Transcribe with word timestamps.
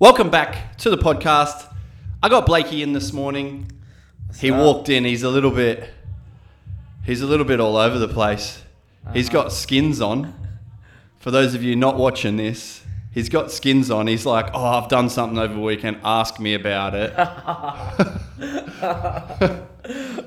Welcome 0.00 0.30
back 0.30 0.76
to 0.78 0.88
the 0.90 0.96
podcast. 0.96 1.66
I 2.22 2.28
got 2.30 2.46
Blakey 2.46 2.82
in 2.82 2.94
this 2.94 3.12
morning. 3.12 3.70
he 4.38 4.50
up? 4.50 4.58
walked 4.58 4.88
in. 4.88 5.04
He's 5.04 5.22
a 5.22 5.28
little 5.28 5.50
bit. 5.50 5.90
He's 7.04 7.20
a 7.20 7.26
little 7.26 7.44
bit 7.44 7.60
all 7.60 7.76
over 7.76 7.98
the 7.98 8.08
place. 8.08 8.62
He's 9.12 9.28
Uh-huh. 9.28 9.42
got 9.44 9.52
skins 9.52 10.00
on. 10.00 10.32
For 11.18 11.30
those 11.30 11.54
of 11.54 11.62
you 11.62 11.76
not 11.76 11.96
watching 11.98 12.38
this, 12.38 12.82
he's 13.12 13.28
got 13.28 13.50
skins 13.52 13.90
on. 13.90 14.06
He's 14.06 14.24
like, 14.24 14.48
"Oh, 14.54 14.64
I've 14.64 14.88
done 14.88 15.10
something 15.10 15.38
over 15.38 15.52
the 15.52 15.60
weekend. 15.60 15.98
Ask 16.02 16.40
me 16.40 16.54
about 16.54 16.94
it." 16.94 17.12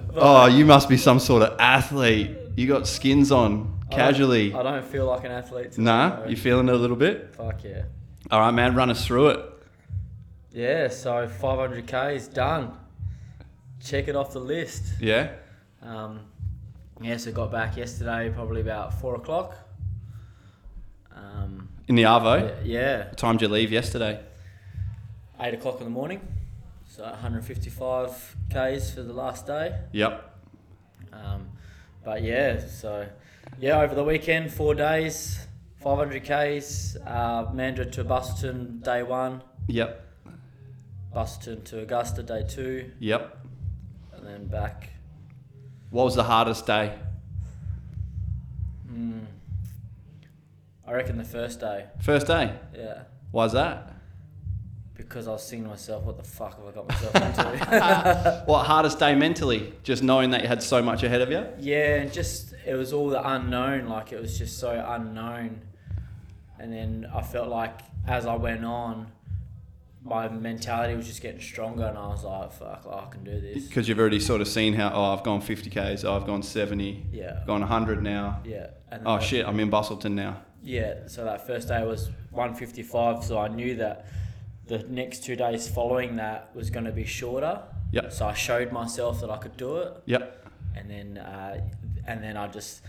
oh, 0.15 0.45
you 0.45 0.65
must 0.65 0.87
be 0.87 0.97
some 0.97 1.17
sort 1.19 1.41
of 1.41 1.59
athlete. 1.59 2.29
You 2.55 2.67
got 2.67 2.85
skins 2.87 3.31
on 3.31 3.51
I 3.51 3.55
don't- 3.89 3.99
casually. 3.99 4.53
I 4.53 4.61
don't 4.61 4.85
feel 4.85 5.07
like 5.07 5.23
an 5.23 5.31
athlete. 5.31 5.71
Today, 5.71 5.83
Nah, 5.83 6.17
though. 6.17 6.27
you 6.29 6.35
feeling 6.35 6.69
it 6.69 6.75
a 6.75 6.77
little 6.77 6.95
bit? 6.97 7.33
Fuck 7.35 7.63
yeah. 7.63 7.83
All 8.29 8.39
right, 8.39 8.51
man. 8.51 8.75
Run 8.75 8.91
us 8.91 9.03
through 9.05 9.29
it. 9.29 9.49
Yeah, 10.53 10.87
so 10.89 11.27
500k 11.27 12.15
is 12.15 12.27
done. 12.27 12.73
Check 13.83 14.07
it 14.07 14.15
off 14.15 14.33
the 14.33 14.39
list. 14.39 14.93
Yeah. 15.01 15.31
Um, 15.81 16.21
yeah, 17.01 17.17
so 17.17 17.31
got 17.31 17.51
back 17.51 17.75
yesterday, 17.75 18.31
probably 18.33 18.61
about 18.61 18.93
four 19.01 19.15
o'clock. 19.15 19.55
Um, 21.15 21.69
In 21.87 21.95
the 21.95 22.03
Arvo. 22.03 22.55
yeah, 22.63 23.07
What 23.09 23.17
time 23.17 23.37
did 23.37 23.47
you 23.49 23.53
leave 23.53 23.71
yesterday? 23.71 24.19
eight 25.39 25.53
o'clock 25.55 25.79
in 25.79 25.85
the 25.85 25.89
morning. 25.89 26.21
So 26.87 27.03
155 27.03 28.35
k's 28.51 28.91
for 28.93 29.01
the 29.01 29.11
last 29.13 29.47
day. 29.47 29.75
Yep. 29.91 30.39
Um, 31.11 31.49
but 32.05 32.21
yeah, 32.21 32.59
so 32.65 33.07
yeah, 33.59 33.81
over 33.81 33.95
the 33.95 34.03
weekend, 34.03 34.53
four 34.53 34.75
days, 34.75 35.39
500 35.81 36.23
k's. 36.23 36.95
Uh, 37.05 37.45
Mandurah 37.51 37.91
to 37.93 38.05
Busselton, 38.05 38.81
day 38.83 39.01
one. 39.03 39.41
Yep. 39.67 40.02
Busselton 41.15 41.63
to 41.65 41.79
Augusta, 41.79 42.23
day 42.23 42.43
two, 42.47 42.91
Yep. 42.99 43.37
and 44.13 44.25
then 44.25 44.47
back. 44.47 44.89
What 45.89 46.05
was 46.05 46.15
the 46.15 46.23
hardest 46.23 46.65
day? 46.65 46.93
Hmm. 48.89 49.19
I 50.87 50.91
reckon 50.91 51.17
the 51.17 51.23
first 51.23 51.59
day, 51.59 51.85
First 52.01 52.27
day. 52.27 52.53
yeah, 52.75 53.03
Why's 53.31 53.53
that? 53.53 53.89
because 54.95 55.27
I 55.27 55.31
was 55.31 55.49
thinking 55.49 55.65
to 55.65 55.69
myself, 55.71 56.03
what 56.03 56.17
the 56.17 56.23
fuck 56.23 56.57
have 56.57 56.67
I 56.67 56.71
got 56.71 56.87
myself 56.87 57.15
into? 57.15 58.43
What 58.45 58.65
hardest 58.65 58.99
day 58.99 59.15
mentally? 59.15 59.73
Just 59.83 60.01
knowing 60.03 60.29
that 60.31 60.41
you 60.43 60.47
had 60.47 60.61
so 60.63 60.81
much 60.81 61.03
ahead 61.03 61.21
of 61.21 61.29
you. 61.31 61.45
yeah, 61.59 61.95
and 61.95 62.11
just 62.13 62.53
it 62.65 62.75
was 62.75 62.93
all 62.93 63.09
the 63.09 63.27
unknown. 63.27 63.87
Like 63.87 64.11
it 64.13 64.19
was 64.21 64.37
just 64.37 64.59
so 64.59 64.71
unknown, 64.87 65.61
and 66.59 66.71
then 66.71 67.07
I 67.13 67.21
felt 67.21 67.49
like 67.49 67.79
as 68.07 68.25
I 68.25 68.35
went 68.35 68.63
on, 68.63 69.07
my 70.03 70.27
mentality 70.27 70.95
was 70.95 71.07
just 71.07 71.21
getting 71.21 71.39
stronger, 71.41 71.85
and 71.85 71.97
I 71.97 72.07
was 72.07 72.23
like, 72.23 72.51
fuck, 72.51 72.85
like, 72.85 73.07
I 73.07 73.09
can 73.09 73.23
do 73.23 73.39
this. 73.39 73.65
Because 73.67 73.87
you've 73.87 73.99
already 73.99 74.19
sort 74.19 74.41
of 74.41 74.47
seen 74.47 74.73
how 74.73 74.91
oh 74.93 75.13
I've 75.13 75.23
gone 75.23 75.39
50 75.41 75.69
k's, 75.69 76.03
oh 76.03 76.15
I've 76.15 76.25
gone 76.25 76.43
70, 76.43 77.07
Yeah, 77.11 77.41
gone 77.47 77.61
100 77.61 78.03
now. 78.03 78.41
yeah. 78.43 78.67
And 78.91 79.03
Oh 79.07 79.19
shit, 79.19 79.45
I'm 79.47 79.59
in 79.59 79.71
Busselton 79.71 80.13
now. 80.13 80.41
Yeah, 80.61 81.07
so 81.07 81.23
that 81.25 81.47
first 81.47 81.67
day 81.69 81.85
was 81.85 82.09
155, 82.31 83.23
so 83.23 83.37
I 83.39 83.47
knew 83.47 83.75
that 83.77 84.05
the 84.67 84.79
next 84.79 85.23
two 85.23 85.35
days 85.35 85.67
following 85.67 86.15
that 86.17 86.55
was 86.55 86.69
going 86.69 86.85
to 86.85 86.91
be 86.91 87.05
shorter. 87.05 87.61
Yep. 87.91 88.11
So 88.13 88.25
I 88.27 88.33
showed 88.33 88.71
myself 88.71 89.21
that 89.21 89.29
I 89.29 89.37
could 89.37 89.55
do 89.57 89.77
it, 89.77 89.93
Yep. 90.05 90.47
and 90.75 90.89
then 90.89 91.17
uh, 91.17 91.61
and 92.07 92.23
then 92.23 92.37
I 92.37 92.47
just 92.47 92.81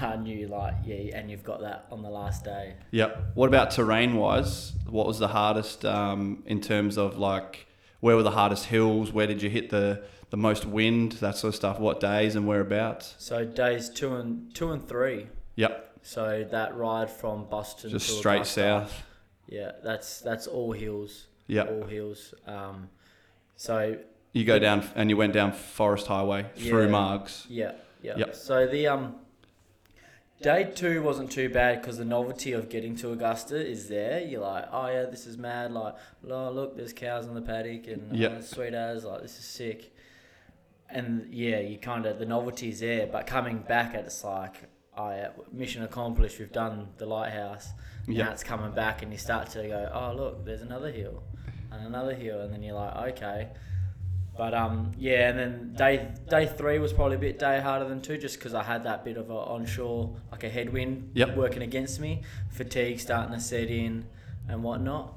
I 0.00 0.16
knew 0.16 0.48
like 0.48 0.74
yeah, 0.84 1.16
and 1.16 1.30
you've 1.30 1.44
got 1.44 1.60
that 1.60 1.86
on 1.90 2.02
the 2.02 2.10
last 2.10 2.44
day. 2.44 2.74
Yep. 2.90 3.32
What 3.34 3.48
about 3.48 3.70
terrain 3.70 4.16
wise? 4.16 4.72
What 4.88 5.06
was 5.06 5.18
the 5.18 5.28
hardest 5.28 5.84
um, 5.84 6.42
in 6.46 6.60
terms 6.60 6.96
of 6.98 7.18
like 7.18 7.66
where 8.00 8.16
were 8.16 8.22
the 8.22 8.30
hardest 8.30 8.66
hills? 8.66 9.12
Where 9.12 9.26
did 9.26 9.42
you 9.42 9.50
hit 9.50 9.70
the 9.70 10.02
the 10.30 10.36
most 10.36 10.64
wind? 10.66 11.12
That 11.12 11.36
sort 11.36 11.50
of 11.50 11.56
stuff. 11.56 11.78
What 11.78 12.00
days 12.00 12.36
and 12.36 12.46
whereabouts? 12.46 13.14
So 13.18 13.44
days 13.44 13.88
two 13.90 14.14
and 14.16 14.54
two 14.54 14.72
and 14.72 14.86
three. 14.88 15.26
Yep. 15.56 15.98
So 16.02 16.46
that 16.50 16.74
ride 16.76 17.10
from 17.10 17.44
Boston 17.50 17.90
Just 17.90 18.08
to 18.08 18.14
straight 18.14 18.36
Augusta, 18.36 18.60
south. 18.60 19.02
Yeah, 19.48 19.72
that's 19.84 20.20
that's 20.20 20.46
all 20.46 20.72
hills. 20.72 21.26
Yeah, 21.46 21.64
All 21.64 21.84
hills. 21.84 22.32
Um, 22.46 22.88
so 23.56 23.98
You 24.32 24.44
go 24.44 24.58
down 24.60 24.84
and 24.94 25.10
you 25.10 25.16
went 25.16 25.32
down 25.32 25.52
Forest 25.52 26.06
Highway 26.06 26.46
through 26.56 26.84
Yeah. 26.86 26.90
Margs. 26.92 27.46
Yeah, 27.48 27.72
yeah. 28.02 28.16
Yep. 28.18 28.34
So 28.36 28.66
the 28.68 28.86
um, 28.86 29.16
day 30.42 30.70
two 30.74 31.02
wasn't 31.02 31.30
too 31.30 31.48
bad 31.48 31.80
because 31.80 31.98
the 31.98 32.04
novelty 32.04 32.52
of 32.52 32.68
getting 32.68 32.96
to 32.96 33.12
Augusta 33.12 33.56
is 33.56 33.88
there. 33.88 34.20
You're 34.20 34.40
like, 34.40 34.66
oh 34.72 34.86
yeah, 34.88 35.04
this 35.04 35.26
is 35.26 35.36
mad. 35.38 35.72
Like, 35.72 35.94
oh 36.28 36.50
look, 36.50 36.76
there's 36.76 36.92
cows 36.92 37.26
in 37.26 37.34
the 37.34 37.42
paddock 37.42 37.86
and 37.86 38.12
uh, 38.12 38.14
Yep. 38.16 38.32
oh, 38.38 38.40
sweet 38.40 38.74
as 38.74 39.04
like 39.04 39.22
this 39.22 39.38
is 39.38 39.44
sick. 39.44 39.94
And 40.88 41.32
yeah, 41.32 41.60
you 41.60 41.78
kind 41.78 42.04
of 42.06 42.18
the 42.18 42.26
novelty's 42.26 42.80
there, 42.80 43.06
but 43.06 43.26
coming 43.26 43.58
back, 43.58 43.94
it's 43.94 44.24
like, 44.24 44.54
oh 44.96 45.10
yeah, 45.10 45.28
mission 45.52 45.82
accomplished. 45.84 46.38
We've 46.40 46.50
done 46.50 46.88
the 46.98 47.06
lighthouse. 47.06 47.68
Yep. 48.08 48.26
Now 48.26 48.32
it's 48.32 48.42
coming 48.42 48.72
back, 48.72 49.02
and 49.02 49.12
you 49.12 49.18
start 49.18 49.50
to 49.50 49.62
go, 49.68 49.90
oh 49.94 50.12
look, 50.16 50.44
there's 50.44 50.62
another 50.62 50.90
hill, 50.90 51.22
and 51.70 51.86
another 51.86 52.14
hill, 52.14 52.40
and 52.40 52.52
then 52.52 52.62
you're 52.64 52.74
like, 52.74 52.96
okay. 53.14 53.50
But 54.40 54.54
um, 54.54 54.92
yeah, 54.98 55.28
and 55.28 55.38
then 55.38 55.74
day 55.76 56.08
day 56.30 56.46
three 56.46 56.78
was 56.78 56.94
probably 56.94 57.16
a 57.16 57.18
bit 57.18 57.38
day 57.38 57.60
harder 57.60 57.86
than 57.86 58.00
two, 58.00 58.16
just 58.16 58.38
because 58.38 58.54
I 58.54 58.62
had 58.62 58.84
that 58.84 59.04
bit 59.04 59.18
of 59.18 59.28
a 59.28 59.34
onshore, 59.34 60.16
like 60.32 60.44
a 60.44 60.48
headwind 60.48 61.10
Yep. 61.12 61.36
working 61.36 61.60
against 61.60 62.00
me, 62.00 62.22
fatigue 62.48 63.00
starting 63.00 63.34
to 63.34 63.38
set 63.40 63.68
in, 63.68 64.06
and 64.48 64.62
whatnot. 64.62 65.12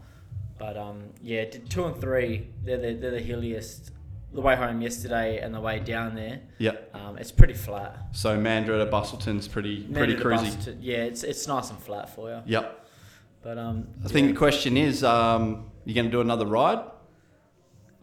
But 0.59 0.75
um, 0.75 1.03
yeah, 1.22 1.45
two 1.45 1.85
and 1.85 1.95
three, 2.01 2.50
they're 2.66 2.75
the, 2.78 2.95
they're 2.95 3.12
the 3.12 3.22
hilliest. 3.22 3.91
The 4.33 4.41
way 4.41 4.57
home 4.57 4.81
yesterday 4.81 5.39
and 5.39 5.56
the 5.56 5.62
way 5.62 5.79
down 5.79 6.16
there, 6.16 6.41
Yep. 6.57 6.89
um, 6.94 7.17
it's 7.17 7.31
pretty 7.31 7.53
flat. 7.53 7.97
So 8.12 8.38
Mandurah 8.38 8.83
to 8.83 8.91
Busselton's 8.91 9.47
pretty 9.47 9.83
pretty 9.83 10.16
Mandurah 10.17 10.39
to 10.66 10.72
cruisy. 10.72 10.78
Yeah, 10.81 10.97
it's 10.97 11.23
it's 11.23 11.47
nice 11.47 11.69
and 11.69 11.79
flat 11.79 12.13
for 12.13 12.29
you. 12.29 12.41
Yep. 12.45 12.88
But 13.41 13.57
um, 13.57 13.88
I 14.03 14.09
think 14.09 14.25
yeah, 14.28 14.33
the 14.33 14.38
question 14.38 14.75
is, 14.75 15.01
um, 15.01 15.72
you 15.85 15.94
going 15.94 16.07
to 16.07 16.12
do 16.12 16.19
another 16.19 16.45
ride 16.45 16.83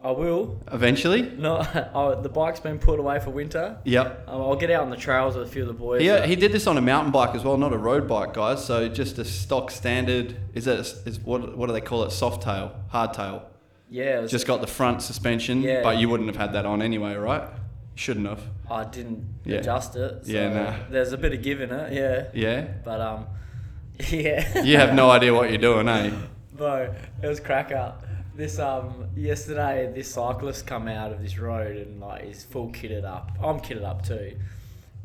I 0.03 0.11
will. 0.11 0.59
eventually? 0.71 1.21
No, 1.37 1.57
oh, 1.93 2.19
the 2.19 2.29
bike's 2.29 2.59
been 2.59 2.79
put 2.79 2.99
away 2.99 3.19
for 3.19 3.29
winter. 3.29 3.77
Yep. 3.83 4.25
Um, 4.27 4.41
I'll 4.41 4.55
get 4.55 4.71
out 4.71 4.81
on 4.83 4.89
the 4.89 4.97
trails 4.97 5.35
with 5.35 5.47
a 5.47 5.51
few 5.51 5.61
of 5.61 5.67
the 5.67 5.73
boys. 5.75 6.01
Yeah, 6.01 6.25
he 6.25 6.35
did 6.35 6.51
this 6.51 6.65
on 6.65 6.77
a 6.77 6.81
mountain 6.81 7.11
bike 7.11 7.35
as 7.35 7.43
well, 7.43 7.55
not 7.57 7.71
a 7.73 7.77
road 7.77 8.07
bike, 8.07 8.33
guys. 8.33 8.65
So 8.65 8.89
just 8.89 9.19
a 9.19 9.25
stock 9.25 9.69
standard. 9.69 10.35
Is 10.55 10.65
it? 10.67 10.79
Is 11.05 11.19
what? 11.19 11.55
What 11.55 11.67
do 11.67 11.73
they 11.73 11.81
call 11.81 12.03
it? 12.03 12.11
Soft 12.11 12.41
tail, 12.43 12.75
hard 12.89 13.13
tail. 13.13 13.43
yeah, 13.89 14.25
Just 14.25 14.47
got 14.47 14.61
the 14.61 14.67
front 14.67 15.01
suspension, 15.03 15.61
Yeah. 15.61 15.83
but 15.83 15.97
you 15.99 16.09
wouldn't 16.09 16.29
have 16.29 16.37
had 16.37 16.53
that 16.53 16.65
on 16.65 16.81
anyway, 16.81 17.13
right? 17.15 17.47
Shouldn't 17.93 18.25
have. 18.27 18.41
I 18.71 18.85
didn't 18.85 19.23
Yeah. 19.45 19.57
adjust 19.57 19.95
it. 19.97 20.25
So 20.25 20.31
Yeah, 20.31 20.49
nah. 20.53 20.73
There's 20.89 21.11
a 21.13 21.17
bit 21.17 21.33
of 21.33 21.41
give 21.43 21.61
in 21.61 21.71
it, 21.71 21.93
yeah. 21.93 22.23
Yeah. 22.33 22.67
But 22.83 23.01
um, 23.01 23.27
yeah. 24.09 24.63
You 24.63 24.77
have 24.77 24.95
no 24.95 25.11
idea 25.11 25.33
what 25.33 25.49
you're 25.49 25.59
doing, 25.59 25.87
eh? 25.89 26.09
Bro, 26.53 26.95
it 27.21 27.27
was 27.27 27.39
crack 27.39 27.71
up. 27.71 28.03
This 28.35 28.59
um 28.59 29.07
yesterday, 29.15 29.91
this 29.93 30.13
cyclist 30.13 30.65
come 30.65 30.87
out 30.87 31.11
of 31.11 31.21
this 31.21 31.37
road 31.37 31.75
and 31.77 31.99
like 31.99 32.23
he's 32.25 32.43
full 32.43 32.69
kitted 32.69 33.03
up. 33.03 33.31
I'm 33.43 33.59
kitted 33.59 33.83
up 33.83 34.05
too, 34.05 34.37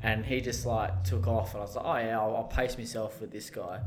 and 0.02 0.24
he 0.24 0.40
just 0.40 0.64
like 0.64 1.02
took 1.04 1.26
off, 1.26 1.52
and 1.54 1.60
I 1.62 1.64
was 1.64 1.76
like, 1.76 1.84
oh 1.84 1.96
yeah, 1.96 2.20
I'll, 2.20 2.36
I'll 2.36 2.44
pace 2.44 2.78
myself 2.78 3.20
with 3.20 3.32
this 3.32 3.50
guy, 3.50 3.80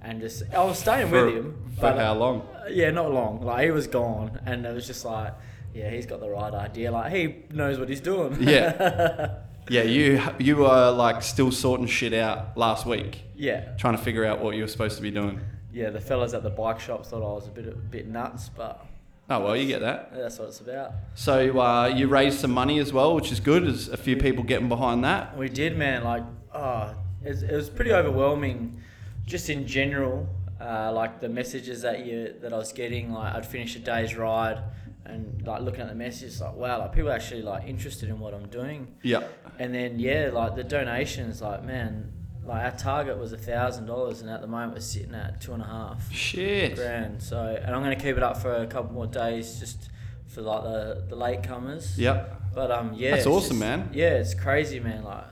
and 0.00 0.20
just 0.20 0.44
I 0.54 0.62
was 0.64 0.78
staying 0.78 1.08
For- 1.10 1.26
with 1.26 1.34
him, 1.34 1.72
For 1.74 1.80
but 1.82 1.98
how 1.98 2.14
long? 2.14 2.42
Uh, 2.54 2.68
yeah, 2.70 2.90
not 2.90 3.12
long. 3.12 3.40
Like 3.42 3.64
he 3.64 3.70
was 3.72 3.88
gone, 3.88 4.38
and 4.46 4.64
it 4.64 4.72
was 4.72 4.86
just 4.86 5.04
like, 5.04 5.34
yeah, 5.74 5.90
he's 5.90 6.06
got 6.06 6.20
the 6.20 6.30
right 6.30 6.54
idea. 6.54 6.92
Like 6.92 7.12
he 7.12 7.34
knows 7.50 7.78
what 7.80 7.88
he's 7.88 8.00
doing. 8.00 8.36
Yeah. 8.40 9.34
Yeah, 9.70 9.82
you 9.82 10.22
you 10.38 10.56
were 10.56 10.90
like 10.92 11.22
still 11.22 11.52
sorting 11.52 11.84
shit 11.88 12.14
out 12.14 12.56
last 12.56 12.86
week, 12.86 13.20
yeah, 13.36 13.76
trying 13.76 13.98
to 13.98 14.02
figure 14.02 14.24
out 14.24 14.40
what 14.40 14.56
you 14.56 14.62
were 14.62 14.66
supposed 14.66 14.96
to 14.96 15.02
be 15.02 15.10
doing. 15.10 15.42
Yeah. 15.78 15.90
The 15.90 16.00
fellas 16.00 16.34
at 16.34 16.42
the 16.42 16.50
bike 16.50 16.80
shop 16.80 17.06
thought 17.06 17.22
I 17.22 17.34
was 17.34 17.46
a 17.46 17.50
bit 17.50 17.66
a 17.68 17.76
bit 17.76 18.06
nuts, 18.08 18.48
but 18.48 18.84
Oh 19.30 19.40
well, 19.40 19.56
you 19.56 19.66
get 19.66 19.80
that. 19.82 20.10
that's 20.14 20.38
what 20.38 20.48
it's 20.48 20.60
about. 20.60 20.92
So 21.14 21.60
uh, 21.60 21.86
you 21.94 22.08
raised 22.08 22.40
some 22.40 22.50
money 22.50 22.78
as 22.78 22.92
well, 22.92 23.14
which 23.14 23.30
is 23.30 23.40
good. 23.40 23.64
There's 23.64 23.88
a 23.88 23.96
few 23.96 24.16
people 24.16 24.42
getting 24.42 24.68
behind 24.68 25.04
that. 25.04 25.36
We 25.36 25.50
did, 25.50 25.76
man. 25.76 26.02
Like, 26.02 26.22
oh, 26.54 26.94
it 27.22 27.28
was, 27.28 27.42
it 27.42 27.52
was 27.52 27.68
pretty 27.68 27.92
overwhelming, 27.92 28.80
just 29.26 29.50
in 29.50 29.66
general. 29.66 30.26
Uh, 30.60 30.90
like 30.92 31.20
the 31.20 31.28
messages 31.28 31.82
that 31.82 32.06
you 32.06 32.34
that 32.40 32.52
I 32.52 32.56
was 32.56 32.72
getting. 32.72 33.12
Like, 33.12 33.34
I'd 33.34 33.46
finish 33.46 33.76
a 33.76 33.80
day's 33.80 34.16
ride, 34.16 34.60
and 35.04 35.46
like 35.46 35.60
looking 35.60 35.82
at 35.82 35.88
the 35.88 35.94
messages, 35.94 36.40
like, 36.40 36.54
wow, 36.54 36.78
like 36.80 36.92
people 36.94 37.10
are 37.10 37.14
actually 37.14 37.42
like 37.42 37.68
interested 37.68 38.08
in 38.08 38.18
what 38.18 38.32
I'm 38.34 38.48
doing. 38.48 38.96
Yeah. 39.02 39.24
And 39.58 39.74
then 39.74 39.98
yeah, 39.98 40.30
like 40.32 40.56
the 40.56 40.64
donations, 40.64 41.42
like 41.42 41.62
man, 41.64 42.10
like 42.48 42.64
our 42.64 42.78
target 42.78 43.18
was 43.18 43.32
a 43.32 43.38
thousand 43.38 43.86
dollars, 43.86 44.20
and 44.22 44.30
at 44.30 44.40
the 44.40 44.46
moment 44.46 44.72
we're 44.74 44.80
sitting 44.80 45.14
at 45.14 45.40
two 45.40 45.52
and 45.52 45.62
a 45.62 45.66
half 45.66 46.10
Shit. 46.12 46.74
grand. 46.76 47.22
So, 47.22 47.38
and 47.62 47.74
I'm 47.74 47.82
gonna 47.82 47.94
keep 47.96 48.16
it 48.16 48.22
up 48.22 48.38
for 48.38 48.52
a 48.54 48.66
couple 48.66 48.92
more 48.92 49.06
days, 49.06 49.58
just 49.60 49.90
for 50.26 50.40
like 50.42 50.62
the 50.62 51.04
the 51.08 51.16
late 51.16 51.42
comers. 51.42 51.98
Yep. 51.98 52.34
But 52.54 52.70
um, 52.70 52.94
yeah, 52.94 53.10
That's 53.10 53.20
it's 53.20 53.26
awesome, 53.28 53.58
just- 53.58 53.60
man. 53.60 53.90
Yeah, 53.92 54.14
it's 54.14 54.34
crazy, 54.34 54.80
man. 54.80 55.04
Like. 55.04 55.24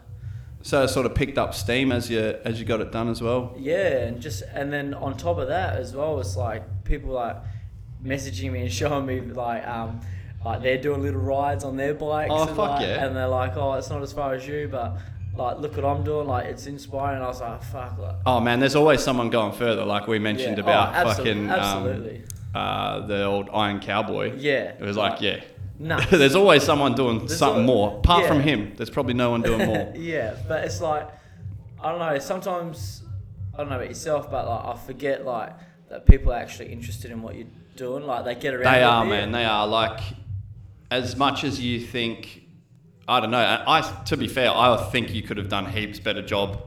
So 0.62 0.82
it 0.82 0.88
sort 0.88 1.06
of 1.06 1.14
picked 1.14 1.38
up 1.38 1.54
steam 1.54 1.92
as 1.92 2.10
you 2.10 2.20
as 2.44 2.58
you 2.58 2.66
got 2.66 2.80
it 2.80 2.90
done 2.92 3.08
as 3.08 3.22
well. 3.22 3.54
Yeah, 3.56 3.98
and 4.06 4.20
just 4.20 4.42
and 4.52 4.72
then 4.72 4.94
on 4.94 5.16
top 5.16 5.38
of 5.38 5.48
that 5.48 5.76
as 5.76 5.94
well, 5.94 6.18
it's 6.20 6.36
like 6.36 6.84
people 6.84 7.10
like 7.12 7.36
messaging 8.04 8.52
me 8.52 8.62
and 8.62 8.72
showing 8.72 9.06
me 9.06 9.20
like 9.20 9.66
um 9.66 10.00
like 10.44 10.62
they're 10.62 10.80
doing 10.80 11.02
little 11.02 11.20
rides 11.20 11.64
on 11.64 11.76
their 11.76 11.94
bikes. 11.94 12.30
Oh, 12.32 12.42
and, 12.42 12.50
fuck 12.56 12.70
like, 12.70 12.82
yeah. 12.82 13.04
And 13.06 13.16
they're 13.16 13.28
like, 13.28 13.56
oh, 13.56 13.74
it's 13.74 13.90
not 13.90 14.02
as 14.02 14.12
far 14.12 14.34
as 14.34 14.46
you, 14.46 14.68
but 14.70 14.98
like 15.36 15.58
look 15.58 15.76
what 15.76 15.84
I'm 15.84 16.02
doing. 16.04 16.26
Like 16.26 16.46
it's 16.46 16.66
inspiring. 16.66 17.22
I 17.22 17.26
was 17.26 17.40
like, 17.40 17.62
fuck. 17.62 17.98
Like, 17.98 18.16
Oh 18.24 18.40
man, 18.40 18.60
there's 18.60 18.76
always 18.76 19.02
someone 19.02 19.30
going 19.30 19.52
further, 19.52 19.84
like 19.84 20.06
we 20.06 20.18
mentioned 20.18 20.56
Yeah. 20.58 20.64
about 20.64 20.88
Oh, 20.94 21.10
absolute- 21.10 21.26
fucking 21.26 21.50
absolutely. 21.50 22.16
Um, 22.18 22.22
uh, 22.54 23.06
the 23.06 23.24
old 23.24 23.50
Iron 23.52 23.80
Cowboy. 23.80 24.32
yeah. 24.36 24.72
It 24.78 24.80
was 24.80 24.96
like, 24.96 25.20
yeah. 25.20 25.42
No. 25.78 25.98
there's 26.10 26.34
always 26.34 26.62
someone 26.62 26.94
doing 26.94 27.18
There's 27.18 27.38
something 27.38 27.66
more. 27.66 27.98
Apart 27.98 28.22
yeah. 28.22 28.28
from 28.28 28.40
him, 28.40 28.72
there's 28.76 28.88
probably 28.88 29.12
no 29.14 29.30
one 29.30 29.42
doing 29.42 29.66
more. 29.66 29.92
yeah, 29.96 30.34
but 30.48 30.64
it's 30.64 30.80
like 30.80 31.08
I 31.82 31.90
don't 31.90 31.98
know. 32.00 32.18
Sometimes 32.18 33.02
I 33.54 33.58
don't 33.58 33.68
know 33.68 33.76
about 33.76 33.88
yourself, 33.88 34.30
but 34.30 34.48
like 34.48 34.64
I 34.64 34.78
forget 34.78 35.24
like 35.26 35.52
that 35.90 36.06
people 36.06 36.32
are 36.32 36.38
actually 36.38 36.72
interested 36.72 37.10
in 37.10 37.20
what 37.20 37.34
you're 37.34 37.46
doing. 37.76 38.04
Like 38.06 38.24
they 38.24 38.34
get 38.36 38.54
around. 38.54 38.72
They 38.72 38.82
are, 38.82 39.04
man. 39.04 39.32
They 39.32 39.44
are. 39.44 39.66
Like, 39.66 40.00
as 40.90 41.14
much 41.16 41.44
as 41.44 41.60
you 41.60 41.80
think, 41.80 42.45
I 43.08 43.20
don't 43.20 43.30
know. 43.30 43.64
I, 43.66 43.80
to 44.06 44.16
be 44.16 44.28
fair, 44.28 44.50
I 44.50 44.88
think 44.90 45.14
you 45.14 45.22
could 45.22 45.36
have 45.36 45.48
done 45.48 45.66
heaps 45.66 46.00
better 46.00 46.22
job. 46.22 46.60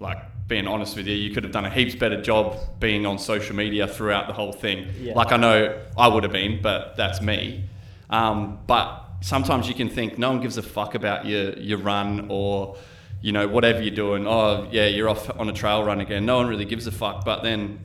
Like, 0.00 0.18
being 0.48 0.66
honest 0.66 0.96
with 0.96 1.06
you, 1.06 1.14
you 1.14 1.32
could 1.32 1.44
have 1.44 1.52
done 1.52 1.64
a 1.64 1.70
heaps 1.70 1.94
better 1.94 2.20
job 2.20 2.58
being 2.78 3.06
on 3.06 3.18
social 3.18 3.56
media 3.56 3.86
throughout 3.86 4.26
the 4.26 4.32
whole 4.32 4.52
thing. 4.52 4.88
Yeah. 5.00 5.14
Like, 5.14 5.32
I 5.32 5.36
know 5.36 5.80
I 5.96 6.08
would 6.08 6.22
have 6.22 6.32
been, 6.32 6.60
but 6.60 6.96
that's 6.96 7.20
me. 7.20 7.64
Um, 8.10 8.58
but 8.66 9.04
sometimes 9.20 9.68
you 9.68 9.74
can 9.74 9.88
think 9.88 10.18
no 10.18 10.30
one 10.30 10.40
gives 10.40 10.58
a 10.58 10.62
fuck 10.62 10.94
about 10.94 11.24
your 11.24 11.52
your 11.54 11.78
run 11.78 12.26
or 12.28 12.76
you 13.22 13.32
know 13.32 13.48
whatever 13.48 13.80
you're 13.80 13.94
doing. 13.94 14.26
Oh 14.26 14.68
yeah, 14.70 14.86
you're 14.86 15.08
off 15.08 15.30
on 15.40 15.48
a 15.48 15.52
trail 15.52 15.82
run 15.82 16.00
again. 16.00 16.26
No 16.26 16.36
one 16.36 16.46
really 16.46 16.66
gives 16.66 16.86
a 16.86 16.92
fuck. 16.92 17.24
But 17.24 17.42
then, 17.42 17.80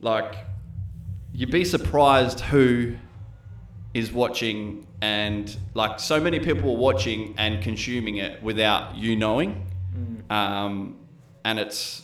like, 0.00 0.36
you'd 1.32 1.50
be 1.50 1.64
surprised 1.64 2.40
who 2.40 2.96
is 3.94 4.12
watching 4.12 4.86
and 5.04 5.54
like 5.74 6.00
so 6.00 6.18
many 6.18 6.40
people 6.40 6.70
are 6.70 6.78
watching 6.78 7.34
and 7.36 7.62
consuming 7.62 8.16
it 8.16 8.42
without 8.42 8.96
you 8.96 9.16
knowing. 9.16 9.66
Um, 10.30 10.96
and 11.44 11.58
it's 11.58 12.02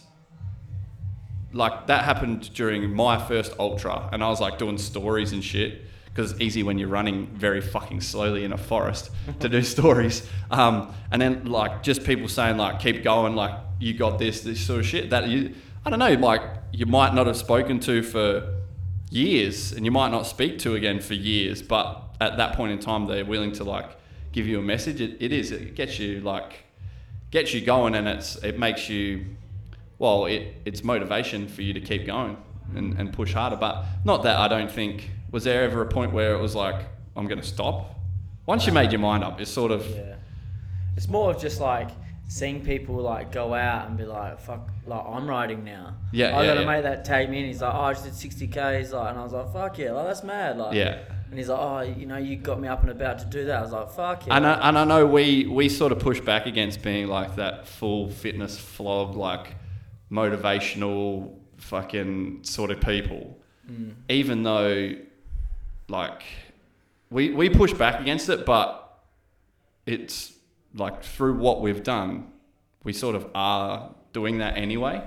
like 1.55 1.87
that 1.87 2.05
happened 2.05 2.53
during 2.53 2.95
my 2.95 3.17
first 3.17 3.55
ultra. 3.59 4.11
And 4.13 4.23
i 4.23 4.29
was 4.29 4.39
like 4.39 4.59
doing 4.59 4.77
stories 4.77 5.33
and 5.33 5.43
shit. 5.43 5.87
Because 6.05 6.33
it's 6.33 6.41
easy 6.41 6.63
when 6.63 6.77
you're 6.77 6.89
running 6.89 7.29
very 7.29 7.61
fucking 7.63 8.01
slowly 8.03 8.45
in 8.45 8.53
a 8.53 8.59
forest 8.59 9.11
to 9.39 9.49
do 9.49 9.63
stories. 9.77 10.29
Um, 10.51 10.93
and 11.11 11.23
then 11.23 11.47
like 11.47 11.83
just 11.83 12.05
people 12.05 12.29
saying 12.29 12.59
like 12.59 12.81
keep 12.81 13.03
going 13.03 13.35
like 13.35 13.55
you 13.79 13.95
got 13.95 14.19
this 14.19 14.43
this 14.43 14.61
sort 14.61 14.81
of 14.81 14.87
shit 14.87 15.09
that 15.11 15.29
you 15.29 15.55
i 15.87 15.89
don't 15.89 16.01
know 16.01 16.13
like 16.15 16.43
you 16.73 16.85
might 16.85 17.15
not 17.15 17.27
have 17.27 17.37
spoken 17.37 17.81
to 17.81 18.03
for 18.03 18.60
years 19.11 19.73
and 19.73 19.85
you 19.85 19.91
might 19.91 20.11
not 20.11 20.27
speak 20.27 20.59
to 20.59 20.75
again 20.75 21.01
for 21.01 21.15
years 21.15 21.61
but 21.61 22.03
at 22.21 22.37
that 22.37 22.55
point 22.55 22.73
in 22.73 22.79
time 22.79 23.07
they're 23.07 23.25
willing 23.25 23.53
to 23.53 23.65
like 23.65 23.91
give 24.33 24.47
you 24.47 24.59
a 24.59 24.63
message. 24.63 25.01
It, 25.01 25.17
it 25.21 25.33
is 25.33 25.51
it 25.51 25.75
gets 25.75 25.99
you 25.99 26.21
like 26.21 26.65
gets 27.31 27.55
you 27.55 27.61
going 27.61 27.95
and 27.95 28.09
it's 28.09 28.37
it 28.37 28.59
makes 28.59 28.89
you 28.89 29.27
well 29.99 30.27
it, 30.27 30.55
it's 30.65 30.83
motivation 30.85 31.49
for 31.49 31.63
you 31.63 31.73
to 31.73 31.81
keep 31.81 32.07
going 32.07 32.37
and, 32.75 32.99
and 32.99 33.13
push 33.13 33.33
harder. 33.33 33.57
But 33.57 33.85
not 34.05 34.23
that 34.23 34.37
i 34.39 34.49
don't 34.49 34.71
think 34.71 35.11
was 35.31 35.45
there 35.45 35.63
ever 35.63 35.83
a 35.83 35.87
point 35.87 36.13
where 36.13 36.35
it 36.35 36.41
was 36.41 36.55
like 36.55 36.87
i'm 37.17 37.27
going 37.27 37.41
to 37.41 37.47
stop? 37.47 37.97
Once 38.47 38.67
you 38.67 38.73
made 38.73 38.91
your 38.93 39.01
mind 39.01 39.25
up 39.25 39.41
it's 39.41 39.51
sort 39.51 39.73
of 39.73 39.87
Yeah. 39.89 40.17
It's 40.97 41.09
more 41.09 41.31
of 41.31 41.41
just 41.41 41.61
like 41.61 41.89
seeing 42.31 42.65
people 42.65 42.95
like 42.95 43.33
go 43.33 43.53
out 43.55 43.89
and 43.89 43.99
be 43.99 44.05
like, 44.05 44.39
fuck, 44.39 44.71
like 44.87 45.05
I'm 45.05 45.29
riding 45.29 45.65
now. 45.65 45.97
Yeah, 46.13 46.39
I 46.39 46.43
yeah, 46.43 46.47
got 46.47 46.57
a 46.59 46.61
yeah. 46.61 46.67
mate 46.67 46.83
that 46.83 47.05
tagged 47.05 47.29
me 47.29 47.39
and 47.39 47.47
he's 47.49 47.61
like, 47.61 47.75
oh, 47.75 47.81
I 47.81 47.93
just 47.93 48.05
did 48.05 48.15
60 48.15 48.47
Ks. 48.47 48.55
Like, 48.55 49.11
and 49.11 49.19
I 49.19 49.23
was 49.25 49.33
like, 49.33 49.53
fuck 49.53 49.77
yeah, 49.79 49.91
like 49.91 50.07
that's 50.07 50.23
mad. 50.23 50.57
Like, 50.57 50.77
yeah 50.77 51.01
And 51.29 51.37
he's 51.37 51.49
like, 51.49 51.59
oh, 51.59 51.81
you 51.81 52.07
know, 52.07 52.19
you 52.19 52.37
got 52.37 52.61
me 52.61 52.69
up 52.69 52.83
and 52.83 52.91
about 52.91 53.19
to 53.19 53.25
do 53.25 53.47
that. 53.47 53.59
I 53.59 53.63
was 53.63 53.73
like, 53.73 53.91
fuck 53.91 54.29
yeah. 54.29 54.37
And 54.37 54.47
I, 54.47 54.69
and 54.69 54.79
I 54.79 54.85
know 54.85 55.09
we, 55.09 55.47
we 55.47 55.69
sort 55.69 55.91
of 55.91 55.99
push 55.99 56.21
back 56.21 56.47
against 56.47 56.83
being 56.83 57.09
like 57.09 57.35
that 57.35 57.67
full 57.67 58.11
fitness 58.11 58.57
flog, 58.57 59.17
like 59.17 59.57
motivational 60.09 61.35
fucking 61.57 62.45
sort 62.45 62.71
of 62.71 62.81
people. 62.81 63.41
Mm. 63.69 63.95
Even 64.09 64.45
though, 64.45 64.93
like, 65.89 66.23
we, 67.11 67.33
we 67.33 67.51
push 67.51 67.73
back 67.73 68.01
against 68.01 68.29
it, 68.29 68.47
but 68.47 69.03
it's 69.85 70.33
like 70.75 71.03
through 71.03 71.35
what 71.35 71.61
we've 71.61 71.83
done, 71.83 72.31
we 72.85 72.93
sort 72.93 73.15
of 73.15 73.29
are 73.35 73.95
doing 74.13 74.39
that 74.39 74.57
anyway. 74.57 75.03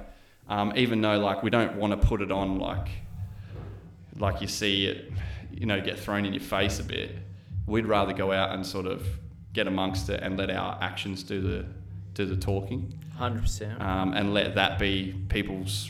Um, 0.48 0.74
even 0.76 1.02
though, 1.02 1.20
like, 1.20 1.42
we 1.42 1.50
don't 1.50 1.76
want 1.78 2.00
to 2.00 2.08
put 2.08 2.22
it 2.22 2.32
on 2.32 2.60
like, 2.60 2.90
like 4.18 4.42
you 4.42 4.48
see 4.48 4.88
it, 4.88 5.12
you 5.52 5.66
know, 5.66 5.80
get 5.82 5.98
thrown 5.98 6.26
in 6.26 6.34
your 6.34 6.44
face 6.44 6.80
a 6.80 6.84
bit. 6.84 7.16
We'd 7.66 7.86
rather 7.86 8.14
go 8.14 8.32
out 8.32 8.54
and 8.54 8.66
sort 8.66 8.86
of 8.86 9.08
get 9.54 9.68
amongst 9.68 10.10
it 10.10 10.22
and 10.22 10.38
let 10.38 10.50
our 10.50 10.78
actions 10.82 11.24
do 11.24 11.42
the 11.42 11.66
do 12.14 12.26
the 12.26 12.36
talking, 12.36 12.94
100%. 13.20 13.82
um, 13.82 14.14
and 14.14 14.36
let 14.36 14.54
that 14.54 14.78
be 14.78 15.16
people's, 15.30 15.90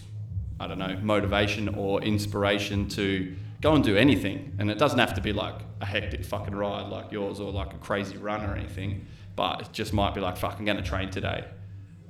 I 0.57 0.67
don't 0.67 0.79
know, 0.79 0.97
motivation 1.01 1.67
or 1.75 2.01
inspiration 2.01 2.87
to 2.89 3.35
go 3.59 3.75
and 3.75 3.83
do 3.83 3.97
anything. 3.97 4.55
And 4.57 4.71
it 4.71 4.77
doesn't 4.77 4.99
have 4.99 5.13
to 5.15 5.21
be 5.21 5.33
like 5.33 5.55
a 5.81 5.85
hectic 5.85 6.23
fucking 6.23 6.55
ride 6.55 6.87
like 6.87 7.11
yours 7.11 7.41
or 7.41 7.51
like 7.51 7.73
a 7.73 7.77
crazy 7.77 8.15
run 8.15 8.41
or 8.45 8.55
anything, 8.55 9.05
but 9.35 9.61
it 9.61 9.69
just 9.71 9.93
might 9.93 10.13
be 10.13 10.21
like, 10.21 10.37
fuck, 10.37 10.57
I'm 10.57 10.65
going 10.65 10.77
to 10.77 10.83
train 10.83 11.09
today. 11.09 11.45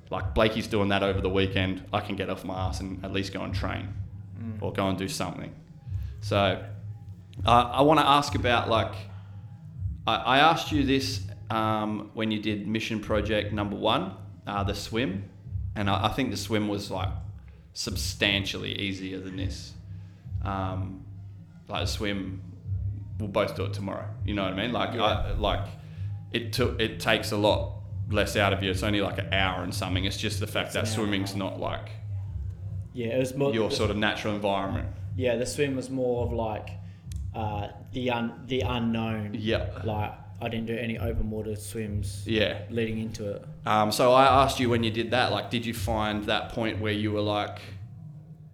Like 0.09 0.35
Blakey's 0.35 0.67
doing 0.67 0.89
that 0.89 1.03
over 1.03 1.21
the 1.21 1.29
weekend. 1.29 1.83
I 1.91 1.99
can 2.01 2.15
get 2.15 2.29
off 2.29 2.43
my 2.43 2.67
ass 2.67 2.81
and 2.81 3.03
at 3.03 3.11
least 3.11 3.33
go 3.33 3.41
and 3.41 3.53
train 3.53 3.93
or 4.61 4.71
go 4.73 4.87
and 4.87 4.97
do 4.97 5.07
something. 5.07 5.53
So 6.21 6.63
uh, 7.45 7.49
I 7.49 7.81
want 7.81 7.99
to 7.99 8.05
ask 8.05 8.35
about 8.35 8.69
like 8.69 8.93
I, 10.05 10.15
I 10.15 10.39
asked 10.39 10.71
you 10.71 10.83
this 10.83 11.21
um, 11.49 12.11
when 12.13 12.31
you 12.31 12.39
did 12.39 12.67
mission 12.67 12.99
project 12.99 13.53
number 13.53 13.75
one, 13.75 14.15
uh, 14.47 14.63
the 14.63 14.75
swim, 14.75 15.29
and 15.75 15.89
I, 15.89 16.05
I 16.05 16.09
think 16.09 16.31
the 16.31 16.37
swim 16.37 16.67
was 16.67 16.91
like 16.91 17.09
substantially 17.73 18.73
easier 18.79 19.19
than 19.19 19.37
this. 19.37 19.73
Um, 20.43 21.05
like 21.67 21.87
swim, 21.87 22.41
we'll 23.19 23.29
both 23.29 23.55
do 23.55 23.65
it 23.65 23.73
tomorrow. 23.73 24.07
You 24.25 24.35
know 24.35 24.43
what 24.43 24.53
I 24.53 24.55
mean? 24.55 24.73
Like 24.73 24.91
I, 24.91 25.31
like 25.31 25.65
it 26.33 26.53
took 26.53 26.79
it 26.81 26.99
takes 26.99 27.31
a 27.31 27.37
lot 27.37 27.75
less 28.09 28.35
out 28.35 28.53
of 28.53 28.61
you. 28.63 28.71
It's 28.71 28.83
only 28.83 29.01
like 29.01 29.17
an 29.17 29.33
hour 29.33 29.63
and 29.63 29.73
something. 29.73 30.05
It's 30.05 30.17
just 30.17 30.39
the 30.39 30.47
fact 30.47 30.67
It's 30.67 30.73
that 30.75 30.87
swimming's 30.87 31.35
not 31.35 31.59
like 31.59 31.89
yeah, 32.93 33.07
it 33.15 33.19
was 33.19 33.35
more. 33.35 33.53
your 33.53 33.71
sort 33.71 33.89
of 33.89 33.97
natural 33.97 34.35
environment. 34.35 34.87
Yeah, 35.15 35.35
the 35.35 35.45
swim 35.45 35.75
was 35.75 35.89
more 35.89 36.25
of 36.25 36.33
like 36.33 36.69
uh, 37.33 37.67
the 37.91 38.11
un- 38.11 38.43
the 38.47 38.61
unknown. 38.61 39.35
Yeah. 39.39 39.69
Like 39.83 40.13
I 40.41 40.49
didn't 40.49 40.67
do 40.67 40.75
any 40.77 40.97
open 40.99 41.29
water 41.31 41.55
swims 41.55 42.23
Yeah. 42.27 42.63
leading 42.69 42.99
into 42.99 43.31
it. 43.35 43.45
Um, 43.65 43.91
so 43.91 44.11
I 44.13 44.25
asked 44.43 44.59
you 44.59 44.69
when 44.69 44.83
you 44.83 44.91
did 44.91 45.11
that, 45.11 45.31
like, 45.31 45.49
did 45.49 45.65
you 45.65 45.73
find 45.73 46.25
that 46.25 46.49
point 46.49 46.79
where 46.81 46.91
you 46.91 47.11
were 47.11 47.21
like 47.21 47.59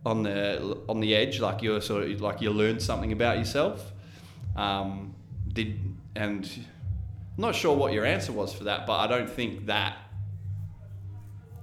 on 0.05 0.23
the 0.23 0.77
on 0.87 0.99
the 0.99 1.15
edge, 1.15 1.39
like 1.41 1.61
you 1.61 1.71
were 1.71 1.81
sort 1.81 2.03
of 2.09 2.21
like 2.21 2.41
you 2.41 2.51
learned 2.51 2.81
something 2.81 3.11
about 3.11 3.37
yourself? 3.39 3.91
Um, 4.55 5.15
did 5.51 5.79
and 6.15 6.49
not 7.39 7.55
sure 7.55 7.75
what 7.75 7.93
your 7.93 8.05
answer 8.05 8.31
was 8.31 8.53
for 8.53 8.65
that, 8.65 8.85
but 8.85 8.97
I 8.99 9.07
don't 9.07 9.29
think 9.29 9.67
that 9.67 9.97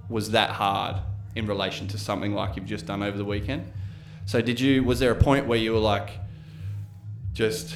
was 0.09 0.31
that 0.31 0.51
hard 0.51 0.97
in 1.35 1.45
relation 1.45 1.87
to 1.89 1.97
something 1.97 2.33
like 2.33 2.55
you've 2.55 2.65
just 2.65 2.85
done 2.85 3.03
over 3.03 3.17
the 3.17 3.25
weekend. 3.25 3.71
So 4.25 4.41
did 4.41 4.59
you? 4.59 4.83
Was 4.83 4.99
there 4.99 5.11
a 5.11 5.15
point 5.15 5.47
where 5.47 5.57
you 5.57 5.73
were 5.73 5.79
like 5.79 6.09
just 7.33 7.75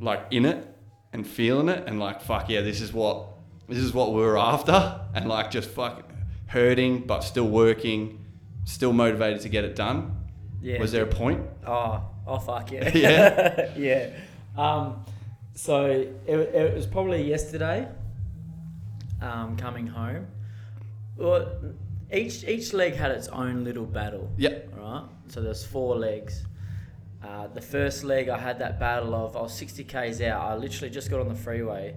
like 0.00 0.24
in 0.30 0.44
it 0.46 0.66
and 1.12 1.26
feeling 1.26 1.68
it 1.68 1.84
and 1.86 2.00
like 2.00 2.22
fuck 2.22 2.48
yeah, 2.48 2.60
this 2.62 2.80
is 2.80 2.92
what 2.92 3.28
this 3.68 3.78
is 3.78 3.92
what 3.92 4.12
we're 4.12 4.36
after, 4.36 5.00
and 5.14 5.28
like 5.28 5.50
just 5.50 5.70
fuck 5.70 6.10
hurting 6.46 7.00
but 7.06 7.20
still 7.20 7.48
working, 7.48 8.24
still 8.64 8.92
motivated 8.92 9.40
to 9.42 9.48
get 9.48 9.64
it 9.64 9.76
done. 9.76 10.16
Yeah. 10.60 10.80
Was 10.80 10.92
there 10.92 11.04
a 11.04 11.06
point? 11.06 11.42
Oh, 11.66 12.02
oh 12.26 12.38
fuck 12.38 12.70
yeah. 12.70 12.90
Yeah? 12.94 13.70
yeah. 13.76 14.10
Um, 14.56 15.04
so 15.54 15.86
it, 16.26 16.28
it 16.28 16.74
was 16.74 16.86
probably 16.86 17.22
yesterday. 17.28 17.88
Um, 19.20 19.56
coming 19.56 19.86
home. 19.86 20.26
Well, 21.16 21.52
each 22.12 22.44
each 22.44 22.72
leg 22.72 22.94
had 22.94 23.10
its 23.12 23.28
own 23.28 23.64
little 23.64 23.86
battle. 23.86 24.30
Yep. 24.36 24.72
Right. 24.76 25.04
So 25.28 25.40
there's 25.40 25.64
four 25.64 25.96
legs. 25.96 26.44
Uh, 27.22 27.46
the 27.46 27.60
first 27.60 28.02
leg, 28.02 28.28
I 28.28 28.38
had 28.38 28.58
that 28.58 28.80
battle 28.80 29.14
of 29.14 29.36
I 29.36 29.42
was 29.42 29.54
60 29.54 29.84
k's 29.84 30.20
out. 30.20 30.42
I 30.42 30.56
literally 30.56 30.90
just 30.90 31.08
got 31.08 31.20
on 31.20 31.28
the 31.28 31.36
freeway, 31.36 31.94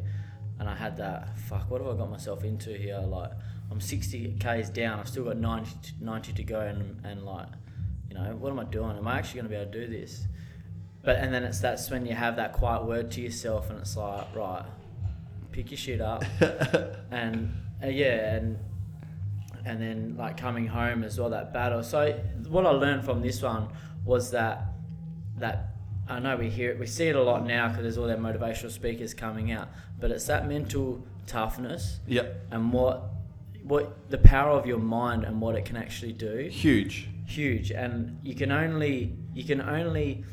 and 0.59 0.69
I 0.69 0.75
had 0.75 0.97
that 0.97 1.37
fuck. 1.39 1.69
What 1.71 1.81
have 1.81 1.89
I 1.89 1.97
got 1.97 2.11
myself 2.11 2.43
into 2.43 2.77
here? 2.77 2.99
Like 2.99 3.31
I'm 3.71 3.81
60 3.81 4.37
k's 4.39 4.69
down. 4.69 4.99
I've 4.99 5.07
still 5.07 5.23
got 5.23 5.37
90 5.37 5.71
to, 5.81 6.05
90 6.05 6.33
to 6.33 6.43
go, 6.43 6.59
and 6.59 7.03
and 7.03 7.23
like, 7.23 7.47
you 8.09 8.15
know, 8.15 8.35
what 8.37 8.51
am 8.51 8.59
I 8.59 8.65
doing? 8.65 8.97
Am 8.97 9.07
I 9.07 9.17
actually 9.17 9.41
going 9.41 9.45
to 9.45 9.49
be 9.49 9.55
able 9.55 9.71
to 9.71 9.87
do 9.87 9.87
this? 9.87 10.27
But 11.05 11.17
and 11.17 11.33
then 11.33 11.43
it's 11.43 11.59
that's 11.59 11.89
when 11.91 12.05
you 12.05 12.15
have 12.15 12.35
that 12.37 12.53
quiet 12.53 12.83
word 12.85 13.11
to 13.11 13.21
yourself, 13.21 13.69
and 13.69 13.79
it's 13.79 13.95
like, 13.95 14.35
right, 14.35 14.65
pick 15.51 15.71
your 15.71 15.77
shit 15.77 16.01
up, 16.01 16.23
and 17.11 17.53
uh, 17.83 17.87
yeah, 17.87 18.35
and 18.35 18.57
and 19.65 19.81
then 19.81 20.15
like 20.17 20.37
coming 20.37 20.67
home 20.67 21.03
as 21.03 21.19
well 21.19 21.29
that 21.29 21.53
battle. 21.53 21.83
So 21.83 22.11
what 22.49 22.65
I 22.65 22.71
learned 22.71 23.05
from 23.05 23.21
this 23.21 23.41
one 23.41 23.67
was 24.03 24.31
that 24.31 24.65
that 25.37 25.69
I 26.07 26.19
know 26.19 26.37
we 26.37 26.49
hear 26.49 26.71
it, 26.71 26.79
we 26.79 26.85
see 26.87 27.07
it 27.07 27.15
a 27.15 27.21
lot 27.21 27.45
now 27.45 27.67
because 27.67 27.83
there's 27.83 27.97
all 27.97 28.07
their 28.07 28.17
motivational 28.17 28.71
speakers 28.71 29.13
coming 29.13 29.51
out, 29.51 29.69
but 29.99 30.11
it's 30.11 30.25
that 30.27 30.47
mental 30.47 31.03
toughness 31.27 31.99
Yep. 32.07 32.47
and 32.51 32.71
what 32.71 33.03
what 33.63 34.09
the 34.11 34.17
power 34.19 34.51
of 34.51 34.67
your 34.67 34.77
mind 34.77 35.23
and 35.23 35.41
what 35.41 35.55
it 35.55 35.65
can 35.65 35.75
actually 35.75 36.13
do 36.13 36.47
Huge. 36.51 37.09
huge 37.25 37.71
and 37.71 38.19
you 38.23 38.35
can 38.35 38.51
only 38.51 39.15
you 39.33 39.43
can 39.43 39.59
only 39.59 40.23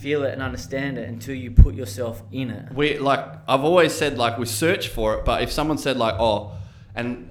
feel 0.00 0.24
it 0.24 0.32
and 0.32 0.42
understand 0.42 0.98
it 0.98 1.08
until 1.08 1.34
you 1.34 1.50
put 1.50 1.74
yourself 1.74 2.22
in 2.30 2.50
it 2.50 2.72
We 2.72 2.98
like 2.98 3.24
I've 3.48 3.64
always 3.64 3.94
said 3.94 4.18
like 4.18 4.38
we 4.38 4.46
search 4.46 4.88
for 4.88 5.14
it, 5.14 5.24
but 5.24 5.42
if 5.42 5.50
someone 5.50 5.78
said 5.78 5.96
like 5.96 6.14
oh, 6.18 6.52
and 6.94 7.30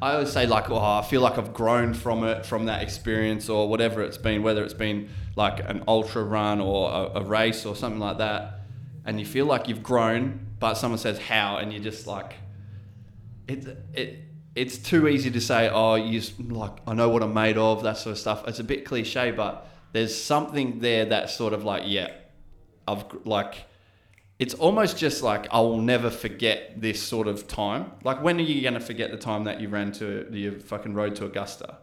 I 0.00 0.14
always 0.14 0.32
say 0.32 0.46
like 0.46 0.70
oh 0.70 0.78
I 0.78 1.02
feel 1.02 1.20
like 1.20 1.38
I've 1.38 1.54
grown 1.54 1.94
from 1.94 2.24
it 2.24 2.46
from 2.46 2.66
that 2.66 2.82
experience 2.82 3.48
or 3.48 3.68
whatever 3.68 4.02
it's 4.02 4.18
been, 4.18 4.42
whether 4.42 4.64
it's 4.64 4.74
been 4.74 5.08
like 5.36 5.60
an 5.68 5.84
ultra 5.86 6.22
run 6.24 6.60
or 6.60 6.90
a, 6.90 7.20
a 7.20 7.24
race 7.24 7.64
or 7.64 7.76
something 7.76 8.00
like 8.00 8.18
that, 8.18 8.60
and 9.04 9.20
you 9.20 9.26
feel 9.26 9.46
like 9.46 9.68
you've 9.68 9.82
grown, 9.82 10.46
but 10.58 10.74
someone 10.74 10.98
says 10.98 11.18
how, 11.18 11.58
and 11.58 11.72
you're 11.72 11.82
just 11.82 12.06
like 12.06 12.34
it 13.46 13.66
it. 13.94 14.24
It's 14.54 14.76
too 14.76 15.06
easy 15.06 15.30
to 15.30 15.40
say, 15.40 15.68
oh, 15.68 15.94
you 15.94 16.20
like 16.48 16.72
I 16.84 16.92
know 16.92 17.08
what 17.08 17.22
I'm 17.22 17.34
made 17.34 17.56
of, 17.56 17.84
that 17.84 17.96
sort 17.96 18.14
of 18.14 18.18
stuff. 18.18 18.48
It's 18.48 18.58
a 18.58 18.64
bit 18.64 18.84
cliche, 18.84 19.30
but 19.30 19.68
there's 19.92 20.14
something 20.20 20.80
there 20.80 21.04
that's 21.06 21.34
sort 21.34 21.52
of 21.52 21.64
like, 21.64 21.84
yeah, 21.86 22.12
I've 22.86 23.04
like 23.24 23.64
it's 24.38 24.54
almost 24.54 24.96
just 24.96 25.22
like 25.22 25.48
I 25.50 25.60
will 25.60 25.80
never 25.80 26.10
forget 26.10 26.80
this 26.80 27.02
sort 27.02 27.26
of 27.26 27.48
time. 27.48 27.90
Like 28.04 28.22
when 28.22 28.38
are 28.38 28.42
you 28.42 28.62
gonna 28.62 28.80
forget 28.80 29.10
the 29.10 29.16
time 29.16 29.44
that 29.44 29.60
you 29.60 29.68
ran 29.68 29.92
to 29.92 30.28
your 30.32 30.60
fucking 30.60 30.94
road 30.94 31.16
to 31.16 31.24
Augusta? 31.26 31.78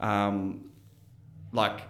Um, 0.00 0.70
like 1.52 1.80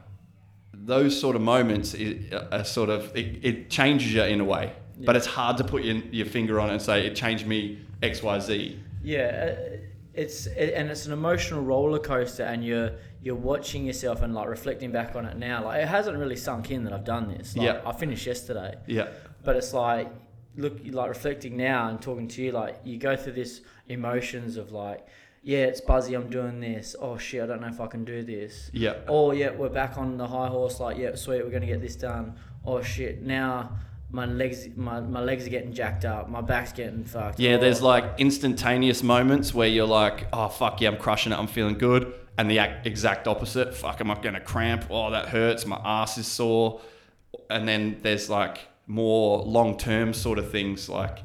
those 0.72 1.18
sort 1.18 1.36
of 1.36 1.42
moments 1.42 1.94
i- 1.94 2.18
are 2.52 2.64
sort 2.64 2.88
of 2.88 3.14
it, 3.16 3.38
it 3.44 3.70
changes 3.70 4.12
you 4.12 4.22
in 4.22 4.40
a 4.40 4.44
way, 4.44 4.72
but 4.98 5.16
it's 5.16 5.26
hard 5.26 5.56
to 5.58 5.64
put 5.64 5.82
your, 5.84 5.96
your 6.10 6.26
finger 6.26 6.58
on 6.60 6.70
it 6.70 6.72
and 6.74 6.82
say 6.82 7.06
it 7.06 7.14
changed 7.16 7.46
me 7.46 7.78
X 8.02 8.22
Y 8.22 8.38
Z. 8.40 8.80
Yeah, 9.02 9.54
uh, 9.56 9.76
it's 10.18 10.46
it, 10.46 10.74
and 10.74 10.90
it's 10.90 11.06
an 11.06 11.12
emotional 11.12 11.62
roller 11.62 11.98
coaster, 11.98 12.42
and 12.44 12.64
you're 12.64 12.90
you're 13.22 13.34
watching 13.52 13.84
yourself 13.86 14.22
and 14.22 14.34
like 14.34 14.48
reflecting 14.48 14.90
back 14.92 15.14
on 15.16 15.24
it 15.26 15.36
now. 15.36 15.64
Like 15.64 15.82
it 15.82 15.88
hasn't 15.88 16.16
really 16.18 16.36
sunk 16.36 16.70
in 16.70 16.84
that 16.84 16.92
I've 16.92 17.04
done 17.04 17.28
this. 17.36 17.56
Like, 17.56 17.66
Yeah. 17.66 17.80
I 17.84 17.92
finished 17.92 18.26
yesterday, 18.26 18.74
Yeah, 18.86 19.08
but 19.44 19.56
it's 19.56 19.72
like 19.72 20.08
look 20.56 20.76
like 20.90 21.08
reflecting 21.08 21.56
now 21.56 21.88
and 21.88 22.00
talking 22.02 22.26
to 22.28 22.42
you. 22.42 22.52
Like 22.52 22.80
you 22.84 22.98
go 22.98 23.16
through 23.16 23.34
this 23.34 23.60
emotions 23.88 24.56
of 24.56 24.72
like, 24.72 25.06
yeah, 25.42 25.64
it's 25.70 25.80
buzzy. 25.80 26.14
I'm 26.14 26.30
doing 26.30 26.60
this. 26.60 26.96
Oh 27.00 27.16
shit, 27.16 27.42
I 27.42 27.46
don't 27.46 27.60
know 27.60 27.68
if 27.68 27.80
I 27.80 27.86
can 27.86 28.04
do 28.04 28.22
this. 28.22 28.70
yeah, 28.72 28.94
Oh 29.06 29.32
yeah, 29.32 29.50
we're 29.50 29.68
back 29.82 29.96
on 29.98 30.16
the 30.16 30.26
high 30.26 30.48
horse. 30.48 30.80
Like 30.80 30.98
yeah, 30.98 31.14
sweet, 31.14 31.44
we're 31.44 31.50
gonna 31.50 31.66
get 31.74 31.80
this 31.80 31.96
done. 31.96 32.34
Oh 32.64 32.82
shit, 32.82 33.22
now. 33.22 33.70
My 34.10 34.24
legs, 34.24 34.68
my, 34.74 35.00
my 35.00 35.20
legs 35.20 35.46
are 35.46 35.50
getting 35.50 35.74
jacked 35.74 36.04
up. 36.04 36.30
My 36.30 36.40
back's 36.40 36.72
getting 36.72 37.04
fucked. 37.04 37.38
yeah. 37.38 37.58
There's 37.58 37.82
like 37.82 38.04
instantaneous 38.18 39.02
moments 39.02 39.52
where 39.52 39.68
you're 39.68 39.86
like, 39.86 40.26
oh 40.32 40.48
fuck 40.48 40.80
yeah, 40.80 40.88
I'm 40.88 40.96
crushing 40.96 41.32
it, 41.32 41.38
I'm 41.38 41.46
feeling 41.46 41.76
good, 41.76 42.14
and 42.38 42.50
the 42.50 42.58
exact 42.84 43.28
opposite. 43.28 43.74
Fuck, 43.74 44.00
am 44.00 44.10
I 44.10 44.14
gonna 44.20 44.40
cramp? 44.40 44.86
Oh, 44.90 45.10
that 45.10 45.28
hurts. 45.28 45.66
My 45.66 45.80
ass 45.84 46.16
is 46.16 46.26
sore. 46.26 46.80
And 47.50 47.68
then 47.68 47.98
there's 48.02 48.30
like 48.30 48.60
more 48.86 49.42
long 49.42 49.76
term 49.76 50.14
sort 50.14 50.38
of 50.38 50.50
things 50.50 50.88
like 50.88 51.18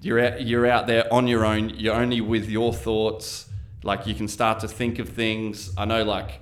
you're 0.00 0.20
out, 0.20 0.42
you're 0.42 0.66
out 0.66 0.86
there 0.86 1.12
on 1.12 1.28
your 1.28 1.44
own. 1.44 1.70
You're 1.70 1.94
only 1.94 2.20
with 2.20 2.48
your 2.48 2.72
thoughts. 2.72 3.48
Like 3.84 4.06
you 4.06 4.14
can 4.14 4.26
start 4.26 4.60
to 4.60 4.68
think 4.68 4.98
of 4.98 5.08
things. 5.10 5.70
I 5.76 5.84
know 5.84 6.02
like 6.02 6.40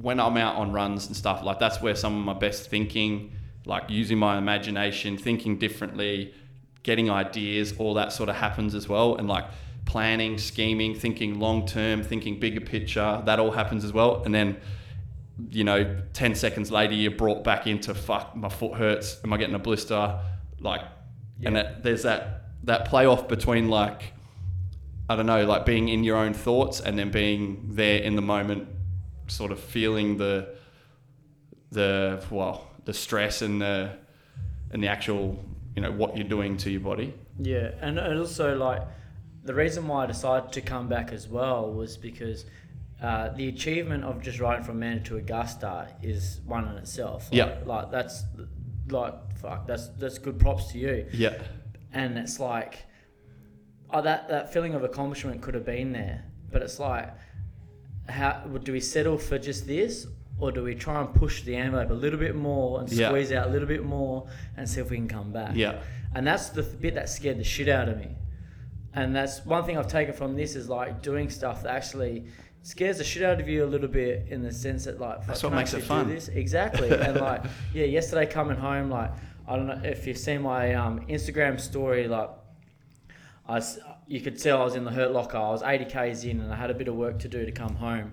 when 0.00 0.18
I'm 0.18 0.36
out 0.36 0.56
on 0.56 0.72
runs 0.72 1.06
and 1.06 1.16
stuff 1.16 1.42
like 1.44 1.58
that's 1.58 1.80
where 1.80 1.94
some 1.94 2.18
of 2.18 2.24
my 2.24 2.34
best 2.34 2.68
thinking, 2.68 3.32
like 3.66 3.84
using 3.88 4.16
my 4.16 4.38
imagination, 4.38 5.18
thinking 5.18 5.58
differently, 5.58 6.32
getting 6.82 7.10
ideas, 7.10 7.74
all 7.78 7.94
that 7.94 8.12
sort 8.12 8.30
of 8.30 8.36
happens 8.36 8.74
as 8.74 8.88
well. 8.88 9.16
And 9.16 9.28
like 9.28 9.44
planning, 9.84 10.38
scheming, 10.38 10.94
thinking 10.94 11.38
long 11.38 11.66
term, 11.66 12.02
thinking 12.02 12.40
bigger 12.40 12.62
picture, 12.62 13.22
that 13.26 13.38
all 13.38 13.50
happens 13.50 13.84
as 13.84 13.92
well. 13.92 14.22
And 14.24 14.34
then 14.34 14.56
you 15.50 15.64
know, 15.64 16.00
10 16.14 16.34
seconds 16.34 16.70
later, 16.70 16.94
you're 16.94 17.10
brought 17.10 17.44
back 17.44 17.66
into 17.66 17.94
fuck, 17.94 18.34
my 18.34 18.48
foot 18.48 18.74
hurts. 18.74 19.20
Am 19.22 19.32
I 19.32 19.36
getting 19.36 19.54
a 19.54 19.58
blister? 19.58 20.18
Like, 20.60 20.80
and 21.44 21.56
that, 21.56 21.82
there's 21.82 22.04
that, 22.04 22.44
that 22.64 22.86
play 22.86 23.06
off 23.06 23.28
between 23.28 23.68
like, 23.68 24.14
I 25.08 25.16
don't 25.16 25.26
know, 25.26 25.44
like 25.44 25.66
being 25.66 25.88
in 25.88 26.04
your 26.04 26.16
own 26.16 26.32
thoughts 26.32 26.80
and 26.80 26.98
then 26.98 27.10
being 27.10 27.68
there 27.74 27.98
in 27.98 28.16
the 28.16 28.22
moment, 28.22 28.68
sort 29.26 29.52
of 29.52 29.60
feeling 29.60 30.16
the, 30.16 30.56
the, 31.70 32.24
well, 32.30 32.66
the 32.86 32.94
stress 32.94 33.42
and 33.42 33.60
the, 33.60 33.90
and 34.70 34.82
the 34.82 34.88
actual, 34.88 35.44
you 35.74 35.82
know, 35.82 35.92
what 35.92 36.16
you're 36.16 36.26
doing 36.26 36.56
to 36.58 36.70
your 36.70 36.80
body. 36.80 37.12
Yeah, 37.38 37.72
and 37.82 37.98
also 38.00 38.56
like 38.56 38.80
the 39.44 39.52
reason 39.54 39.86
why 39.86 40.04
I 40.04 40.06
decided 40.06 40.52
to 40.52 40.60
come 40.62 40.88
back 40.88 41.12
as 41.12 41.28
well 41.28 41.70
was 41.72 41.96
because 41.98 42.46
uh, 43.02 43.28
the 43.30 43.48
achievement 43.48 44.04
of 44.04 44.22
just 44.22 44.40
riding 44.40 44.64
from 44.64 44.78
Manor 44.78 45.00
to 45.04 45.16
Augusta 45.18 45.88
is 46.02 46.40
one 46.46 46.66
in 46.68 46.76
itself. 46.78 47.28
Like, 47.30 47.36
Yeah. 47.36 47.58
like 47.66 47.90
that's 47.90 48.24
like 48.88 49.14
fuck, 49.38 49.66
that's 49.66 49.88
that's 49.98 50.18
good 50.18 50.38
props 50.38 50.72
to 50.72 50.78
you. 50.78 51.06
Yeah. 51.12 51.34
And 51.92 52.16
it's 52.16 52.40
like, 52.40 52.78
oh, 53.90 54.00
that 54.00 54.28
that 54.28 54.52
feeling 54.52 54.74
of 54.74 54.82
accomplishment 54.82 55.42
could 55.42 55.54
have 55.54 55.66
been 55.66 55.92
there, 55.92 56.24
but 56.50 56.62
it's 56.62 56.78
like, 56.80 57.12
how 58.08 58.40
do 58.62 58.72
we 58.72 58.80
settle 58.80 59.18
for 59.18 59.38
just 59.38 59.66
this? 59.66 60.06
Or 60.38 60.52
do 60.52 60.62
we 60.62 60.74
try 60.74 61.00
and 61.00 61.12
push 61.14 61.42
the 61.42 61.56
envelope 61.56 61.90
a 61.90 61.94
little 61.94 62.18
bit 62.18 62.34
more 62.34 62.80
and 62.80 62.92
Yeah. 62.92 63.08
squeeze 63.08 63.32
out 63.32 63.48
a 63.48 63.50
little 63.50 63.68
bit 63.68 63.84
more 63.84 64.26
and 64.56 64.68
see 64.68 64.80
if 64.80 64.90
we 64.90 64.96
can 64.96 65.08
come 65.08 65.32
back? 65.32 65.52
Yeah. 65.54 65.78
And 66.14 66.26
that's 66.26 66.50
the 66.50 66.62
bit 66.62 66.94
that 66.94 67.08
scared 67.08 67.38
the 67.38 67.44
shit 67.44 67.68
out 67.68 67.88
of 67.88 67.96
me. 67.98 68.16
And 68.92 69.14
that's 69.14 69.44
one 69.44 69.64
thing 69.64 69.76
I've 69.78 69.88
taken 69.88 70.14
from 70.14 70.36
this 70.36 70.56
is 70.56 70.68
like 70.68 71.02
doing 71.02 71.30
stuff 71.30 71.62
that 71.62 71.74
actually 71.74 72.26
scares 72.62 72.98
the 72.98 73.04
shit 73.04 73.22
out 73.22 73.40
of 73.40 73.48
you 73.48 73.64
a 73.64 73.66
little 73.66 73.88
bit 73.88 74.26
in 74.28 74.42
the 74.42 74.52
sense 74.52 74.84
that 74.84 75.00
like 75.00 75.26
That's 75.26 75.42
what 75.42 75.52
makes 75.52 75.72
it 75.72 75.82
fun. 75.82 76.08
This? 76.08 76.28
Exactly. 76.28 76.90
and 77.06 77.20
like 77.20 77.44
yeah, 77.72 77.84
yesterday 77.84 78.26
coming 78.26 78.56
home 78.56 78.90
like 78.90 79.12
I 79.48 79.56
don't 79.56 79.68
know 79.68 79.80
if 79.84 80.06
you've 80.06 80.18
seen 80.18 80.42
my 80.42 80.74
um, 80.74 81.06
Instagram 81.06 81.60
story 81.60 82.08
like 82.08 82.30
I 83.48 83.62
you 84.08 84.20
could 84.20 84.38
tell 84.40 84.60
I 84.60 84.64
was 84.64 84.74
in 84.76 84.84
the 84.84 84.90
hurt 84.90 85.12
locker. 85.12 85.36
I 85.36 85.50
was 85.50 85.62
80 85.62 85.84
k's 85.86 86.24
in 86.24 86.40
and 86.40 86.52
I 86.52 86.56
had 86.56 86.70
a 86.70 86.74
bit 86.74 86.88
of 86.88 86.94
work 86.96 87.18
to 87.20 87.28
do 87.28 87.44
to 87.44 87.52
come 87.52 87.74
home. 87.76 88.12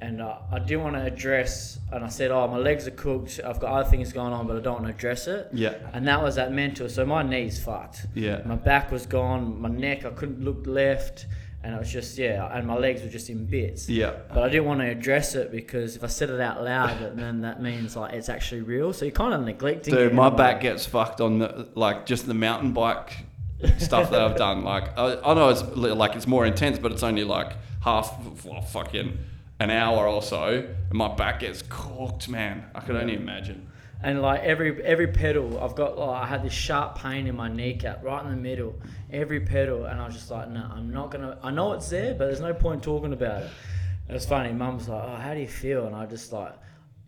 And 0.00 0.20
uh, 0.20 0.38
I 0.50 0.58
didn't 0.58 0.82
want 0.82 0.96
to 0.96 1.02
address, 1.02 1.78
and 1.92 2.04
I 2.04 2.08
said, 2.08 2.30
"Oh, 2.30 2.46
my 2.48 2.58
legs 2.58 2.86
are 2.86 2.90
cooked. 2.92 3.40
I've 3.44 3.60
got 3.60 3.72
other 3.72 3.88
things 3.88 4.12
going 4.12 4.32
on, 4.32 4.46
but 4.46 4.56
I 4.56 4.60
don't 4.60 4.74
want 4.74 4.86
to 4.86 4.92
address 4.92 5.26
it." 5.28 5.48
Yeah. 5.52 5.76
And 5.92 6.06
that 6.08 6.22
was 6.22 6.34
that 6.34 6.52
mental. 6.52 6.88
So 6.88 7.06
my 7.06 7.22
knees 7.22 7.62
fucked. 7.62 8.06
Yeah. 8.14 8.42
My 8.44 8.56
back 8.56 8.90
was 8.90 9.06
gone. 9.06 9.60
My 9.60 9.68
neck, 9.68 10.04
I 10.04 10.10
couldn't 10.10 10.44
look 10.44 10.66
left, 10.66 11.26
and 11.62 11.74
it 11.74 11.78
was 11.78 11.90
just 11.90 12.18
yeah. 12.18 12.46
And 12.52 12.66
my 12.66 12.76
legs 12.76 13.02
were 13.02 13.08
just 13.08 13.30
in 13.30 13.46
bits. 13.46 13.88
Yeah. 13.88 14.14
But 14.28 14.42
I 14.42 14.48
didn't 14.48 14.66
want 14.66 14.80
to 14.80 14.88
address 14.88 15.36
it 15.36 15.50
because 15.50 15.96
if 15.96 16.04
I 16.04 16.08
said 16.08 16.28
it 16.28 16.40
out 16.40 16.62
loud, 16.62 17.16
then 17.16 17.40
that 17.42 17.62
means 17.62 17.96
like 17.96 18.12
it's 18.12 18.28
actually 18.28 18.62
real. 18.62 18.92
So 18.92 19.06
you're 19.06 19.12
kind 19.12 19.32
of 19.32 19.42
neglecting. 19.42 19.94
Dude, 19.94 20.12
my 20.12 20.28
back 20.28 20.60
gets 20.60 20.84
fucked 20.84 21.20
on 21.20 21.38
the 21.38 21.68
like 21.74 22.04
just 22.04 22.26
the 22.26 22.34
mountain 22.34 22.72
bike 22.72 23.24
stuff 23.78 24.10
that 24.10 24.20
I've 24.20 24.36
done. 24.36 24.64
Like 24.64 24.98
I, 24.98 25.18
I 25.24 25.34
know 25.34 25.48
it's 25.48 25.62
like 25.76 26.16
it's 26.16 26.26
more 26.26 26.44
intense, 26.44 26.78
but 26.78 26.92
it's 26.92 27.02
only 27.02 27.24
like 27.24 27.52
half 27.82 28.14
well, 28.44 28.60
fucking 28.60 29.18
an 29.60 29.70
hour 29.70 30.08
or 30.08 30.22
so, 30.22 30.66
and 30.90 30.92
my 30.92 31.14
back 31.14 31.40
gets 31.40 31.62
cooked, 31.68 32.28
man. 32.28 32.64
I 32.74 32.80
could 32.80 32.96
only 32.96 33.14
imagine. 33.14 33.68
And 34.02 34.20
like 34.20 34.42
every 34.42 34.82
every 34.84 35.06
pedal, 35.06 35.58
I've 35.62 35.74
got 35.74 35.96
like 35.98 36.22
I 36.22 36.26
had 36.26 36.42
this 36.42 36.52
sharp 36.52 36.98
pain 36.98 37.26
in 37.26 37.36
my 37.36 37.48
kneecap 37.48 38.04
right 38.04 38.22
in 38.24 38.30
the 38.30 38.36
middle. 38.36 38.74
Every 39.10 39.40
pedal, 39.40 39.86
and 39.86 40.00
I 40.00 40.06
was 40.06 40.14
just 40.14 40.30
like, 40.30 40.50
no, 40.50 40.68
I'm 40.70 40.92
not 40.92 41.10
gonna. 41.10 41.38
I 41.42 41.50
know 41.50 41.72
it's 41.72 41.88
there, 41.88 42.14
but 42.14 42.26
there's 42.26 42.40
no 42.40 42.52
point 42.52 42.82
talking 42.82 43.12
about 43.12 43.42
it. 43.42 43.50
It 44.08 44.12
was 44.12 44.26
funny. 44.26 44.52
Mum 44.52 44.76
was 44.76 44.88
like, 44.88 45.02
oh, 45.02 45.16
how 45.16 45.32
do 45.32 45.40
you 45.40 45.48
feel? 45.48 45.86
And 45.86 45.96
I 45.96 46.04
just 46.04 46.32
like, 46.32 46.52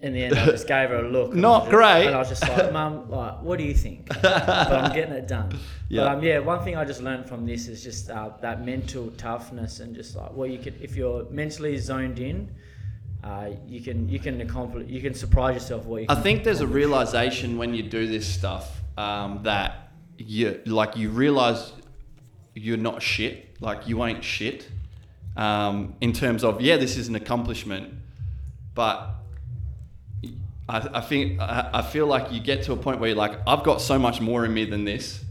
in 0.00 0.12
the 0.12 0.24
end, 0.24 0.38
I 0.38 0.46
just 0.46 0.66
gave 0.68 0.90
her 0.90 1.04
a 1.04 1.08
look. 1.08 1.34
Not 1.34 1.64
was- 1.64 1.70
great. 1.70 2.06
And 2.06 2.14
I 2.14 2.18
was 2.18 2.28
just 2.28 2.42
like, 2.42 2.72
Mum, 2.72 3.10
like, 3.10 3.42
what 3.42 3.58
do 3.58 3.64
you 3.64 3.74
think? 3.74 4.08
but 4.08 4.24
I'm 4.24 4.92
getting 4.94 5.14
it 5.14 5.26
done. 5.26 5.58
Yeah. 5.88 6.04
But 6.04 6.16
um, 6.16 6.22
yeah, 6.22 6.38
one 6.40 6.62
thing 6.64 6.76
I 6.76 6.84
just 6.84 7.02
learned 7.02 7.26
from 7.28 7.46
this 7.46 7.68
is 7.68 7.82
just 7.82 8.10
uh, 8.10 8.30
that 8.40 8.64
mental 8.64 9.10
toughness 9.12 9.80
and 9.80 9.94
just 9.94 10.14
like, 10.16 10.32
well, 10.34 10.48
you 10.48 10.58
could 10.58 10.80
if 10.82 10.96
you're 10.96 11.24
mentally 11.30 11.76
zoned 11.78 12.18
in. 12.18 12.50
Uh, 13.24 13.50
you 13.66 13.80
can 13.80 14.08
you 14.08 14.20
can 14.20 14.40
accomplish 14.40 14.88
you 14.88 15.00
can 15.00 15.12
surprise 15.12 15.54
yourself 15.54 15.84
what 15.84 16.00
you 16.00 16.06
I 16.08 16.14
think 16.14 16.44
there's 16.44 16.60
a 16.60 16.66
realization 16.66 17.58
when 17.58 17.74
you 17.74 17.82
do 17.82 18.06
this 18.06 18.24
stuff 18.24 18.80
um, 18.96 19.42
that 19.42 19.90
you 20.16 20.60
like 20.64 20.96
you 20.96 21.10
realize 21.10 21.72
you're 22.54 22.76
not 22.76 23.02
shit. 23.02 23.60
Like 23.60 23.88
you 23.88 24.04
ain't 24.04 24.22
shit. 24.22 24.68
Um, 25.36 25.94
in 26.00 26.12
terms 26.12 26.44
of 26.44 26.60
yeah, 26.60 26.76
this 26.76 26.96
is 26.96 27.08
an 27.08 27.16
accomplishment, 27.16 27.94
but 28.74 29.15
I, 30.68 30.88
I 30.94 31.00
think 31.00 31.40
I, 31.40 31.70
I 31.74 31.82
feel 31.82 32.06
like 32.06 32.32
you 32.32 32.40
get 32.40 32.64
to 32.64 32.72
a 32.72 32.76
point 32.76 33.00
where 33.00 33.10
you're 33.10 33.18
like, 33.18 33.38
I've 33.46 33.62
got 33.62 33.80
so 33.80 33.98
much 33.98 34.20
more 34.20 34.44
in 34.44 34.52
me 34.52 34.64
than 34.64 34.84
this, 34.84 35.24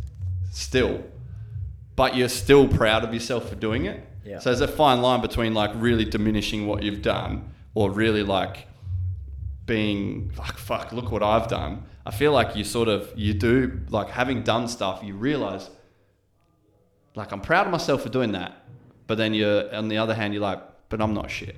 still, 0.51 1.03
but 1.95 2.15
you're 2.15 2.29
still 2.29 2.67
proud 2.67 3.03
of 3.03 3.13
yourself 3.13 3.49
for 3.49 3.55
doing 3.55 3.85
it. 3.85 4.07
Yeah. 4.25 4.39
So 4.39 4.49
there's 4.49 4.61
a 4.61 4.67
fine 4.67 5.01
line 5.01 5.21
between 5.21 5.53
like 5.53 5.71
really 5.75 6.05
diminishing 6.05 6.67
what 6.67 6.83
you've 6.83 7.01
done 7.01 7.53
or 7.73 7.91
really 7.91 8.23
like 8.23 8.67
being 9.65 10.31
like 10.37 10.57
fuck 10.57 10.91
look 10.91 11.11
what 11.11 11.23
i've 11.23 11.47
done 11.47 11.83
I 12.05 12.11
feel 12.11 12.31
like 12.31 12.55
you 12.55 12.63
sort 12.63 12.87
of 12.87 13.11
you 13.15 13.33
do 13.33 13.81
like 13.89 14.09
having 14.09 14.43
done 14.43 14.67
stuff, 14.67 15.01
you 15.03 15.15
realize 15.15 15.69
like 17.15 17.31
I'm 17.31 17.41
proud 17.41 17.65
of 17.65 17.71
myself 17.71 18.03
for 18.03 18.09
doing 18.09 18.33
that, 18.33 18.63
but 19.07 19.17
then 19.17 19.33
you're 19.33 19.73
on 19.73 19.87
the 19.87 19.97
other 19.97 20.13
hand 20.13 20.33
you're 20.33 20.43
like, 20.43 20.61
but 20.89 21.01
I'm 21.01 21.13
not 21.13 21.31
shit, 21.31 21.57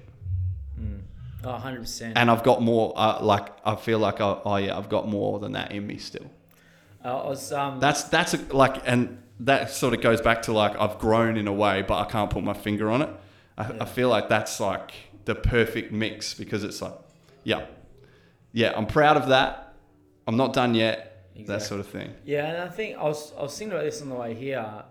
Oh, 1.44 1.50
100%. 1.64 2.14
and 2.16 2.32
I've 2.32 2.44
got 2.44 2.62
more. 2.62 2.94
Uh, 2.96 3.20
like 3.22 3.48
I 3.66 3.76
feel 3.76 4.00
like 4.00 4.20
I, 4.22 4.40
oh 4.44 4.56
yeah, 4.58 4.78
I've 4.78 4.90
got 4.90 5.08
more 5.08 5.40
than 5.40 5.52
that 5.54 5.72
in 5.72 5.86
me 5.86 5.98
still. 5.98 6.30
I 7.04 7.14
was 7.14 7.52
um, 7.54 7.80
That's 7.80 8.04
that's 8.04 8.34
a, 8.34 8.38
like, 8.54 8.82
and 8.86 9.22
that 9.42 9.70
sort 9.70 9.94
of 9.94 10.02
goes 10.02 10.20
back 10.20 10.42
to 10.44 10.52
like 10.54 10.76
I've 10.80 10.98
grown 11.00 11.38
in 11.38 11.48
a 11.48 11.54
way, 11.54 11.84
but 11.84 12.00
I 12.00 12.10
can't 12.10 12.30
put 12.30 12.44
my 12.44 12.54
finger 12.54 12.90
on 12.90 13.02
it. 13.04 13.10
I, 13.58 13.72
Yeah. 13.72 13.78
I 13.82 13.86
feel 13.86 14.10
like 14.10 14.30
that's 14.30 14.60
like 14.60 14.92
the 15.26 15.36
perfect 15.36 15.92
mix 15.92 16.34
because 16.34 16.64
it's 16.64 16.82
like, 16.82 16.94
yeah, 17.44 17.66
yeah, 18.52 18.74
I'm 18.76 18.88
proud 18.88 19.16
of 19.18 19.28
that. 19.30 19.76
I'm 20.26 20.38
not 20.38 20.54
done 20.54 20.74
yet. 20.76 21.30
Exactly. 21.36 21.54
That 21.54 21.62
sort 21.62 21.80
of 21.80 21.88
thing. 21.88 22.14
Yeah, 22.26 22.46
and 22.48 22.58
I 22.64 22.68
think 22.68 22.98
I 22.98 23.04
was 23.04 23.32
I 23.38 23.44
was 23.44 23.56
thinking 23.58 23.74
about 23.78 23.86
this 23.86 24.02
on 24.02 24.10
the 24.10 24.16
way 24.16 24.34
here, 24.34 24.84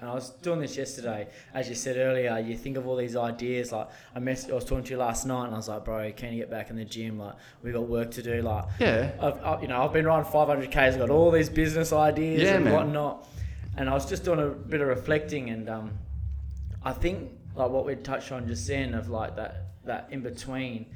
and 0.00 0.10
I 0.10 0.14
was 0.14 0.30
doing 0.42 0.60
this 0.60 0.76
yesterday. 0.76 1.28
As 1.54 1.68
you 1.68 1.74
said 1.74 1.96
earlier, 1.96 2.38
you 2.38 2.56
think 2.56 2.76
of 2.76 2.86
all 2.86 2.96
these 2.96 3.16
ideas. 3.16 3.72
Like 3.72 3.88
I 4.14 4.18
mess, 4.18 4.48
I 4.50 4.52
was 4.54 4.64
talking 4.64 4.84
to 4.84 4.90
you 4.90 4.98
last 4.98 5.24
night, 5.26 5.46
and 5.46 5.54
I 5.54 5.56
was 5.56 5.68
like, 5.68 5.84
"Bro, 5.84 6.12
can 6.12 6.32
you 6.32 6.40
get 6.40 6.50
back 6.50 6.68
in 6.70 6.76
the 6.76 6.84
gym? 6.84 7.18
Like 7.18 7.34
we 7.62 7.72
got 7.72 7.88
work 7.88 8.10
to 8.12 8.22
do. 8.22 8.42
Like 8.42 8.64
Yeah. 8.78 9.12
I've, 9.20 9.42
I, 9.42 9.62
you 9.62 9.68
know, 9.68 9.82
I've 9.82 9.92
been 9.92 10.04
riding 10.06 10.30
500 10.30 10.70
k's. 10.70 10.76
I've 10.94 10.98
got 10.98 11.10
all 11.10 11.30
these 11.30 11.48
business 11.48 11.92
ideas 11.92 12.42
Yeah, 12.42 12.56
and 12.56 12.64
man. 12.66 12.74
whatnot. 12.74 13.26
And 13.78 13.88
I 13.88 13.94
was 13.94 14.06
just 14.08 14.24
doing 14.24 14.40
a 14.40 14.48
bit 14.48 14.80
of 14.80 14.88
reflecting, 14.88 15.50
and 15.50 15.68
um, 15.68 15.98
I 16.82 16.92
think 16.92 17.30
like 17.54 17.70
what 17.70 17.86
we 17.86 17.94
touched 17.96 18.32
on 18.32 18.46
just 18.46 18.66
then 18.68 18.92
of 18.94 19.08
like 19.08 19.36
that 19.36 19.62
that 19.84 20.08
in 20.10 20.20
between, 20.20 20.86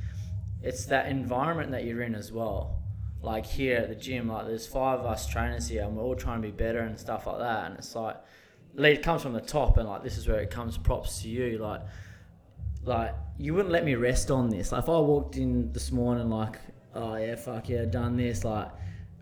it's 0.63 0.85
that 0.87 1.07
environment 1.07 1.71
that 1.71 1.85
you're 1.85 2.03
in 2.03 2.15
as 2.15 2.33
well. 2.33 2.77
Like 3.23 3.45
here 3.47 3.77
at 3.79 3.89
the 3.89 3.95
gym, 3.95 4.29
like 4.29 4.47
there's 4.47 4.67
five 4.67 5.01
of 5.01 5.07
us 5.07 5.27
trainers 5.27 5.69
here, 5.69 5.85
and 5.85 5.97
we're 5.97 6.03
all 6.03 6.17
trying 6.17 6.41
to 6.43 6.49
be 6.49 6.53
better 6.53 6.81
and 6.81 6.99
stuff 6.99 7.27
like 7.27 7.39
that. 7.39 7.67
And 7.71 7.79
it's 7.79 7.95
like, 7.95 8.17
lead 8.75 9.03
comes 9.03 9.23
from 9.23 9.33
the 9.33 9.41
top, 9.41 9.77
and 9.77 9.89
like 9.89 10.03
this 10.03 10.17
is 10.17 10.29
where 10.29 10.41
it 10.41 10.51
comes. 10.51 10.79
Props 10.79 11.23
to 11.23 11.29
you, 11.29 11.59
like 11.59 11.83
like 12.85 13.15
you 13.39 13.55
wouldn't 13.55 13.73
let 13.73 13.85
me 13.85 13.95
rest 13.95 14.31
on 14.31 14.49
this. 14.49 14.73
Like 14.73 14.85
if 14.85 14.89
I 14.89 14.99
walked 14.99 15.37
in 15.37 15.73
this 15.73 15.93
morning 15.93 16.31
like, 16.31 16.57
oh 16.95 17.17
yeah, 17.17 17.35
fuck 17.37 17.69
yeah, 17.69 17.85
done 17.85 18.17
this, 18.17 18.45
like 18.45 18.69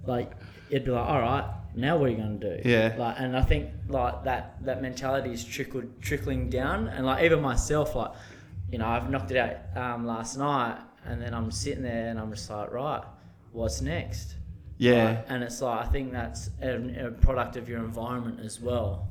like 0.06 0.32
it'd 0.70 0.84
be 0.84 0.90
like, 0.90 1.08
all 1.08 1.20
right, 1.20 1.44
now 1.74 1.96
what 1.96 2.06
are 2.06 2.10
you 2.10 2.16
gonna 2.16 2.36
do? 2.36 2.60
Yeah. 2.64 2.94
Like 2.98 3.16
and 3.18 3.36
I 3.36 3.42
think 3.42 3.70
like 3.88 4.24
that 4.24 4.64
that 4.64 4.82
mentality 4.82 5.32
is 5.32 5.44
trickled 5.44 6.00
trickling 6.00 6.50
down 6.50 6.88
and 6.88 7.06
like 7.06 7.24
even 7.24 7.40
myself, 7.40 7.94
like, 7.94 8.12
you 8.70 8.78
know, 8.78 8.86
I've 8.86 9.10
knocked 9.10 9.30
it 9.30 9.36
out 9.36 9.76
um, 9.76 10.06
last 10.06 10.36
night 10.36 10.78
and 11.04 11.20
then 11.20 11.34
I'm 11.34 11.50
sitting 11.50 11.82
there 11.82 12.08
and 12.08 12.18
I'm 12.18 12.30
just 12.30 12.48
like, 12.50 12.70
right, 12.70 13.02
what's 13.52 13.80
next? 13.80 14.34
Yeah. 14.76 15.04
Like, 15.04 15.26
and 15.28 15.42
it's 15.42 15.60
like 15.60 15.86
I 15.86 15.88
think 15.90 16.12
that's 16.12 16.50
a, 16.62 17.06
a 17.06 17.10
product 17.10 17.56
of 17.56 17.68
your 17.68 17.80
environment 17.80 18.40
as 18.40 18.60
well. 18.60 19.08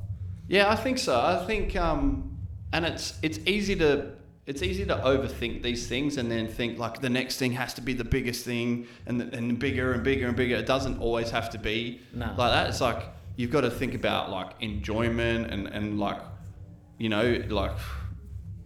Yeah, 0.48 0.70
I 0.70 0.76
think 0.76 0.98
so. 0.98 1.18
I 1.20 1.44
think, 1.46 1.76
um, 1.76 2.36
and 2.72 2.84
it's 2.84 3.18
it's 3.22 3.38
easy 3.46 3.76
to 3.76 4.12
it's 4.46 4.62
easy 4.62 4.86
to 4.86 4.94
overthink 4.96 5.62
these 5.62 5.86
things 5.88 6.16
and 6.16 6.30
then 6.30 6.48
think 6.48 6.78
like 6.78 7.00
the 7.02 7.10
next 7.10 7.36
thing 7.38 7.52
has 7.52 7.74
to 7.74 7.82
be 7.82 7.92
the 7.92 8.04
biggest 8.04 8.44
thing 8.46 8.86
and 9.06 9.20
and 9.20 9.58
bigger 9.58 9.92
and 9.92 10.02
bigger 10.02 10.26
and 10.26 10.36
bigger. 10.36 10.56
It 10.56 10.66
doesn't 10.66 10.98
always 11.00 11.30
have 11.30 11.50
to 11.50 11.58
be 11.58 12.00
No. 12.14 12.26
like 12.38 12.52
that. 12.52 12.68
It's 12.68 12.80
like 12.80 13.02
you've 13.36 13.50
got 13.50 13.60
to 13.62 13.70
think 13.70 13.94
about 13.94 14.30
like 14.30 14.50
enjoyment 14.60 15.50
and 15.52 15.66
and 15.68 15.98
like 16.00 16.20
you 16.98 17.08
know 17.10 17.42
like 17.50 17.72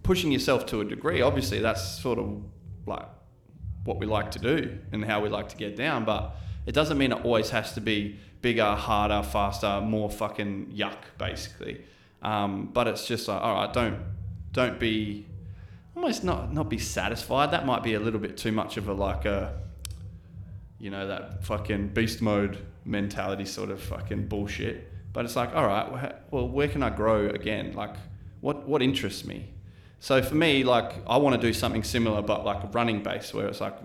pushing 0.04 0.30
yourself 0.32 0.66
to 0.66 0.80
a 0.80 0.84
degree. 0.84 1.20
Obviously, 1.20 1.58
that's 1.60 1.82
sort 2.00 2.18
of 2.20 2.42
like 2.86 3.06
what 3.84 3.98
we 3.98 4.06
like 4.06 4.30
to 4.32 4.38
do 4.38 4.78
and 4.92 5.04
how 5.04 5.20
we 5.20 5.28
like 5.28 5.48
to 5.48 5.56
get 5.56 5.76
down, 5.76 6.04
but 6.04 6.36
it 6.66 6.73
doesn't 6.73 6.99
mean 6.99 7.12
it 7.12 7.25
always 7.25 7.50
has 7.50 7.73
to 7.75 7.81
be 7.81 8.19
bigger, 8.40 8.75
harder, 8.75 9.23
faster, 9.23 9.81
more 9.81 10.11
fucking 10.11 10.73
yuck, 10.75 10.99
basically. 11.19 11.83
Um, 12.22 12.70
but 12.72 12.87
it's 12.87 13.07
just 13.07 13.29
like, 13.29 13.40
all 13.42 13.55
right, 13.55 13.72
don't 13.72 13.98
don't 14.53 14.79
be 14.79 15.27
almost 15.96 16.25
not 16.25 16.53
not 16.53 16.68
be 16.68 16.79
satisfied. 16.79 17.51
That 17.51 17.66
might 17.66 17.83
be 17.83 17.94
a 17.94 18.01
little 18.01 18.20
bit 18.20 18.37
too 18.37 18.53
much 18.53 18.77
of 18.77 18.88
a 18.88 18.92
like 18.92 19.25
a 19.25 19.61
you 20.79 20.90
know 20.90 21.07
that 21.07 21.44
fucking 21.44 21.88
beast 21.88 22.20
mode 22.22 22.59
mentality 22.85 23.44
sort 23.44 23.70
of 23.70 23.81
fucking 23.81 24.27
bullshit. 24.27 24.88
But 25.12 25.25
it's 25.25 25.37
like, 25.37 25.55
all 25.55 25.66
right, 25.66 26.14
well, 26.31 26.48
where 26.48 26.68
can 26.68 26.83
I 26.83 26.90
grow 26.90 27.29
again? 27.29 27.72
Like, 27.75 27.94
what 28.40 28.68
what 28.68 28.83
interests 28.83 29.25
me? 29.25 29.48
So 30.01 30.20
for 30.22 30.35
me, 30.35 30.64
like, 30.64 30.94
I 31.07 31.16
want 31.18 31.40
to 31.40 31.40
do 31.40 31.53
something 31.53 31.85
similar, 31.85 32.22
but 32.22 32.44
like 32.44 32.64
a 32.64 32.66
running 32.68 33.03
base, 33.03 33.33
where 33.33 33.46
it's 33.46 33.61
like 33.61 33.77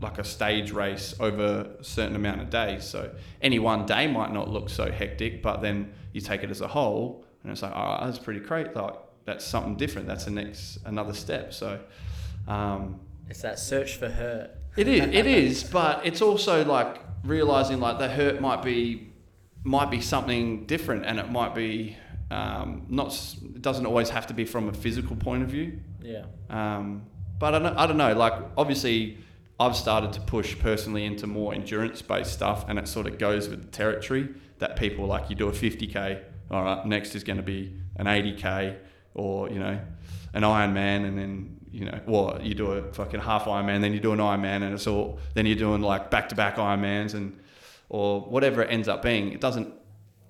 like 0.00 0.18
a 0.18 0.24
stage 0.24 0.70
race 0.70 1.14
over 1.18 1.68
a 1.80 1.84
certain 1.84 2.16
amount 2.16 2.40
of 2.40 2.50
days. 2.50 2.84
So 2.84 3.10
any 3.42 3.58
one 3.58 3.86
day 3.86 4.06
might 4.06 4.32
not 4.32 4.48
look 4.48 4.68
so 4.70 4.90
hectic, 4.90 5.42
but 5.42 5.60
then 5.60 5.92
you 6.12 6.20
take 6.20 6.42
it 6.42 6.50
as 6.50 6.60
a 6.60 6.68
whole, 6.68 7.24
and 7.42 7.52
it's 7.52 7.62
like, 7.62 7.74
right, 7.74 8.00
that's 8.04 8.18
pretty 8.18 8.40
great. 8.40 8.74
Like, 8.74 8.94
that's 9.24 9.44
something 9.44 9.76
different. 9.76 10.08
That's 10.08 10.24
the 10.24 10.30
next 10.30 10.78
another 10.84 11.12
step. 11.14 11.52
So. 11.52 11.80
Um, 12.46 13.00
It's 13.28 13.42
that 13.42 13.58
search 13.58 13.96
for 13.96 14.08
hurt. 14.08 14.50
it 14.76 14.88
is, 14.88 15.02
it 15.14 15.26
is, 15.26 15.64
but 15.64 16.06
it's 16.06 16.22
also 16.22 16.64
like 16.64 16.98
realizing 17.24 17.78
like 17.80 17.98
the 17.98 18.08
hurt 18.08 18.40
might 18.40 18.62
be 18.62 19.12
might 19.64 19.90
be 19.90 20.00
something 20.00 20.64
different, 20.66 21.04
and 21.04 21.18
it 21.18 21.30
might 21.30 21.54
be 21.54 21.96
um, 22.30 22.86
not. 22.88 23.08
It 23.42 23.60
doesn't 23.60 23.84
always 23.86 24.08
have 24.10 24.26
to 24.28 24.34
be 24.34 24.44
from 24.44 24.68
a 24.68 24.72
physical 24.72 25.16
point 25.16 25.42
of 25.42 25.50
view. 25.50 25.80
Yeah. 26.00 26.24
Um, 26.48 27.02
but 27.38 27.54
I 27.54 27.58
don't, 27.58 27.76
I 27.76 27.86
don't 27.86 27.98
know. 27.98 28.14
Like 28.14 28.34
obviously, 28.56 29.18
I've 29.60 29.76
started 29.76 30.12
to 30.12 30.20
push 30.20 30.58
personally 30.58 31.04
into 31.04 31.26
more 31.26 31.52
endurance-based 31.52 32.32
stuff, 32.32 32.64
and 32.68 32.78
it 32.78 32.86
sort 32.86 33.06
of 33.06 33.18
goes 33.18 33.48
with 33.48 33.62
the 33.62 33.68
territory 33.68 34.28
that 34.58 34.76
people 34.76 35.06
like. 35.06 35.30
You 35.30 35.36
do 35.36 35.48
a 35.48 35.52
50k. 35.52 36.22
All 36.50 36.62
right, 36.62 36.86
next 36.86 37.14
is 37.14 37.24
going 37.24 37.36
to 37.36 37.42
be 37.42 37.74
an 37.96 38.06
80k, 38.06 38.76
or 39.14 39.50
you 39.50 39.58
know, 39.58 39.78
an 40.32 40.42
Ironman, 40.42 41.06
and 41.06 41.18
then 41.18 41.58
you 41.70 41.84
know, 41.84 42.00
well, 42.06 42.38
you 42.42 42.54
do 42.54 42.72
a 42.72 42.92
fucking 42.92 43.20
half 43.20 43.44
Ironman, 43.44 43.80
then 43.80 43.92
you 43.92 44.00
do 44.00 44.12
an 44.12 44.18
Ironman, 44.18 44.62
and 44.62 44.74
it's 44.74 44.86
all. 44.86 45.18
Then 45.34 45.44
you're 45.46 45.56
doing 45.56 45.82
like 45.82 46.10
back-to-back 46.10 46.56
Ironmans, 46.56 47.14
and 47.14 47.38
or 47.88 48.20
whatever 48.20 48.62
it 48.62 48.70
ends 48.70 48.88
up 48.88 49.02
being. 49.02 49.32
It 49.32 49.40
doesn't. 49.40 49.74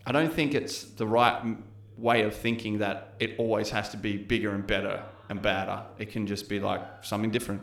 I 0.06 0.12
don't 0.12 0.32
think 0.32 0.54
it's 0.54 0.84
the 0.84 1.06
right 1.06 1.56
way 1.96 2.22
of 2.22 2.34
thinking 2.34 2.78
that 2.78 3.14
it 3.18 3.34
always 3.38 3.70
has 3.70 3.90
to 3.90 3.96
be 3.96 4.16
bigger 4.16 4.54
and 4.54 4.66
better 4.66 5.02
and 5.28 5.42
badder. 5.42 5.82
It 5.98 6.10
can 6.10 6.26
just 6.26 6.48
be 6.48 6.60
like 6.60 6.80
something 7.02 7.30
different, 7.30 7.62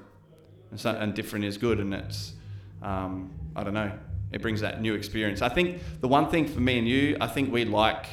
and, 0.72 0.80
so, 0.80 0.92
and 0.92 1.14
different 1.14 1.46
is 1.46 1.58
good. 1.58 1.80
And 1.80 1.94
it's, 1.94 2.34
um, 2.82 3.32
I 3.56 3.64
don't 3.64 3.74
know, 3.74 3.92
it 4.32 4.42
brings 4.42 4.62
that 4.62 4.82
new 4.82 4.94
experience. 4.94 5.42
I 5.42 5.50
think 5.50 5.82
the 6.02 6.08
one 6.08 6.30
thing 6.30 6.48
for 6.48 6.60
me 6.60 6.78
and 6.80 6.88
you, 6.88 7.18
I 7.22 7.28
think 7.28 7.52
we 7.52 7.66
like, 7.66 8.06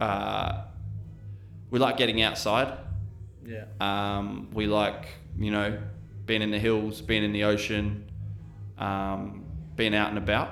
uh, 0.00 0.64
we 1.70 1.78
like 1.78 1.96
getting 1.96 2.22
outside. 2.22 2.78
Yeah. 3.46 3.64
Um, 3.80 4.48
we 4.52 4.66
like, 4.66 5.06
you 5.38 5.50
know, 5.50 5.78
being 6.26 6.42
in 6.42 6.50
the 6.50 6.58
hills, 6.58 7.00
being 7.00 7.24
in 7.24 7.32
the 7.32 7.44
ocean, 7.44 8.04
um, 8.78 9.44
being 9.76 9.94
out 9.94 10.08
and 10.10 10.18
about. 10.18 10.50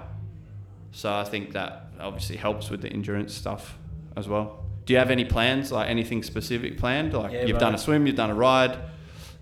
So 0.92 1.12
I 1.12 1.25
think 1.25 1.53
that 1.53 1.90
obviously 2.01 2.37
helps 2.37 2.71
with 2.71 2.83
the 2.83 2.88
endurance 2.90 3.35
stuff 3.35 3.77
as 4.16 4.29
well. 4.29 4.64
Do 4.87 4.92
you 4.92 4.99
have 4.99 5.11
any 5.11 5.25
plans, 5.25 5.73
like 5.73 5.90
anything 5.90 6.23
specific 6.23 6.79
planned? 6.79 7.12
Like 7.12 7.33
Yeah, 7.33 7.40
you've 7.42 7.51
bro. 7.59 7.61
done 7.61 7.75
a 7.75 7.79
swim, 7.79 8.07
you've 8.07 8.16
done 8.16 8.31
a 8.31 8.35
ride. 8.35 8.79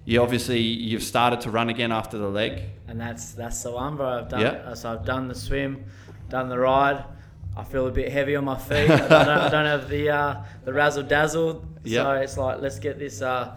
You 0.04 0.20
obviously 0.22 0.60
you've 0.60 1.02
started 1.02 1.40
to 1.42 1.50
run 1.50 1.68
again 1.70 1.90
after 1.92 2.18
the 2.18 2.28
leg. 2.28 2.62
And 2.88 3.00
that's 3.00 3.32
that's 3.32 3.62
the 3.62 3.70
one, 3.72 3.96
bro. 3.96 4.08
I've 4.18 4.28
done 4.28 4.44
uh, 4.44 4.74
so 4.74 4.92
I've 4.92 5.04
done 5.04 5.28
the 5.28 5.34
swim, 5.34 5.84
done 6.28 6.48
the 6.48 6.58
ride. 6.58 7.04
I 7.56 7.62
feel 7.64 7.86
a 7.86 7.90
bit 7.92 8.10
heavy 8.12 8.34
on 8.36 8.44
my 8.44 8.58
feet. 8.58 8.90
I, 8.90 8.96
don't, 9.08 9.12
I 9.12 9.48
don't 9.48 9.64
have 9.66 9.88
the 9.88 10.10
uh, 10.10 10.42
the 10.64 10.72
razzle 10.72 11.04
dazzle. 11.04 11.64
So 11.86 12.12
it's 12.12 12.36
like 12.36 12.60
let's 12.60 12.78
get 12.78 12.98
this 12.98 13.22
uh, 13.22 13.56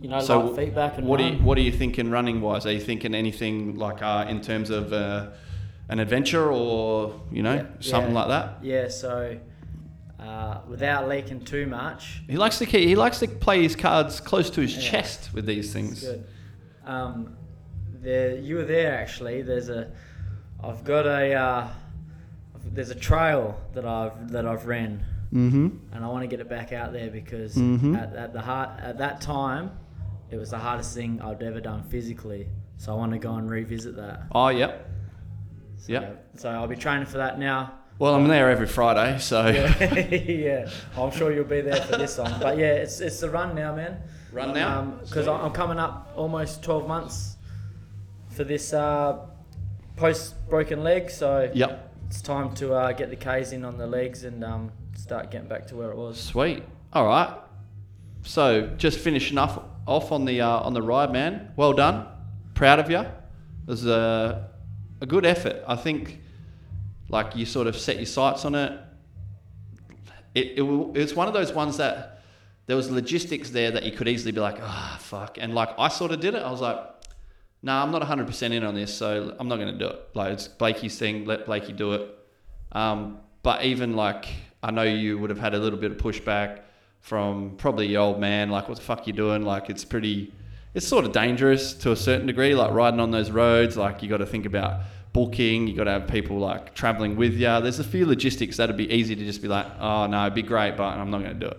you 0.00 0.08
know 0.08 0.20
So 0.20 0.40
light 0.40 0.56
feet 0.56 0.74
back 0.74 0.98
and 0.98 1.06
what 1.06 1.20
run. 1.20 1.28
are 1.28 1.32
you, 1.34 1.42
what 1.42 1.56
are 1.58 1.62
you 1.62 1.72
thinking 1.72 2.10
running 2.10 2.40
wise? 2.40 2.66
Are 2.66 2.72
you 2.72 2.80
thinking 2.80 3.14
anything 3.14 3.76
like 3.76 4.02
uh, 4.02 4.26
in 4.28 4.40
terms 4.40 4.70
of 4.70 4.92
uh, 4.92 5.28
an 5.88 6.00
adventure 6.00 6.50
or 6.50 7.20
you 7.30 7.42
know 7.42 7.54
Yeah, 7.54 7.66
something 7.80 8.12
yeah. 8.14 8.18
like 8.24 8.28
that? 8.28 8.64
Yeah. 8.64 8.88
So 8.88 9.38
uh, 10.26 10.60
without 10.68 11.08
leaking 11.08 11.40
too 11.44 11.66
much, 11.66 12.22
He 12.28 12.36
likes 12.36 12.58
to 12.58 12.66
keep, 12.66 12.86
he 12.88 12.96
likes 12.96 13.18
to 13.20 13.28
play 13.28 13.62
his 13.62 13.76
cards 13.76 14.20
close 14.20 14.50
to 14.50 14.60
his 14.60 14.74
Yeah. 14.76 14.90
chest 14.90 15.32
with 15.32 15.46
these 15.46 15.72
things. 15.72 16.00
good. 16.00 16.24
Um, 16.84 17.36
there 18.02 18.36
you 18.36 18.56
were 18.56 18.64
there 18.64 18.94
actually. 18.96 19.42
There's 19.42 19.68
a 19.68 19.90
I've 20.62 20.84
got 20.84 21.06
a 21.06 21.32
uh, 21.34 21.68
there's 22.72 22.90
a 22.90 22.94
trail 22.94 23.60
that 23.74 23.84
I've 23.84 24.30
that 24.32 24.46
I've 24.46 24.66
ran. 24.66 25.04
Mm-hmm. 25.32 25.68
and 25.92 26.04
I 26.04 26.06
want 26.08 26.22
to 26.22 26.28
get 26.28 26.38
it 26.38 26.48
back 26.48 26.72
out 26.72 26.92
there 26.92 27.10
because 27.10 27.56
Mhm. 27.56 27.96
at, 28.00 28.14
at 28.14 28.32
the 28.32 28.40
heart 28.40 28.70
at 28.80 28.96
that 28.98 29.20
time, 29.20 29.72
it 30.30 30.36
was 30.36 30.50
the 30.50 30.58
hardest 30.58 30.94
thing 30.94 31.20
I'd 31.20 31.42
ever 31.42 31.60
done 31.60 31.82
physically. 31.82 32.46
So 32.76 32.92
I 32.92 32.96
want 32.96 33.12
to 33.12 33.18
go 33.18 33.34
and 33.34 33.50
revisit 33.50 33.96
that. 33.96 34.22
Oh, 34.32 34.48
yep. 34.48 34.88
So, 35.78 35.92
Yep. 35.92 36.26
So 36.36 36.48
I'll 36.48 36.68
be 36.68 36.76
training 36.76 37.06
for 37.06 37.18
that 37.18 37.40
now. 37.40 37.72
Well, 37.98 38.14
I'm 38.14 38.28
there 38.28 38.50
every 38.50 38.66
Friday, 38.66 39.18
so 39.18 39.46
Yeah, 39.48 39.94
yeah. 40.14 40.70
I'm 40.96 41.10
sure 41.10 41.32
you'll 41.32 41.44
be 41.44 41.62
there 41.62 41.80
for 41.82 41.96
this 41.96 42.18
one. 42.18 42.38
But 42.40 42.58
yeah, 42.58 42.74
it's 42.74 43.00
it's 43.00 43.20
the 43.20 43.30
run 43.30 43.54
now, 43.54 43.74
man. 43.74 43.98
run 44.32 44.52
now. 44.54 44.82
Because 45.00 45.24
Sweet. 45.24 45.28
I'm 45.34 45.52
coming 45.52 45.78
up 45.78 46.12
almost 46.16 46.62
12 46.62 46.86
months 46.86 47.36
for 48.30 48.44
this 48.44 48.72
uh, 48.74 49.18
post 49.96 50.34
broken 50.50 50.82
leg. 50.84 51.10
So 51.10 51.50
Yep. 51.54 51.94
it's 52.08 52.20
time 52.20 52.54
to 52.56 52.74
uh, 52.74 52.92
get 52.92 53.08
the 53.08 53.16
K's 53.16 53.52
in 53.52 53.64
on 53.64 53.78
the 53.78 53.86
legs 53.86 54.24
and 54.24 54.44
um, 54.44 54.72
start 54.94 55.30
getting 55.30 55.48
back 55.48 55.66
to 55.68 55.76
where 55.76 55.90
it 55.90 55.96
was. 55.96 56.20
Sweet. 56.20 56.62
All 56.92 57.06
right. 57.06 57.32
So 58.24 58.66
just 58.76 58.98
finishing 58.98 59.38
off 59.38 59.58
off 59.86 60.12
on 60.12 60.24
the 60.26 60.40
uh, 60.42 60.48
on 60.60 60.74
the 60.74 60.82
ride, 60.82 61.12
man. 61.12 61.52
Well 61.56 61.72
done. 61.72 62.06
Proud 62.54 62.78
of 62.78 62.90
you. 62.90 62.98
It 63.00 63.08
was 63.66 63.86
a 63.86 64.50
a 65.00 65.06
good 65.06 65.24
effort. 65.24 65.62
I 65.66 65.76
think, 65.76 66.20
like 67.08 67.36
you 67.36 67.46
sort 67.46 67.66
of 67.66 67.76
set 67.76 67.96
your 67.96 68.06
sights 68.06 68.44
on 68.44 68.54
it. 68.54 68.80
It 70.34 70.46
it, 70.52 70.56
w- 70.56 70.92
it 70.94 70.98
was 70.98 71.14
one 71.14 71.28
of 71.28 71.34
those 71.34 71.52
ones 71.52 71.76
that 71.78 72.20
there 72.66 72.76
was 72.76 72.90
logistics 72.90 73.50
there 73.50 73.70
that 73.70 73.84
you 73.84 73.92
could 73.92 74.08
easily 74.08 74.32
be 74.32 74.40
like, 74.40 74.58
ah, 74.60 74.96
fuck. 75.00 75.38
And 75.40 75.54
like 75.54 75.70
I 75.78 75.88
sort 75.88 76.10
of 76.10 76.20
did 76.20 76.34
it. 76.34 76.42
I 76.42 76.50
was 76.50 76.60
like, 76.60 76.78
nah, 77.62 77.82
I'm 77.82 77.92
not 77.92 78.02
100% 78.02 78.52
in 78.52 78.64
on 78.64 78.74
this, 78.74 78.92
so 78.94 79.36
I'm 79.38 79.48
not 79.48 79.56
going 79.56 79.72
to 79.72 79.78
do 79.78 79.86
it. 79.86 80.08
Like 80.14 80.32
it's 80.32 80.48
Blakey's 80.48 80.98
thing. 80.98 81.24
Let 81.24 81.46
Blakey 81.46 81.72
do 81.72 81.92
it. 81.92 82.10
Um, 82.72 83.18
but 83.42 83.64
even 83.64 83.94
like 83.94 84.26
I 84.62 84.72
know 84.72 84.82
you 84.82 85.18
would 85.18 85.30
have 85.30 85.38
had 85.38 85.54
a 85.54 85.58
little 85.58 85.78
bit 85.78 85.92
of 85.92 85.98
pushback 85.98 86.60
from 87.00 87.54
probably 87.56 87.86
your 87.86 88.02
old 88.02 88.18
man, 88.18 88.50
like 88.50 88.68
what 88.68 88.76
the 88.76 88.82
fuck 88.82 89.06
you 89.06 89.12
doing? 89.12 89.42
Like 89.42 89.70
it's 89.70 89.84
pretty, 89.84 90.32
it's 90.74 90.88
sort 90.88 91.04
of 91.04 91.12
dangerous 91.12 91.72
to 91.74 91.92
a 91.92 91.96
certain 91.96 92.26
degree, 92.26 92.52
like 92.52 92.72
riding 92.72 92.98
on 92.98 93.12
those 93.12 93.30
roads. 93.30 93.76
Like 93.76 94.02
you 94.02 94.08
got 94.08 94.16
to 94.16 94.26
think 94.26 94.44
about 94.44 94.80
booking, 95.16 95.66
you've 95.66 95.76
got 95.78 95.84
to 95.84 95.90
have 95.92 96.06
people 96.06 96.38
like 96.38 96.74
traveling 96.74 97.16
with 97.16 97.32
you. 97.34 97.60
There's 97.60 97.78
a 97.80 97.84
few 97.84 98.04
logistics 98.06 98.58
that'd 98.58 98.76
be 98.76 98.88
easy 98.92 99.16
to 99.16 99.24
just 99.24 99.40
be 99.42 99.48
like, 99.48 99.66
oh 99.80 100.06
no, 100.06 100.22
it'd 100.24 100.34
be 100.34 100.42
great, 100.42 100.76
but 100.76 100.84
I'm 100.84 101.10
not 101.10 101.22
going 101.22 101.40
to 101.40 101.46
do 101.46 101.50
it. 101.54 101.58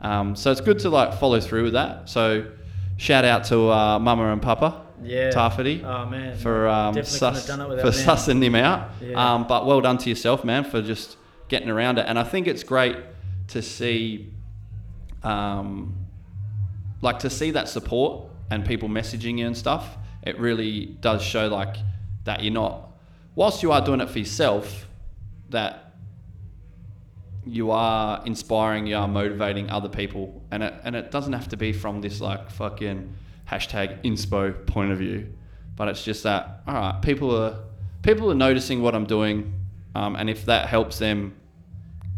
Um, 0.00 0.34
so 0.34 0.50
it's 0.50 0.62
good 0.62 0.78
to 0.80 0.88
like 0.88 1.20
follow 1.20 1.38
through 1.40 1.64
with 1.64 1.74
that. 1.74 2.08
So 2.08 2.50
shout 2.96 3.24
out 3.26 3.44
to 3.44 3.70
uh, 3.70 3.98
Mama 3.98 4.32
and 4.32 4.40
Papa. 4.42 4.86
Yeah. 5.02 5.30
Tarfity 5.30 5.82
Oh 5.82 6.04
man. 6.06 6.36
for 6.36 6.68
um, 6.68 6.94
sus- 7.04 7.46
have 7.48 7.58
done 7.58 7.70
it 7.72 7.80
for 7.80 7.88
sussing 7.88 8.42
him 8.42 8.54
out. 8.54 8.90
Yeah. 9.00 9.34
Um, 9.34 9.46
but 9.46 9.64
well 9.66 9.80
done 9.80 9.96
to 9.98 10.08
yourself, 10.10 10.42
man, 10.44 10.64
for 10.64 10.82
just 10.82 11.16
getting 11.48 11.68
around 11.70 11.98
it. 11.98 12.04
And 12.08 12.18
I 12.18 12.22
think 12.22 12.46
it's 12.46 12.62
great 12.62 12.96
to 13.48 13.60
see, 13.62 14.32
um, 15.22 15.94
like 17.02 17.18
to 17.20 17.30
see 17.30 17.50
that 17.52 17.68
support 17.68 18.24
and 18.50 18.64
people 18.64 18.88
messaging 18.88 19.38
you 19.38 19.46
and 19.46 19.56
stuff. 19.56 19.96
It 20.22 20.38
really 20.38 20.86
does 21.00 21.22
show 21.22 21.48
like 21.48 21.76
that 22.24 22.42
you're 22.42 22.52
not, 22.52 22.90
whilst 23.34 23.62
you 23.62 23.72
are 23.72 23.84
doing 23.84 24.00
it 24.00 24.10
for 24.10 24.18
yourself, 24.18 24.86
that 25.50 25.94
you 27.46 27.70
are 27.70 28.22
inspiring, 28.26 28.86
you 28.86 28.96
are 28.96 29.08
motivating 29.08 29.70
other 29.70 29.88
people, 29.88 30.42
and 30.50 30.62
it 30.62 30.74
and 30.84 30.94
it 30.94 31.10
doesn't 31.10 31.32
have 31.32 31.48
to 31.48 31.56
be 31.56 31.72
from 31.72 32.00
this 32.00 32.20
like 32.20 32.50
fucking 32.50 33.12
hashtag 33.48 34.02
inspo 34.04 34.66
point 34.66 34.92
of 34.92 34.98
view, 34.98 35.32
but 35.76 35.88
it's 35.88 36.04
just 36.04 36.22
that 36.22 36.62
all 36.66 36.74
right, 36.74 37.00
people 37.02 37.34
are 37.34 37.58
people 38.02 38.30
are 38.30 38.34
noticing 38.34 38.82
what 38.82 38.94
I'm 38.94 39.06
doing, 39.06 39.52
um, 39.94 40.16
and 40.16 40.28
if 40.28 40.44
that 40.46 40.68
helps 40.68 40.98
them 40.98 41.34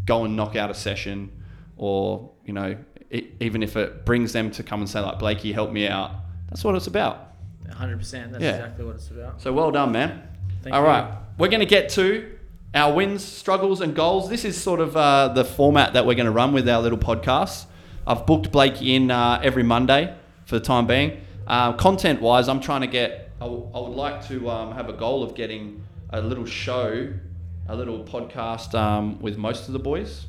go 0.05 0.25
and 0.25 0.35
knock 0.35 0.55
out 0.55 0.69
a 0.69 0.73
session, 0.73 1.31
or 1.77 2.31
you 2.45 2.53
know, 2.53 2.77
e 3.11 3.29
even 3.39 3.63
if 3.63 3.77
it 3.77 4.05
brings 4.05 4.33
them 4.33 4.51
to 4.51 4.63
come 4.63 4.81
and 4.81 4.89
say 4.89 4.99
like 4.99 5.19
Blakey, 5.19 5.53
help 5.53 5.71
me 5.71 5.87
out, 5.87 6.11
that's 6.49 6.63
what 6.63 6.75
it's 6.75 6.87
about. 6.87 7.32
100%. 7.77 8.31
That's 8.31 8.43
Yeah. 8.43 8.51
exactly 8.51 8.85
what 8.85 8.95
it's 8.95 9.09
about. 9.09 9.41
So 9.41 9.51
well 9.53 9.71
done, 9.71 9.91
man. 9.91 10.21
Thank 10.61 10.75
All 10.75 10.81
you. 10.81 10.87
right, 10.87 11.11
we're 11.37 11.49
going 11.49 11.59
to 11.59 11.65
get 11.65 11.89
to 11.91 12.31
our 12.73 12.93
wins, 12.93 13.23
struggles, 13.23 13.81
and 13.81 13.95
goals. 13.95 14.29
This 14.29 14.45
is 14.45 14.59
sort 14.61 14.79
of 14.79 14.95
uh, 14.97 15.29
the 15.29 15.43
format 15.45 15.93
that 15.93 16.05
we're 16.05 16.15
going 16.15 16.25
to 16.25 16.31
run 16.31 16.53
with 16.53 16.67
our 16.69 16.81
little 16.81 16.97
podcast. 16.97 17.65
I've 18.07 18.25
booked 18.25 18.51
Blayke 18.51 18.81
in 18.81 19.11
uh, 19.11 19.39
every 19.43 19.63
Monday 19.63 20.13
for 20.45 20.57
the 20.59 20.65
time 20.65 20.87
being. 20.87 21.21
Uh, 21.47 21.73
content 21.73 22.21
wise, 22.21 22.47
I'm 22.49 22.59
trying 22.61 22.81
to 22.81 22.87
get, 22.87 23.31
I, 23.41 23.45
w- 23.45 23.67
I 23.75 23.79
would 23.79 23.95
like 23.95 24.25
to 24.27 24.49
um, 24.49 24.73
have 24.73 24.89
a 24.89 24.93
goal 24.93 25.23
of 25.23 25.35
getting 25.35 25.83
a 26.09 26.21
little 26.21 26.45
show, 26.45 27.11
a 27.67 27.75
little 27.75 28.03
podcast 28.03 28.73
um, 28.75 29.19
with 29.21 29.37
most 29.37 29.67
of 29.67 29.73
the 29.73 29.79
boys, 29.79 30.25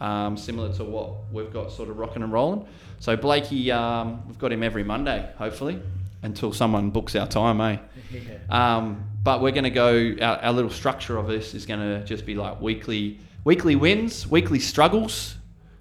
um, 0.00 0.36
similar 0.36 0.72
to 0.74 0.84
what 0.84 1.32
we've 1.32 1.52
got 1.52 1.70
sort 1.72 1.88
of 1.88 1.98
rocking 1.98 2.22
and 2.22 2.32
rolling. 2.32 2.66
So 2.98 3.16
Blakey, 3.16 3.70
um, 3.70 4.26
we've 4.26 4.38
got 4.38 4.52
him 4.52 4.62
every 4.62 4.82
Monday, 4.82 5.28
hopefully, 5.38 5.80
until 6.22 6.52
someone 6.52 6.90
books 6.90 7.14
our 7.14 7.26
time, 7.26 7.60
eh? 7.60 7.78
Yeah. 8.10 8.20
Um, 8.48 9.04
but 9.22 9.42
we're 9.42 9.52
going 9.52 9.64
to 9.64 9.70
go. 9.70 10.14
Our, 10.20 10.38
our 10.38 10.52
little 10.52 10.70
structure 10.70 11.16
of 11.18 11.26
this 11.26 11.54
is 11.54 11.66
going 11.66 11.80
to 11.80 12.04
just 12.04 12.26
be 12.26 12.34
like 12.34 12.60
weekly, 12.60 13.18
weekly 13.44 13.76
wins, 13.76 14.26
weekly 14.26 14.58
struggles, 14.58 15.36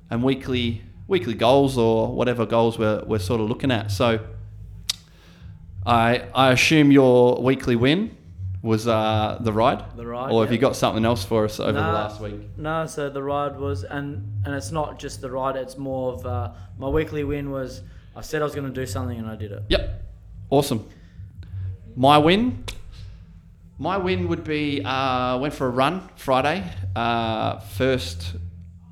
and 0.10 0.24
weekly 0.24 0.82
weekly 1.08 1.36
goals 1.36 1.78
or 1.78 2.12
whatever 2.12 2.48
goals 2.48 2.80
we're, 2.80 3.04
we're 3.06 3.20
sort 3.20 3.40
of 3.40 3.48
looking 3.48 3.72
at. 3.72 3.92
So, 3.92 4.26
I 5.86 6.26
I 6.34 6.52
assume 6.52 6.92
your 6.92 7.42
weekly 7.42 7.76
win 7.76 8.18
was 8.66 8.88
uh, 8.88 9.38
the 9.42 9.54
ride, 9.54 9.84
The 9.96 10.08
ride, 10.08 10.32
or 10.32 10.44
have 10.44 10.52
you 10.52 10.58
got 10.58 10.76
something 10.76 11.06
else 11.06 11.24
for 11.24 11.46
us 11.46 11.60
over 11.60 11.74
the 11.74 11.80
last 11.80 12.20
week? 12.20 12.58
No, 12.58 12.88
so 12.88 13.12
the 13.12 13.22
ride 13.22 13.58
was, 13.60 13.84
and 13.84 14.42
and 14.44 14.56
it's 14.56 14.72
not 14.72 14.98
just 14.98 15.22
the 15.22 15.30
ride. 15.30 15.56
It's 15.56 15.78
more 15.78 16.14
of 16.14 16.26
uh, 16.26 16.52
my 16.78 16.90
weekly 16.90 17.24
win 17.24 17.52
was. 17.52 17.82
I 18.16 18.22
said 18.22 18.42
I 18.42 18.46
was 18.46 18.56
going 18.56 18.68
to 18.68 18.74
do 18.74 18.86
something 18.88 19.20
and 19.20 19.28
I 19.28 19.36
did 19.36 19.52
it. 19.52 19.64
Yep, 19.68 20.04
awesome. 20.50 20.90
My 21.96 22.18
win. 22.18 22.64
My 23.78 23.98
win 23.98 24.28
would 24.30 24.44
be 24.44 24.82
uh, 24.84 25.38
went 25.38 25.54
for 25.54 25.68
a 25.68 25.70
run 25.70 26.10
Friday. 26.16 26.64
Uh, 26.96 27.60
first 27.60 28.36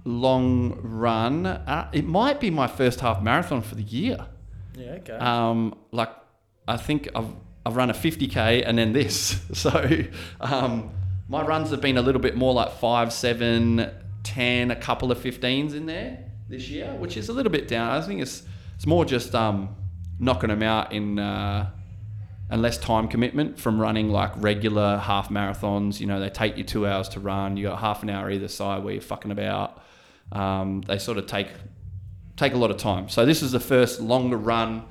long 0.06 0.80
run. 0.82 1.46
Uh, 1.46 1.90
it 1.94 2.06
might 2.06 2.40
be 2.40 2.50
my 2.50 2.68
first 2.68 3.00
half 3.00 3.22
marathon 3.22 3.62
for 3.62 3.76
the 3.76 3.84
year. 3.84 4.26
Yeah. 4.78 4.92
Okay. 4.92 5.14
Um, 5.14 5.76
like 5.92 6.10
I 6.68 6.78
think 6.78 7.10
I've 7.16 7.30
I've 7.66 7.76
run 7.78 7.90
a 7.90 7.94
50k 7.94 8.64
and 8.66 8.78
then 8.78 8.94
this. 8.94 9.40
So 9.54 9.90
um, 10.42 10.92
my 11.30 11.44
runs 11.46 11.72
have 11.72 11.80
been 11.82 11.98
a 11.98 12.02
little 12.02 12.22
bit 12.22 12.36
more 12.36 12.54
like 12.54 12.74
five, 12.74 13.14
seven, 13.14 13.90
ten, 14.24 14.72
a 14.72 14.76
couple 14.76 15.12
of 15.12 15.20
15s 15.20 15.74
in 15.74 15.86
there 15.86 16.26
this 16.50 16.68
year, 16.70 16.94
which 16.96 17.16
is 17.16 17.30
a 17.30 17.34
little 17.34 17.52
bit 17.52 17.68
down. 17.68 17.90
I 17.92 18.02
think 18.06 18.22
it's 18.22 18.44
it's 18.76 18.86
more 18.86 19.06
just 19.06 19.34
um, 19.34 19.76
knocking 20.24 20.50
them 20.50 20.64
out 20.64 20.92
in. 20.92 21.20
Uh, 21.20 21.70
and 22.50 22.62
less 22.62 22.78
time 22.78 23.08
commitment 23.08 23.60
from 23.60 23.82
running 23.82 24.10
like 24.10 24.32
regular 24.36 24.98
half 24.98 25.30
marathons. 25.30 26.00
You 26.00 26.06
know, 26.06 26.20
they 26.20 26.30
take 26.30 26.56
you 26.56 26.64
two 26.64 26.86
hours 26.86 27.10
to 27.10 27.20
run. 27.20 27.58
You 27.58 27.68
got 27.68 27.80
half 27.80 28.04
an 28.04 28.12
hour 28.12 28.30
either 28.30 28.48
side 28.48 28.84
where 28.84 28.94
you're 28.94 29.02
fucking 29.02 29.32
about. 29.32 29.82
Um, 30.32 30.82
they 30.82 31.00
sort 31.00 31.18
of 31.18 31.26
take 31.26 31.48
take 32.36 32.54
a 32.54 32.58
lot 32.58 32.70
of 32.70 32.78
time. 32.78 33.10
So 33.10 33.26
this 33.26 33.42
is 33.42 33.52
the 33.52 33.60
first 33.60 34.00
longer 34.00 34.38
run 34.38 34.86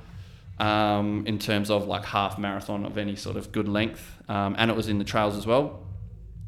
um, 0.59 1.23
in 1.25 1.39
terms 1.39 1.69
of 1.69 1.87
like 1.87 2.03
half 2.03 2.37
marathon 2.37 2.85
of 2.85 2.97
any 2.97 3.15
sort 3.15 3.37
of 3.37 3.53
good 3.53 3.69
length, 3.69 4.21
um, 4.27 4.55
and 4.57 4.69
it 4.69 4.75
was 4.75 4.89
in 4.89 4.97
the 4.97 5.05
trails 5.05 5.37
as 5.37 5.45
well. 5.45 5.85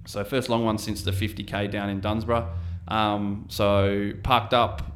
So 0.06 0.24
first 0.24 0.50
long 0.50 0.65
one 0.65 0.78
since 0.78 1.02
the 1.04 1.12
50k 1.12 1.71
down 1.71 1.89
in 1.89 2.00
Dunsborough. 2.02 2.50
Um, 2.88 3.45
so 3.50 4.12
parked 4.21 4.54
up. 4.54 4.94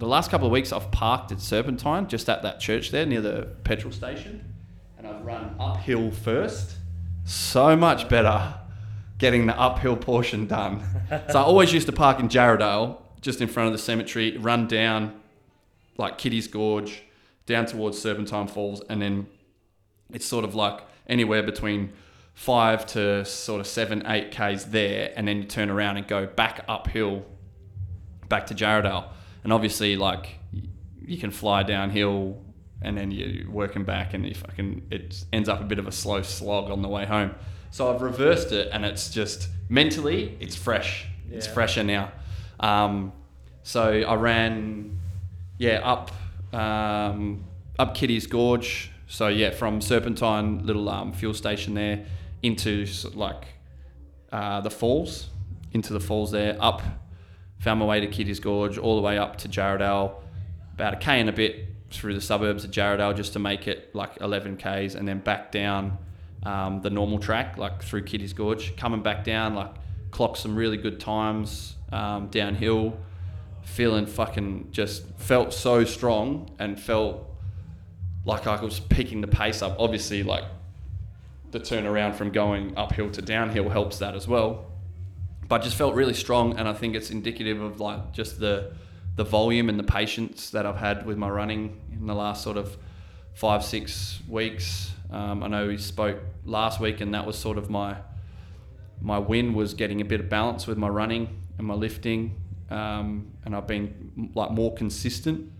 The 0.00 0.06
last 0.06 0.30
couple 0.30 0.46
of 0.46 0.52
weeks 0.52 0.72
I've 0.72 0.90
parked 0.90 1.30
at 1.30 1.42
Serpentine, 1.42 2.08
just 2.08 2.30
at 2.30 2.40
that 2.40 2.58
church 2.58 2.90
there 2.90 3.04
near 3.04 3.20
the 3.20 3.48
petrol 3.64 3.92
station, 3.92 4.54
and 4.96 5.06
I've 5.06 5.22
run 5.22 5.54
uphill 5.60 6.10
first. 6.10 6.78
So 7.24 7.76
much 7.76 8.08
better 8.08 8.54
getting 9.18 9.44
the 9.44 9.60
uphill 9.60 9.98
portion 9.98 10.46
done. 10.46 10.82
so 11.30 11.38
I 11.38 11.42
always 11.42 11.74
used 11.74 11.84
to 11.84 11.92
park 11.92 12.18
in 12.18 12.30
Jarradale, 12.30 12.96
just 13.20 13.42
in 13.42 13.48
front 13.48 13.66
of 13.66 13.72
the 13.74 13.78
cemetery, 13.78 14.38
run 14.38 14.66
down 14.66 15.20
like 15.98 16.16
Kitty's 16.16 16.48
Gorge, 16.48 17.02
down 17.44 17.66
towards 17.66 17.98
Serpentine 17.98 18.48
Falls, 18.48 18.80
and 18.88 19.02
then 19.02 19.26
it's 20.14 20.24
sort 20.24 20.46
of 20.46 20.54
like 20.54 20.80
anywhere 21.08 21.42
between 21.42 21.92
five 22.32 22.86
to 22.86 23.22
sort 23.26 23.60
of 23.60 23.66
seven, 23.66 24.02
eight 24.06 24.30
Ks 24.30 24.64
there, 24.64 25.12
and 25.14 25.28
then 25.28 25.42
you 25.42 25.44
turn 25.44 25.68
around 25.68 25.98
and 25.98 26.08
go 26.08 26.26
back 26.26 26.64
uphill 26.68 27.26
back 28.30 28.46
to 28.46 28.54
Jarradale. 28.54 29.04
And 29.44 29.52
obviously, 29.52 29.96
like, 29.96 30.38
you 31.00 31.18
can 31.18 31.30
fly 31.30 31.62
downhill 31.62 32.42
and 32.82 32.96
then 32.96 33.10
you're 33.10 33.50
working 33.50 33.84
back, 33.84 34.14
and 34.14 34.26
you 34.26 34.34
fucking, 34.34 34.86
it 34.90 35.24
ends 35.32 35.48
up 35.48 35.60
a 35.60 35.64
bit 35.64 35.78
of 35.78 35.86
a 35.86 35.92
slow 35.92 36.22
slog 36.22 36.70
on 36.70 36.80
the 36.80 36.88
way 36.88 37.04
home. 37.04 37.34
So 37.70 37.92
I've 37.92 38.00
reversed 38.00 38.52
it, 38.52 38.70
and 38.72 38.84
it's 38.84 39.10
just 39.10 39.48
mentally, 39.68 40.36
it's 40.40 40.56
fresh. 40.56 41.06
It's 41.30 41.46
fresher 41.46 41.84
now. 41.84 42.10
Um, 42.58 43.12
so 43.62 43.82
I 43.82 44.14
ran, 44.14 44.98
yeah, 45.58 45.80
up 45.84 46.10
um, 46.52 47.44
up 47.78 47.94
Kitty's 47.94 48.26
Gorge. 48.26 48.90
So 49.06 49.28
yeah, 49.28 49.50
from 49.50 49.80
Serpentine 49.80 50.66
little 50.66 50.88
um, 50.88 51.12
fuel 51.12 51.34
station 51.34 51.74
there 51.74 52.04
into 52.42 52.86
like 53.14 53.44
uh, 54.32 54.60
the 54.60 54.70
falls, 54.70 55.28
into 55.72 55.92
the 55.92 56.00
falls 56.00 56.30
there, 56.30 56.56
up, 56.60 56.82
found 57.60 57.78
my 57.78 57.86
way 57.86 58.00
to 58.00 58.06
Kitty's 58.06 58.40
Gorge, 58.40 58.78
all 58.78 58.96
the 58.96 59.02
way 59.02 59.18
up 59.18 59.36
to 59.38 59.48
Jarradale, 59.48 60.14
about 60.74 60.94
a 60.94 60.96
k 60.96 61.20
and 61.20 61.28
a 61.28 61.32
bit 61.32 61.68
through 61.90 62.14
the 62.14 62.20
suburbs 62.20 62.64
of 62.64 62.70
Jarradale 62.70 63.14
just 63.14 63.34
to 63.34 63.38
make 63.38 63.68
it 63.68 63.94
like 63.94 64.20
11 64.20 64.56
k's, 64.56 64.94
and 64.94 65.06
then 65.06 65.20
back 65.20 65.52
down 65.52 65.98
um, 66.42 66.80
the 66.80 66.90
normal 66.90 67.18
track 67.18 67.58
like 67.58 67.82
through 67.82 68.04
Kitty's 68.04 68.32
Gorge, 68.32 68.76
coming 68.76 69.02
back 69.02 69.24
down 69.24 69.54
like 69.54 69.74
clocked 70.10 70.38
some 70.38 70.56
really 70.56 70.76
good 70.76 70.98
times 70.98 71.76
um, 71.92 72.28
downhill, 72.28 72.98
feeling 73.62 74.06
fucking 74.06 74.68
just 74.72 75.04
felt 75.18 75.52
so 75.52 75.84
strong 75.84 76.50
and 76.58 76.80
felt 76.80 77.26
like 78.24 78.46
I 78.46 78.62
was 78.62 78.80
picking 78.80 79.20
the 79.20 79.28
pace 79.28 79.62
up. 79.62 79.76
Obviously, 79.78 80.22
like 80.22 80.44
the 81.50 81.60
turnaround 81.60 82.14
from 82.14 82.30
going 82.30 82.76
uphill 82.76 83.10
to 83.10 83.22
downhill 83.22 83.68
helps 83.68 83.98
that 83.98 84.14
as 84.14 84.26
well. 84.26 84.69
But 85.50 85.62
just 85.62 85.74
felt 85.74 85.96
really 85.96 86.14
strong, 86.14 86.56
and 86.56 86.68
I 86.68 86.72
think 86.72 86.94
it's 86.94 87.10
indicative 87.10 87.60
of 87.60 87.80
like 87.80 88.12
just 88.12 88.38
the 88.38 88.70
the 89.16 89.24
volume 89.24 89.68
and 89.68 89.76
the 89.76 89.84
patience 89.84 90.50
that 90.50 90.64
I've 90.64 90.76
had 90.76 91.04
with 91.04 91.18
my 91.18 91.28
running 91.28 91.80
in 91.92 92.06
the 92.06 92.14
last 92.14 92.44
sort 92.44 92.56
of 92.56 92.78
five 93.34 93.64
six 93.64 94.20
weeks. 94.28 94.92
Um, 95.10 95.42
I 95.42 95.48
know 95.48 95.66
we 95.66 95.76
spoke 95.76 96.20
last 96.44 96.78
week, 96.78 97.00
and 97.00 97.12
that 97.14 97.26
was 97.26 97.36
sort 97.36 97.58
of 97.58 97.68
my 97.68 97.96
my 99.00 99.18
win 99.18 99.52
was 99.52 99.74
getting 99.74 100.00
a 100.00 100.04
bit 100.04 100.20
of 100.20 100.28
balance 100.28 100.68
with 100.68 100.78
my 100.78 100.86
running 100.88 101.42
and 101.58 101.66
my 101.66 101.74
lifting, 101.74 102.40
um, 102.70 103.32
and 103.44 103.56
I've 103.56 103.66
been 103.66 104.30
like 104.36 104.52
more 104.52 104.72
consistent. 104.74 105.50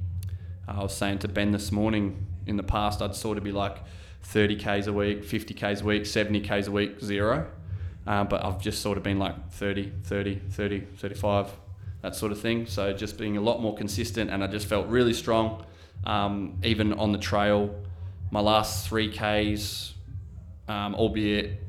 I 0.68 0.80
was 0.84 0.96
saying 0.96 1.18
to 1.18 1.28
Ben 1.28 1.50
this 1.50 1.72
morning. 1.72 2.28
In 2.46 2.56
the 2.56 2.62
past, 2.62 3.02
I'd 3.02 3.16
sort 3.16 3.38
of 3.38 3.44
be 3.44 3.52
like 3.52 3.78
30 4.22 4.54
k's 4.54 4.86
a 4.86 4.92
week, 4.92 5.24
50 5.24 5.52
k's 5.54 5.80
a 5.80 5.84
week, 5.84 6.06
70 6.06 6.40
k's 6.42 6.68
a 6.68 6.72
week, 6.72 7.00
zero. 7.00 7.48
Um, 8.10 8.26
but 8.26 8.44
I've 8.44 8.60
just 8.60 8.82
sort 8.82 8.98
of 8.98 9.04
been 9.04 9.20
like 9.20 9.52
30, 9.52 9.92
30, 10.02 10.40
30, 10.50 10.80
35, 10.96 11.52
that 12.02 12.16
sort 12.16 12.32
of 12.32 12.40
thing. 12.40 12.66
So 12.66 12.92
just 12.92 13.16
being 13.16 13.36
a 13.36 13.40
lot 13.40 13.62
more 13.62 13.72
consistent, 13.76 14.30
and 14.30 14.42
I 14.42 14.48
just 14.48 14.66
felt 14.66 14.88
really 14.88 15.12
strong. 15.12 15.64
Um, 16.02 16.58
even 16.64 16.92
on 16.94 17.12
the 17.12 17.18
trail, 17.18 17.72
my 18.32 18.40
last 18.40 18.88
three 18.88 19.12
k's, 19.12 19.94
um, 20.66 20.96
albeit 20.96 21.62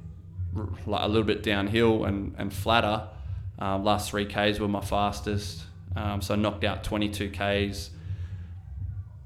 like 0.88 1.04
a 1.04 1.08
little 1.08 1.27
bit 1.27 1.43
downhill 1.43 2.06
and, 2.06 2.34
and 2.39 2.51
flatter, 2.51 3.08
um, 3.60 3.84
last 3.84 4.10
three 4.10 4.25
k's 4.25 4.60
were 4.60 4.67
my 4.67 4.82
fastest. 4.82 5.62
Um, 5.95 6.23
so 6.23 6.34
I 6.34 6.38
knocked 6.38 6.63
out 6.63 6.84
22 6.84 7.30
k's 7.30 7.91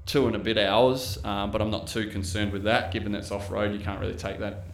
two 0.04 0.26
and 0.26 0.36
a 0.36 0.38
bit 0.38 0.58
hours, 0.58 1.18
um, 1.24 1.50
but 1.50 1.62
I'm 1.62 1.70
not 1.70 1.86
too 1.86 2.10
concerned 2.10 2.52
with 2.52 2.64
that, 2.64 2.92
given 2.92 3.14
it's 3.14 3.30
off 3.30 3.50
road. 3.50 3.72
You 3.72 3.80
can't 3.80 4.00
really 4.00 4.16
take 4.16 4.38
that 4.40 4.64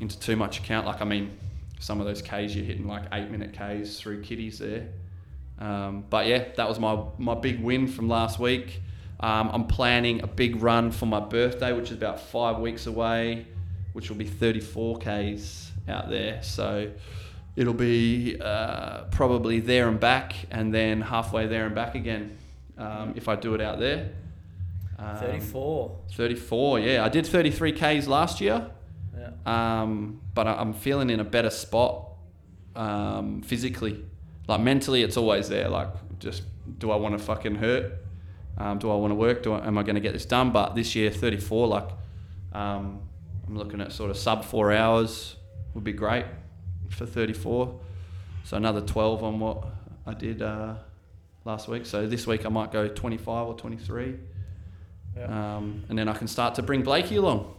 into 0.00 0.18
too 0.18 0.34
much 0.34 0.60
account. 0.60 0.86
Like, 0.86 1.02
I 1.02 1.04
mean, 1.04 1.36
some 1.80 1.98
of 1.98 2.06
those 2.06 2.22
Ks 2.22 2.54
you're 2.54 2.64
hitting 2.64 2.86
like 2.86 3.02
eight 3.12 3.30
minute 3.30 3.52
Ks 3.52 3.98
through 3.98 4.22
Kitty's 4.22 4.58
there. 4.58 4.86
Um, 5.58 6.04
but 6.08 6.26
yeah, 6.26 6.44
that 6.56 6.68
was 6.68 6.78
my, 6.78 7.02
my 7.18 7.34
big 7.34 7.60
win 7.60 7.86
from 7.86 8.08
last 8.08 8.38
week. 8.38 8.80
Um, 9.18 9.50
I'm 9.52 9.66
planning 9.66 10.22
a 10.22 10.26
big 10.26 10.62
run 10.62 10.90
for 10.90 11.06
my 11.06 11.20
birthday, 11.20 11.72
which 11.72 11.90
is 11.90 11.96
about 11.96 12.20
five 12.20 12.58
weeks 12.58 12.86
away, 12.86 13.46
which 13.92 14.08
will 14.08 14.16
be 14.16 14.26
34 14.26 14.98
Ks 14.98 15.72
out 15.88 16.08
there. 16.08 16.42
So 16.42 16.90
it'll 17.56 17.74
be 17.74 18.38
uh, 18.40 19.04
probably 19.04 19.60
there 19.60 19.88
and 19.88 19.98
back, 19.98 20.34
and 20.50 20.72
then 20.72 21.00
halfway 21.02 21.46
there 21.46 21.66
and 21.66 21.74
back 21.74 21.94
again 21.94 22.38
um, 22.78 23.12
if 23.16 23.28
I 23.28 23.36
do 23.36 23.54
it 23.54 23.60
out 23.60 23.78
there. 23.78 24.10
Um, 24.98 25.16
34. 25.16 25.98
34, 26.12 26.80
yeah. 26.80 27.04
I 27.04 27.08
did 27.08 27.26
33 27.26 27.72
Ks 27.72 28.06
last 28.06 28.40
year. 28.40 28.70
Um, 29.46 30.20
but 30.34 30.46
I'm 30.46 30.72
feeling 30.72 31.10
in 31.10 31.20
a 31.20 31.24
better 31.24 31.50
spot 31.50 32.08
um, 32.76 33.42
physically. 33.42 34.04
Like 34.48 34.60
mentally, 34.60 35.02
it's 35.02 35.16
always 35.16 35.48
there. 35.48 35.68
Like, 35.68 35.88
just 36.18 36.42
do 36.78 36.90
I 36.90 36.96
want 36.96 37.18
to 37.18 37.24
fucking 37.24 37.56
hurt? 37.56 37.92
Um, 38.58 38.78
do 38.78 38.90
I 38.90 38.94
want 38.96 39.12
to 39.12 39.14
work? 39.14 39.42
Do 39.42 39.52
I, 39.52 39.66
am 39.66 39.78
I 39.78 39.82
going 39.82 39.94
to 39.94 40.00
get 40.00 40.12
this 40.12 40.26
done? 40.26 40.50
But 40.50 40.74
this 40.74 40.94
year, 40.94 41.10
34, 41.10 41.66
like, 41.66 41.88
um, 42.52 43.02
I'm 43.46 43.56
looking 43.56 43.80
at 43.80 43.92
sort 43.92 44.10
of 44.10 44.16
sub 44.16 44.44
four 44.44 44.72
hours 44.72 45.36
would 45.74 45.84
be 45.84 45.92
great 45.92 46.26
for 46.90 47.06
34. 47.06 47.80
So 48.44 48.56
another 48.56 48.80
12 48.80 49.22
on 49.22 49.40
what 49.40 49.64
I 50.06 50.14
did 50.14 50.42
uh, 50.42 50.74
last 51.44 51.68
week. 51.68 51.86
So 51.86 52.06
this 52.06 52.26
week 52.26 52.44
I 52.44 52.48
might 52.48 52.72
go 52.72 52.88
25 52.88 53.48
or 53.48 53.54
23. 53.54 54.16
Yeah. 55.16 55.56
Um, 55.56 55.84
and 55.88 55.98
then 55.98 56.08
I 56.08 56.14
can 56.14 56.28
start 56.28 56.54
to 56.56 56.62
bring 56.62 56.82
Blakey 56.82 57.16
along. 57.16 57.54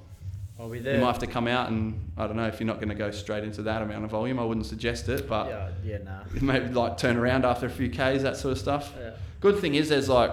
I'll 0.62 0.70
be 0.70 0.78
You 0.78 1.00
might 1.00 1.08
have 1.08 1.20
to 1.20 1.28
come 1.28 1.48
out 1.48 1.72
and 1.72 2.12
I 2.18 2.28
don't 2.28 2.36
know 2.36 2.46
if 2.46 2.60
you're 2.60 2.68
not 2.68 2.76
going 2.76 2.90
to 2.90 2.96
go 2.96 3.10
straight 3.10 3.44
into 3.44 3.64
that 3.64 3.82
amount 3.82 4.06
of 4.06 4.12
volume. 4.12 4.40
I 4.40 4.44
wouldn't 4.44 4.68
suggest 4.68 5.10
it, 5.10 5.28
but 5.28 5.48
yeah, 5.48 5.70
yeah, 5.84 5.98
nah. 6.04 6.20
maybe 6.42 6.68
like 6.68 6.98
turn 6.98 7.18
around 7.18 7.46
after 7.46 7.66
a 7.66 7.70
few 7.70 7.90
k's, 7.90 8.22
that 8.22 8.38
sort 8.38 8.52
of 8.52 8.60
stuff. 8.60 8.94
Yeah. 9.00 9.12
Good 9.40 9.58
thing 9.58 9.74
is 9.74 9.90
there's 9.90 10.08
like 10.08 10.32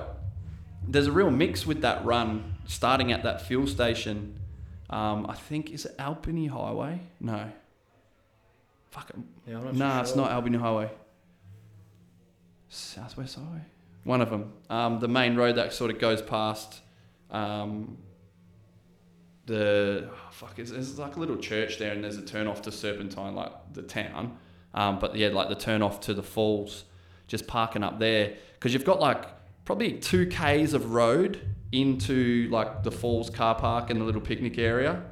there's 0.87 1.07
a 1.07 1.13
real 1.13 1.31
mix 1.31 1.67
with 1.67 1.81
that 1.81 2.05
run 2.05 2.57
starting 2.67 3.11
at 3.11 3.23
that 3.23 3.41
fuel 3.41 3.67
station. 3.67 4.39
Um, 4.91 5.27
I 5.29 5.35
think 5.35 5.71
is 5.71 5.87
it 5.87 5.95
Albany 5.99 6.47
Highway? 6.47 7.01
No. 7.21 7.51
Fuck 8.91 9.11
it. 9.11 9.17
Yeah, 9.47 9.61
Nah, 9.73 9.95
sure. 9.95 10.03
it's 10.03 10.17
not 10.17 10.31
Albany 10.31 10.59
Highway. 10.59 10.91
Southwest 12.69 13.37
Highway. 13.37 13.63
One 14.05 14.21
of 14.21 14.29
them. 14.29 14.53
Um, 14.69 15.01
the 15.01 15.09
main 15.09 15.37
road 15.37 15.57
that 15.57 15.73
sort 15.73 15.91
of 15.91 15.99
goes 15.99 16.21
past 16.21 16.81
um, 17.31 17.97
the 19.49 20.09
oh, 20.13 20.31
fuck. 20.31 20.59
It's, 20.59 20.71
it's 20.71 20.99
like 20.99 21.17
a 21.17 21.21
little 21.21 21.37
church 21.37 21.79
there, 21.79 21.93
and 21.93 22.05
there's 22.05 22.19
a 22.19 22.23
turn 22.23 22.47
off 22.47 22.63
to 22.63 22.73
Serpentine, 22.73 23.35
like 23.35 23.53
the 23.73 23.83
town. 23.83 24.39
Um, 24.75 25.01
but 25.01 25.17
yeah, 25.17 25.29
like 25.29 25.49
the 25.49 25.57
turn 25.57 25.83
off 25.83 26.01
to 26.03 26.15
the 26.15 26.23
falls, 26.23 26.85
just 27.27 27.49
parking 27.49 27.83
up 27.83 27.99
there 27.99 28.35
because 28.55 28.73
you've 28.73 28.85
got 28.85 29.01
like 29.01 29.25
probably 29.65 29.95
two 29.95 30.27
k's 30.27 30.75
of 30.75 30.93
road 30.93 31.41
into 31.73 32.49
like 32.51 32.83
the 32.83 32.91
falls 32.91 33.31
car 33.31 33.55
park 33.55 33.91
and 33.91 34.01
the 34.01 34.05
little 34.05 34.21
picnic 34.21 34.59
area, 34.59 35.03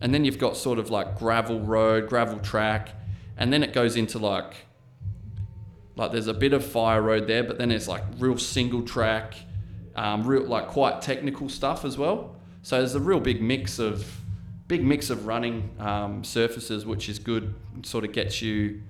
and 0.00 0.12
then 0.12 0.24
you've 0.24 0.38
got 0.38 0.56
sort 0.56 0.78
of 0.78 0.90
like 0.90 1.18
gravel 1.18 1.60
road, 1.60 2.08
gravel 2.08 2.38
track, 2.40 2.90
and 3.36 3.52
then 3.52 3.62
it 3.62 3.72
goes 3.72 3.94
into 3.96 4.18
like 4.18 4.54
like 5.96 6.10
there's 6.10 6.26
a 6.26 6.34
bit 6.34 6.54
of 6.54 6.64
fire 6.64 7.02
road 7.02 7.28
there, 7.28 7.44
but 7.44 7.58
then 7.58 7.70
it's 7.70 7.86
like 7.86 8.02
real 8.18 8.38
single 8.38 8.82
track, 8.82 9.34
um, 9.94 10.26
real 10.26 10.44
like 10.44 10.68
quite 10.68 11.02
technical 11.02 11.48
stuff 11.48 11.84
as 11.84 11.98
well. 11.98 12.34
So 12.64 12.78
there's 12.78 12.94
a 12.94 13.00
real 13.00 13.20
big 13.20 13.42
mix 13.42 13.78
of 13.78 14.10
big 14.66 14.82
mix 14.82 15.10
of 15.10 15.26
running 15.26 15.70
um, 15.78 16.24
surfaces, 16.24 16.86
which 16.86 17.10
is 17.10 17.18
good. 17.18 17.54
Sort 17.82 18.04
of 18.04 18.12
gets 18.12 18.40
you 18.40 18.80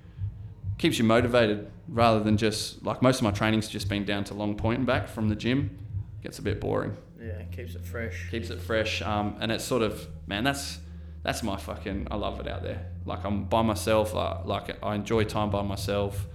keeps 0.77 0.97
you 0.97 1.03
motivated 1.03 1.69
rather 1.89 2.21
than 2.21 2.37
just 2.37 2.83
like 2.85 3.01
most 3.01 3.17
of 3.17 3.23
my 3.23 3.31
training's 3.31 3.67
just 3.67 3.89
been 3.89 4.05
down 4.05 4.23
to 4.25 4.33
Long 4.33 4.55
Point 4.55 4.77
and 4.79 4.87
back 4.87 5.09
from 5.09 5.27
the 5.27 5.35
gym. 5.35 5.77
Gets 6.23 6.39
a 6.39 6.41
bit 6.41 6.61
boring. 6.61 6.95
Yeah, 7.19 7.43
keeps 7.51 7.75
it 7.75 7.85
fresh. 7.85 8.29
Keeps 8.31 8.49
it 8.49 8.61
fresh, 8.61 9.01
um, 9.01 9.35
and 9.41 9.51
it's 9.51 9.65
sort 9.65 9.81
of 9.81 10.07
man, 10.25 10.45
that's 10.45 10.79
that's 11.23 11.43
my 11.43 11.57
fucking. 11.57 12.07
I 12.09 12.15
love 12.15 12.39
it 12.39 12.47
out 12.47 12.63
there. 12.63 12.85
Like 13.05 13.25
I'm 13.25 13.43
by 13.43 13.61
myself. 13.61 14.13
Like, 14.13 14.45
like 14.45 14.83
I 14.83 14.95
enjoy 14.95 15.25
time 15.25 15.49
by 15.49 15.63
myself. 15.63 16.25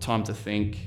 Time 0.00 0.24
to 0.24 0.32
think. 0.32 0.78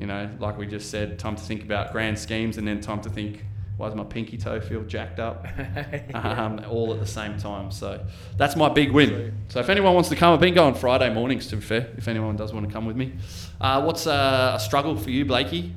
You 0.00 0.06
know, 0.06 0.28
like 0.40 0.58
we 0.58 0.66
just 0.66 0.90
said, 0.90 1.20
time 1.20 1.36
to 1.36 1.42
think 1.42 1.62
about 1.62 1.92
grand 1.92 2.18
schemes, 2.18 2.58
and 2.58 2.66
then 2.66 2.80
time 2.80 3.00
to 3.02 3.08
think. 3.08 3.44
Why 3.76 3.88
does 3.88 3.94
my 3.94 4.04
pinky 4.04 4.38
toe 4.38 4.58
feel 4.60 4.82
jacked 4.84 5.20
up? 5.20 5.46
um, 6.14 6.64
all 6.68 6.94
at 6.94 7.00
the 7.00 7.06
same 7.06 7.36
time. 7.36 7.70
So 7.70 8.04
that's 8.38 8.56
my 8.56 8.70
big 8.70 8.90
win. 8.90 9.34
So 9.48 9.60
if 9.60 9.68
anyone 9.68 9.92
wants 9.92 10.08
to 10.08 10.16
come, 10.16 10.32
I've 10.32 10.40
been 10.40 10.54
going 10.54 10.74
Friday 10.74 11.12
mornings. 11.12 11.48
To 11.48 11.56
be 11.56 11.62
fair, 11.62 11.90
if 11.96 12.08
anyone 12.08 12.36
does 12.36 12.54
want 12.54 12.66
to 12.66 12.72
come 12.72 12.86
with 12.86 12.96
me, 12.96 13.12
uh, 13.60 13.82
what's 13.82 14.06
uh, 14.06 14.52
a 14.54 14.60
struggle 14.60 14.96
for 14.96 15.10
you, 15.10 15.26
Blakey? 15.26 15.74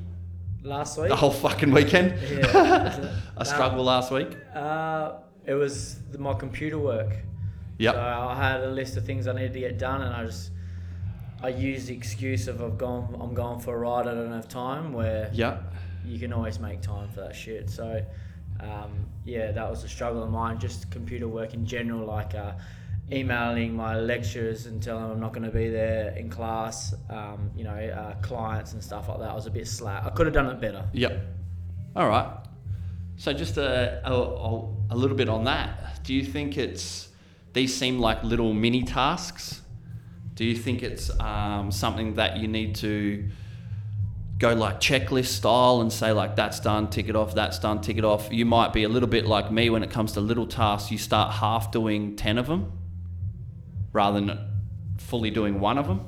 Last 0.62 0.98
week. 0.98 1.08
The 1.08 1.16
whole 1.16 1.30
fucking 1.30 1.72
weekend. 1.72 2.18
Yeah. 2.22 3.14
a 3.36 3.44
struggle 3.44 3.84
last 3.84 4.10
week. 4.10 4.36
Uh, 4.54 5.12
it 5.44 5.54
was 5.54 6.00
the, 6.10 6.18
my 6.18 6.32
computer 6.34 6.78
work. 6.78 7.12
Yep. 7.78 7.94
So 7.94 8.00
I 8.00 8.34
had 8.34 8.62
a 8.62 8.70
list 8.70 8.96
of 8.96 9.04
things 9.04 9.26
I 9.26 9.32
needed 9.32 9.54
to 9.54 9.60
get 9.60 9.78
done, 9.78 10.02
and 10.02 10.14
I 10.14 10.24
just 10.24 10.50
I 11.42 11.48
used 11.48 11.88
the 11.88 11.94
excuse 11.94 12.46
of 12.48 12.62
I've 12.62 12.76
gone 12.76 13.16
I'm 13.20 13.34
going 13.34 13.60
for 13.60 13.74
a 13.74 13.78
ride. 13.78 14.06
I 14.06 14.14
don't 14.14 14.32
have 14.32 14.48
time. 14.48 14.92
Where 14.92 15.30
Yep. 15.32 15.74
You 16.04 16.18
can 16.18 16.32
always 16.32 16.58
make 16.58 16.80
time 16.80 17.08
for 17.10 17.20
that 17.20 17.34
shit. 17.34 17.70
So 17.70 18.04
um, 18.60 19.06
yeah, 19.24 19.52
that 19.52 19.68
was 19.70 19.84
a 19.84 19.88
struggle 19.88 20.22
of 20.22 20.30
mine. 20.30 20.58
Just 20.58 20.90
computer 20.90 21.28
work 21.28 21.54
in 21.54 21.64
general, 21.64 22.06
like 22.06 22.34
uh, 22.34 22.52
emailing 23.12 23.74
my 23.74 23.98
lecturers 23.98 24.66
and 24.66 24.82
telling 24.82 25.02
them 25.02 25.12
I'm 25.12 25.20
not 25.20 25.32
going 25.32 25.44
to 25.44 25.50
be 25.56 25.68
there 25.68 26.10
in 26.16 26.30
class. 26.30 26.94
Um, 27.08 27.50
you 27.56 27.64
know, 27.64 27.70
uh, 27.70 28.14
clients 28.22 28.72
and 28.72 28.82
stuff 28.82 29.08
like 29.08 29.18
that. 29.18 29.30
I 29.30 29.34
was 29.34 29.46
a 29.46 29.50
bit 29.50 29.66
slack. 29.66 30.04
I 30.04 30.10
could 30.10 30.26
have 30.26 30.34
done 30.34 30.46
it 30.46 30.60
better. 30.60 30.84
Yep. 30.92 31.20
All 31.96 32.08
right. 32.08 32.28
So 33.16 33.32
just 33.32 33.56
a, 33.58 34.00
a, 34.08 34.12
a- 34.12 34.96
little 34.96 35.16
bit 35.16 35.28
on 35.28 35.44
that. 35.44 36.02
Do 36.04 36.14
you 36.14 36.24
think 36.24 36.56
it's 36.56 37.08
these 37.52 37.74
seem 37.76 37.98
like 37.98 38.22
little 38.24 38.54
mini 38.54 38.82
tasks? 38.84 39.60
Do 40.34 40.44
you 40.44 40.56
think 40.56 40.82
it's 40.82 41.10
um, 41.20 41.70
something 41.70 42.14
that 42.14 42.38
you 42.38 42.48
need 42.48 42.74
to 42.76 43.28
go 44.40 44.54
like 44.54 44.80
checklist 44.80 45.26
style 45.26 45.82
and 45.82 45.92
say 45.92 46.12
like 46.12 46.34
that's 46.34 46.58
done, 46.58 46.88
tick 46.88 47.08
it 47.08 47.14
off, 47.14 47.34
that's 47.34 47.58
done, 47.58 47.80
tick 47.80 47.98
it 47.98 48.04
off? 48.04 48.32
You 48.32 48.46
might 48.46 48.72
be 48.72 48.82
a 48.82 48.88
little 48.88 49.08
bit 49.08 49.26
like 49.26 49.52
me 49.52 49.70
when 49.70 49.84
it 49.84 49.90
comes 49.90 50.12
to 50.12 50.20
little 50.20 50.46
tasks. 50.46 50.90
You 50.90 50.98
start 50.98 51.34
half 51.34 51.70
doing 51.70 52.16
ten 52.16 52.38
of 52.38 52.46
them 52.46 52.72
rather 53.92 54.18
than 54.18 54.38
fully 54.98 55.30
doing 55.30 55.60
one 55.60 55.78
of 55.78 55.86
them. 55.86 56.06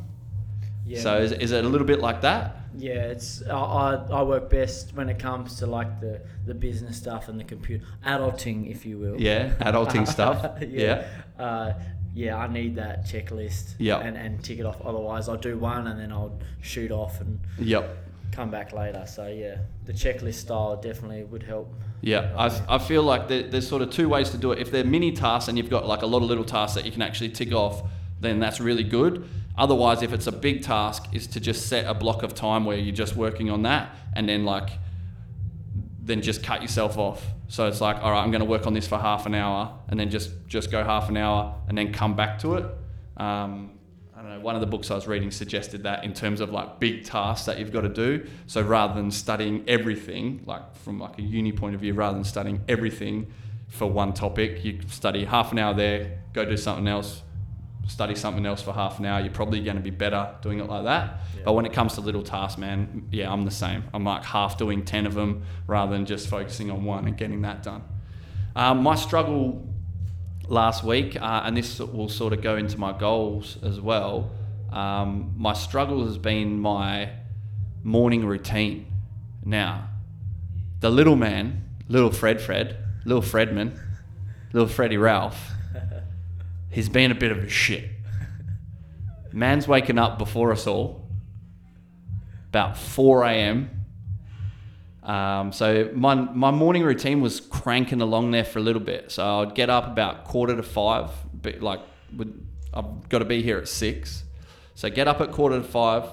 Yeah. 0.84 1.00
So 1.00 1.18
is, 1.18 1.32
is 1.32 1.52
it 1.52 1.64
a 1.64 1.68
little 1.68 1.86
bit 1.86 2.00
like 2.00 2.22
that? 2.22 2.56
Yeah, 2.74 3.10
it's 3.10 3.42
I, 3.46 4.02
I, 4.10 4.22
work 4.22 4.48
best 4.48 4.94
when 4.94 5.10
it 5.10 5.18
comes 5.18 5.56
to 5.56 5.66
like 5.66 6.00
the, 6.00 6.22
the 6.46 6.54
business 6.54 6.96
stuff 6.96 7.28
and 7.28 7.38
the 7.38 7.44
computer 7.44 7.84
adulting, 8.04 8.70
if 8.70 8.86
you 8.86 8.98
will. 8.98 9.20
Yeah, 9.20 9.52
adulting 9.60 10.08
stuff. 10.16 10.62
yeah. 10.66 11.06
Uh, 11.38 11.74
yeah, 12.14 12.36
I 12.36 12.46
need 12.46 12.76
that 12.76 13.04
checklist. 13.04 13.74
Yeah. 13.78 13.98
And 13.98 14.16
and 14.16 14.42
tick 14.42 14.58
it 14.58 14.64
off. 14.64 14.80
Otherwise, 14.82 15.28
I'll 15.28 15.36
do 15.36 15.58
one 15.58 15.86
and 15.86 16.00
then 16.00 16.12
I'll 16.12 16.38
shoot 16.62 16.90
off 16.90 17.20
and 17.20 17.40
Yep. 17.58 17.98
Come 18.32 18.50
back 18.50 18.72
later. 18.72 19.04
So 19.06 19.28
yeah, 19.28 19.58
the 19.84 19.92
checklist 19.92 20.34
style 20.34 20.76
definitely 20.76 21.22
would 21.24 21.42
help. 21.42 21.72
Yeah, 22.00 22.32
I, 22.36 22.76
I 22.76 22.78
feel 22.78 23.04
like 23.04 23.28
there, 23.28 23.44
there's 23.44 23.68
sort 23.68 23.82
of 23.82 23.90
two 23.90 24.08
ways 24.08 24.30
to 24.30 24.38
do 24.38 24.50
it. 24.50 24.58
If 24.58 24.72
they're 24.72 24.84
mini 24.84 25.12
tasks 25.12 25.48
and 25.48 25.56
you've 25.56 25.70
got 25.70 25.86
like 25.86 26.02
a 26.02 26.06
lot 26.06 26.22
of 26.22 26.28
little 26.28 26.44
tasks 26.44 26.74
that 26.74 26.84
you 26.84 26.90
can 26.90 27.02
actually 27.02 27.28
tick 27.28 27.52
off, 27.52 27.82
then 28.20 28.40
that's 28.40 28.58
really 28.60 28.84
good. 28.84 29.28
Otherwise, 29.56 30.02
if 30.02 30.12
it's 30.12 30.26
a 30.26 30.32
big 30.32 30.62
task, 30.62 31.04
is 31.12 31.26
to 31.28 31.40
just 31.40 31.68
set 31.68 31.84
a 31.86 31.94
block 31.94 32.22
of 32.22 32.34
time 32.34 32.64
where 32.64 32.76
you're 32.76 32.94
just 32.94 33.14
working 33.16 33.50
on 33.50 33.62
that, 33.62 33.94
and 34.14 34.28
then 34.28 34.44
like, 34.44 34.70
then 36.00 36.22
just 36.22 36.42
cut 36.42 36.62
yourself 36.62 36.96
off. 36.96 37.24
So 37.48 37.66
it's 37.66 37.82
like, 37.82 37.96
all 37.96 38.10
right, 38.12 38.22
I'm 38.22 38.30
going 38.30 38.40
to 38.40 38.48
work 38.48 38.66
on 38.66 38.72
this 38.72 38.88
for 38.88 38.98
half 38.98 39.26
an 39.26 39.34
hour, 39.34 39.78
and 39.88 40.00
then 40.00 40.08
just 40.10 40.30
just 40.46 40.70
go 40.70 40.82
half 40.82 41.10
an 41.10 41.18
hour, 41.18 41.54
and 41.68 41.76
then 41.76 41.92
come 41.92 42.16
back 42.16 42.38
to 42.40 42.54
it. 42.54 42.66
Um, 43.18 43.72
know. 44.32 44.40
One 44.40 44.54
of 44.54 44.60
the 44.60 44.66
books 44.66 44.90
I 44.90 44.94
was 44.94 45.06
reading 45.06 45.30
suggested 45.30 45.82
that 45.84 46.04
in 46.04 46.12
terms 46.12 46.40
of 46.40 46.50
like 46.50 46.78
big 46.78 47.04
tasks 47.04 47.46
that 47.46 47.58
you've 47.58 47.72
got 47.72 47.82
to 47.82 47.88
do. 47.88 48.26
So 48.46 48.62
rather 48.62 48.94
than 48.94 49.10
studying 49.10 49.64
everything, 49.68 50.42
like 50.46 50.74
from 50.76 50.98
like 50.98 51.18
a 51.18 51.22
uni 51.22 51.52
point 51.52 51.74
of 51.74 51.80
view, 51.80 51.94
rather 51.94 52.14
than 52.14 52.24
studying 52.24 52.60
everything 52.68 53.32
for 53.68 53.86
one 53.86 54.12
topic, 54.12 54.64
you 54.64 54.80
study 54.88 55.24
half 55.24 55.52
an 55.52 55.58
hour 55.58 55.74
there, 55.74 56.18
go 56.32 56.44
do 56.44 56.56
something 56.56 56.86
else, 56.86 57.22
study 57.88 58.14
something 58.14 58.44
else 58.46 58.62
for 58.62 58.72
half 58.72 58.98
an 58.98 59.06
hour. 59.06 59.20
You're 59.20 59.32
probably 59.32 59.62
going 59.62 59.76
to 59.76 59.82
be 59.82 59.90
better 59.90 60.34
doing 60.42 60.58
it 60.58 60.68
like 60.68 60.84
that. 60.84 61.20
Yeah. 61.36 61.42
But 61.44 61.52
when 61.54 61.66
it 61.66 61.72
comes 61.72 61.94
to 61.94 62.00
little 62.00 62.22
tasks, 62.22 62.58
man, 62.58 63.08
yeah, 63.10 63.32
I'm 63.32 63.44
the 63.44 63.50
same. 63.50 63.84
I'm 63.94 64.04
like 64.04 64.24
half 64.24 64.58
doing 64.58 64.84
ten 64.84 65.06
of 65.06 65.14
them 65.14 65.44
rather 65.66 65.92
than 65.92 66.06
just 66.06 66.28
focusing 66.28 66.70
on 66.70 66.84
one 66.84 67.06
and 67.06 67.16
getting 67.16 67.42
that 67.42 67.62
done. 67.62 67.82
Um, 68.54 68.82
my 68.82 68.94
struggle 68.94 69.66
last 70.48 70.84
week, 70.84 71.16
uh, 71.20 71.42
and 71.44 71.56
this 71.56 71.78
will 71.78 72.08
sort 72.08 72.32
of 72.32 72.42
go 72.42 72.56
into 72.56 72.78
my 72.78 72.96
goals 72.96 73.58
as 73.62 73.80
well. 73.80 74.30
Um, 74.70 75.34
my 75.36 75.52
struggle 75.52 76.04
has 76.06 76.18
been 76.18 76.58
my 76.58 77.10
morning 77.82 78.24
routine. 78.24 78.86
Now, 79.44 79.88
the 80.80 80.90
little 80.90 81.16
man, 81.16 81.68
little 81.88 82.10
Fred 82.10 82.40
Fred, 82.40 82.76
little 83.04 83.22
Fredman, 83.22 83.78
little 84.52 84.68
Freddie 84.68 84.98
Ralph, 84.98 85.50
he's 86.70 86.88
been 86.88 87.10
a 87.10 87.14
bit 87.14 87.32
of 87.32 87.38
a 87.38 87.48
shit. 87.48 87.90
Man's 89.32 89.66
waking 89.66 89.98
up 89.98 90.18
before 90.18 90.52
us 90.52 90.66
all, 90.66 91.08
about 92.48 92.76
4 92.76 93.24
a.m. 93.24 93.81
Um, 95.02 95.52
so 95.52 95.90
my, 95.94 96.14
my 96.14 96.50
morning 96.52 96.84
routine 96.84 97.20
was 97.20 97.40
cranking 97.40 98.00
along 98.00 98.30
there 98.30 98.44
for 98.44 98.60
a 98.60 98.62
little 98.62 98.82
bit. 98.82 99.10
So 99.10 99.40
I'd 99.40 99.54
get 99.54 99.68
up 99.68 99.86
about 99.86 100.24
quarter 100.24 100.54
to 100.54 100.62
five, 100.62 101.10
but 101.34 101.60
like 101.60 101.80
would, 102.16 102.46
I've 102.72 103.08
got 103.08 103.18
to 103.18 103.24
be 103.24 103.42
here 103.42 103.58
at 103.58 103.68
six. 103.68 104.22
So 104.74 104.88
get 104.90 105.08
up 105.08 105.20
at 105.20 105.32
quarter 105.32 105.58
to 105.58 105.64
five. 105.64 106.08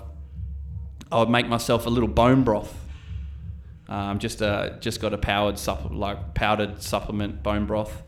I 1.11 1.19
would 1.19 1.29
make 1.29 1.47
myself 1.47 1.85
a 1.85 1.89
little 1.89 2.09
bone 2.09 2.43
broth. 2.43 2.75
Um, 3.87 4.19
just 4.19 4.41
uh, 4.41 4.77
just 4.79 5.01
got 5.01 5.13
a 5.13 5.17
powered 5.17 5.57
supple- 5.57 5.95
like 5.95 6.35
powdered 6.35 6.81
supplement 6.81 7.41
bone 7.41 7.65
broth. 7.65 8.03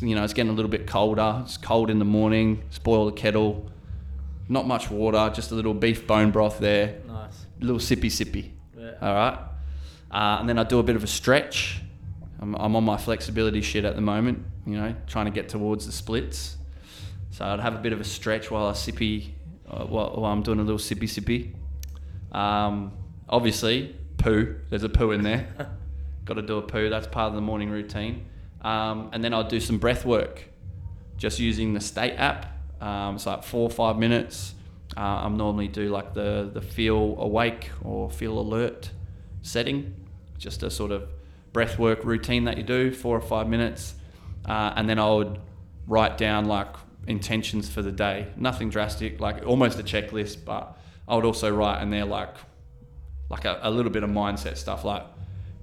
You 0.00 0.14
know, 0.14 0.24
it's 0.24 0.32
getting 0.32 0.50
a 0.50 0.54
little 0.54 0.70
bit 0.70 0.86
colder. 0.86 1.42
It's 1.44 1.56
cold 1.56 1.90
in 1.90 1.98
the 1.98 2.04
morning. 2.04 2.62
Spoil 2.70 3.06
the 3.06 3.12
kettle. 3.12 3.70
Not 4.48 4.66
much 4.66 4.90
water. 4.90 5.30
Just 5.34 5.50
a 5.50 5.54
little 5.54 5.74
beef 5.74 6.06
bone 6.06 6.30
broth 6.30 6.58
there. 6.58 7.00
Nice. 7.06 7.46
A 7.60 7.64
little 7.64 7.80
sippy 7.80 8.06
sippy. 8.06 8.50
Yeah. 8.78 8.92
All 9.02 9.14
right. 9.14 9.38
Uh, 10.12 10.36
and 10.40 10.48
then 10.48 10.58
I 10.58 10.64
do 10.64 10.78
a 10.78 10.82
bit 10.82 10.96
of 10.96 11.04
a 11.04 11.08
stretch. 11.08 11.80
I'm, 12.40 12.54
I'm 12.56 12.76
on 12.76 12.84
my 12.84 12.96
flexibility 12.96 13.62
shit 13.62 13.84
at 13.84 13.94
the 13.94 14.02
moment, 14.02 14.44
you 14.66 14.76
know, 14.76 14.94
trying 15.06 15.26
to 15.26 15.30
get 15.30 15.48
towards 15.48 15.86
the 15.86 15.92
splits. 15.92 16.56
So 17.30 17.46
I'd 17.46 17.60
have 17.60 17.74
a 17.74 17.78
bit 17.78 17.92
of 17.92 18.00
a 18.00 18.04
stretch 18.04 18.50
while 18.50 18.66
I 18.66 18.72
sippy, 18.72 19.30
uh, 19.68 19.84
while, 19.84 20.10
while 20.16 20.32
I'm 20.32 20.42
doing 20.42 20.58
a 20.58 20.62
little 20.62 20.78
sippy 20.78 21.04
sippy. 21.04 21.54
Um, 22.36 22.92
obviously, 23.28 23.96
poo. 24.18 24.56
There's 24.68 24.84
a 24.84 24.88
poo 24.88 25.12
in 25.12 25.22
there. 25.22 25.48
Got 26.24 26.34
to 26.34 26.42
do 26.42 26.58
a 26.58 26.62
poo. 26.62 26.90
That's 26.90 27.06
part 27.06 27.28
of 27.28 27.34
the 27.34 27.40
morning 27.40 27.70
routine. 27.70 28.26
Um, 28.60 29.10
and 29.12 29.24
then 29.24 29.32
I'll 29.32 29.48
do 29.48 29.60
some 29.60 29.78
breath 29.78 30.04
work, 30.04 30.44
just 31.16 31.40
using 31.40 31.72
the 31.72 31.80
State 31.80 32.14
app. 32.14 32.46
Um, 32.80 33.16
it's 33.16 33.26
like 33.26 33.44
four 33.44 33.62
or 33.62 33.70
five 33.70 33.98
minutes. 33.98 34.54
Uh, 34.96 35.00
I'm 35.00 35.36
normally 35.36 35.68
do 35.68 35.88
like 35.88 36.12
the 36.12 36.50
the 36.52 36.60
feel 36.60 37.16
awake 37.18 37.70
or 37.82 38.10
feel 38.10 38.38
alert 38.38 38.90
setting, 39.40 39.94
just 40.42 40.62
a 40.62 40.70
sort 40.70 40.90
of 40.90 41.08
breath 41.52 41.78
work 41.78 42.04
routine 42.04 42.44
that 42.44 42.56
you 42.56 42.62
do, 42.62 42.92
four 42.92 43.16
or 43.16 43.20
five 43.20 43.48
minutes, 43.48 43.94
uh, 44.46 44.72
and 44.76 44.88
then 44.88 44.98
I 44.98 45.08
would 45.08 45.38
write 45.86 46.18
down 46.18 46.46
like 46.46 46.74
intentions 47.06 47.68
for 47.68 47.82
the 47.82 47.92
day. 47.92 48.28
Nothing 48.36 48.68
drastic, 48.68 49.20
like 49.20 49.46
almost 49.46 49.78
a 49.78 49.82
checklist, 49.82 50.44
but 50.44 50.76
I 51.06 51.14
would 51.14 51.24
also 51.24 51.54
write 51.54 51.82
in 51.82 51.90
there 51.90 52.04
like 52.04 52.34
like 53.30 53.44
a, 53.44 53.60
a 53.62 53.70
little 53.70 53.92
bit 53.92 54.02
of 54.02 54.10
mindset 54.10 54.56
stuff, 54.56 54.84
like 54.84 55.04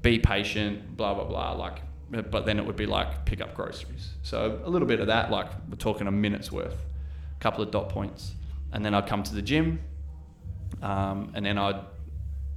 be 0.02 0.18
patient, 0.18 0.96
blah 0.98 1.14
blah 1.14 1.26
blah, 1.26 1.52
like. 1.52 1.82
But 2.12 2.48
then 2.48 2.58
it 2.58 2.66
would 2.66 2.76
be 2.76 2.88
like 2.88 3.26
pick 3.26 3.40
up 3.40 3.54
groceries. 3.54 4.10
So 4.24 4.60
a 4.64 4.70
little 4.70 4.88
bit 4.88 5.00
of 5.00 5.08
that, 5.08 5.30
like 5.30 5.48
we're 5.70 5.76
talking 5.76 6.08
a 6.08 6.12
minute's 6.12 6.52
worth, 6.52 6.74
a 6.74 7.40
couple 7.40 7.64
of 7.64 7.70
dot 7.70 7.90
points, 7.90 8.34
and 8.72 8.84
then 8.84 8.96
I'd 8.96 9.06
come 9.06 9.22
to 9.22 9.36
the 9.36 9.44
gym, 9.44 9.80
um, 10.82 11.32
and 11.36 11.46
then 11.46 11.60
I'd 11.60 11.82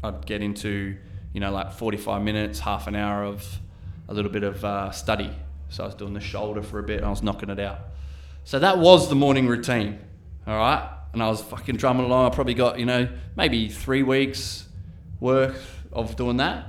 I'd 0.02 0.24
get 0.24 0.40
into 0.40 0.96
you 1.32 1.40
know 1.40 1.50
like 1.50 1.72
45 1.72 2.22
minutes, 2.22 2.60
half 2.60 2.86
an 2.86 2.94
hour 2.94 3.24
of 3.24 3.60
a 4.08 4.14
little 4.14 4.30
bit 4.30 4.42
of 4.42 4.64
uh, 4.64 4.90
study. 4.90 5.30
So 5.68 5.84
I 5.84 5.86
was 5.86 5.94
doing 5.94 6.12
the 6.12 6.20
shoulder 6.20 6.62
for 6.62 6.78
a 6.78 6.82
bit, 6.82 6.98
and 6.98 7.06
I 7.06 7.10
was 7.10 7.22
knocking 7.22 7.48
it 7.48 7.58
out. 7.58 7.78
So 8.44 8.58
that 8.58 8.78
was 8.78 9.08
the 9.08 9.14
morning 9.14 9.46
routine, 9.46 9.98
all 10.46 10.56
right. 10.56 10.88
And 11.12 11.22
I 11.22 11.28
was 11.28 11.42
fucking 11.42 11.76
drumming 11.76 12.06
along. 12.06 12.26
I 12.26 12.34
probably 12.34 12.54
got 12.54 12.78
you 12.78 12.86
know 12.86 13.08
maybe 13.36 13.68
three 13.68 14.02
weeks 14.02 14.68
worth 15.20 15.78
of 15.92 16.16
doing 16.16 16.38
that. 16.38 16.66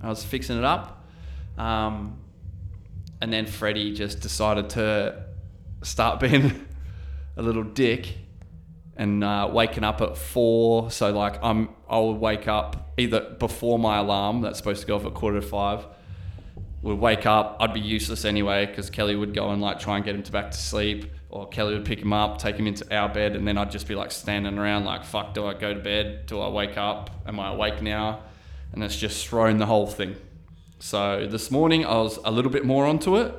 I 0.00 0.08
was 0.08 0.24
fixing 0.24 0.58
it 0.58 0.64
up, 0.64 1.04
um, 1.56 2.18
and 3.20 3.32
then 3.32 3.46
Freddie 3.46 3.94
just 3.94 4.20
decided 4.20 4.70
to 4.70 5.24
start 5.82 6.20
being 6.20 6.66
a 7.36 7.42
little 7.42 7.64
dick 7.64 8.16
and 8.96 9.22
uh, 9.22 9.48
waking 9.52 9.84
up 9.84 10.00
at 10.00 10.16
four. 10.16 10.90
So 10.90 11.12
like 11.12 11.42
I'm, 11.42 11.68
I 11.88 11.98
would 11.98 12.18
wake 12.18 12.48
up 12.48 12.92
either 12.96 13.20
before 13.38 13.78
my 13.78 13.98
alarm 13.98 14.40
that's 14.40 14.58
supposed 14.58 14.80
to 14.80 14.86
go 14.86 14.96
off 14.96 15.06
at 15.06 15.14
quarter 15.14 15.40
to 15.40 15.46
five. 15.46 15.86
Would 16.82 16.98
wake 16.98 17.26
up. 17.26 17.56
I'd 17.58 17.74
be 17.74 17.80
useless 17.80 18.24
anyway 18.24 18.66
because 18.66 18.90
Kelly 18.90 19.16
would 19.16 19.34
go 19.34 19.50
and 19.50 19.60
like 19.60 19.80
try 19.80 19.96
and 19.96 20.04
get 20.04 20.14
him 20.14 20.22
to 20.22 20.32
back 20.32 20.52
to 20.52 20.58
sleep, 20.58 21.10
or 21.30 21.48
Kelly 21.48 21.74
would 21.74 21.84
pick 21.84 21.98
him 21.98 22.12
up, 22.12 22.38
take 22.38 22.56
him 22.56 22.66
into 22.66 22.94
our 22.94 23.08
bed, 23.08 23.34
and 23.34 23.46
then 23.46 23.58
I'd 23.58 23.70
just 23.70 23.88
be 23.88 23.94
like 23.94 24.12
standing 24.12 24.56
around 24.56 24.84
like, 24.84 25.04
fuck, 25.04 25.34
do 25.34 25.46
I 25.46 25.54
go 25.54 25.74
to 25.74 25.80
bed? 25.80 26.26
Do 26.26 26.40
I 26.40 26.48
wake 26.48 26.76
up? 26.76 27.10
Am 27.26 27.40
I 27.40 27.52
awake 27.52 27.82
now? 27.82 28.20
And 28.72 28.84
it's 28.84 28.96
just 28.96 29.26
thrown 29.26 29.56
the 29.56 29.66
whole 29.66 29.86
thing. 29.86 30.16
So 30.78 31.26
this 31.26 31.50
morning 31.50 31.84
I 31.84 31.94
was 31.94 32.18
a 32.24 32.30
little 32.30 32.50
bit 32.50 32.64
more 32.64 32.86
onto 32.86 33.16
it 33.16 33.34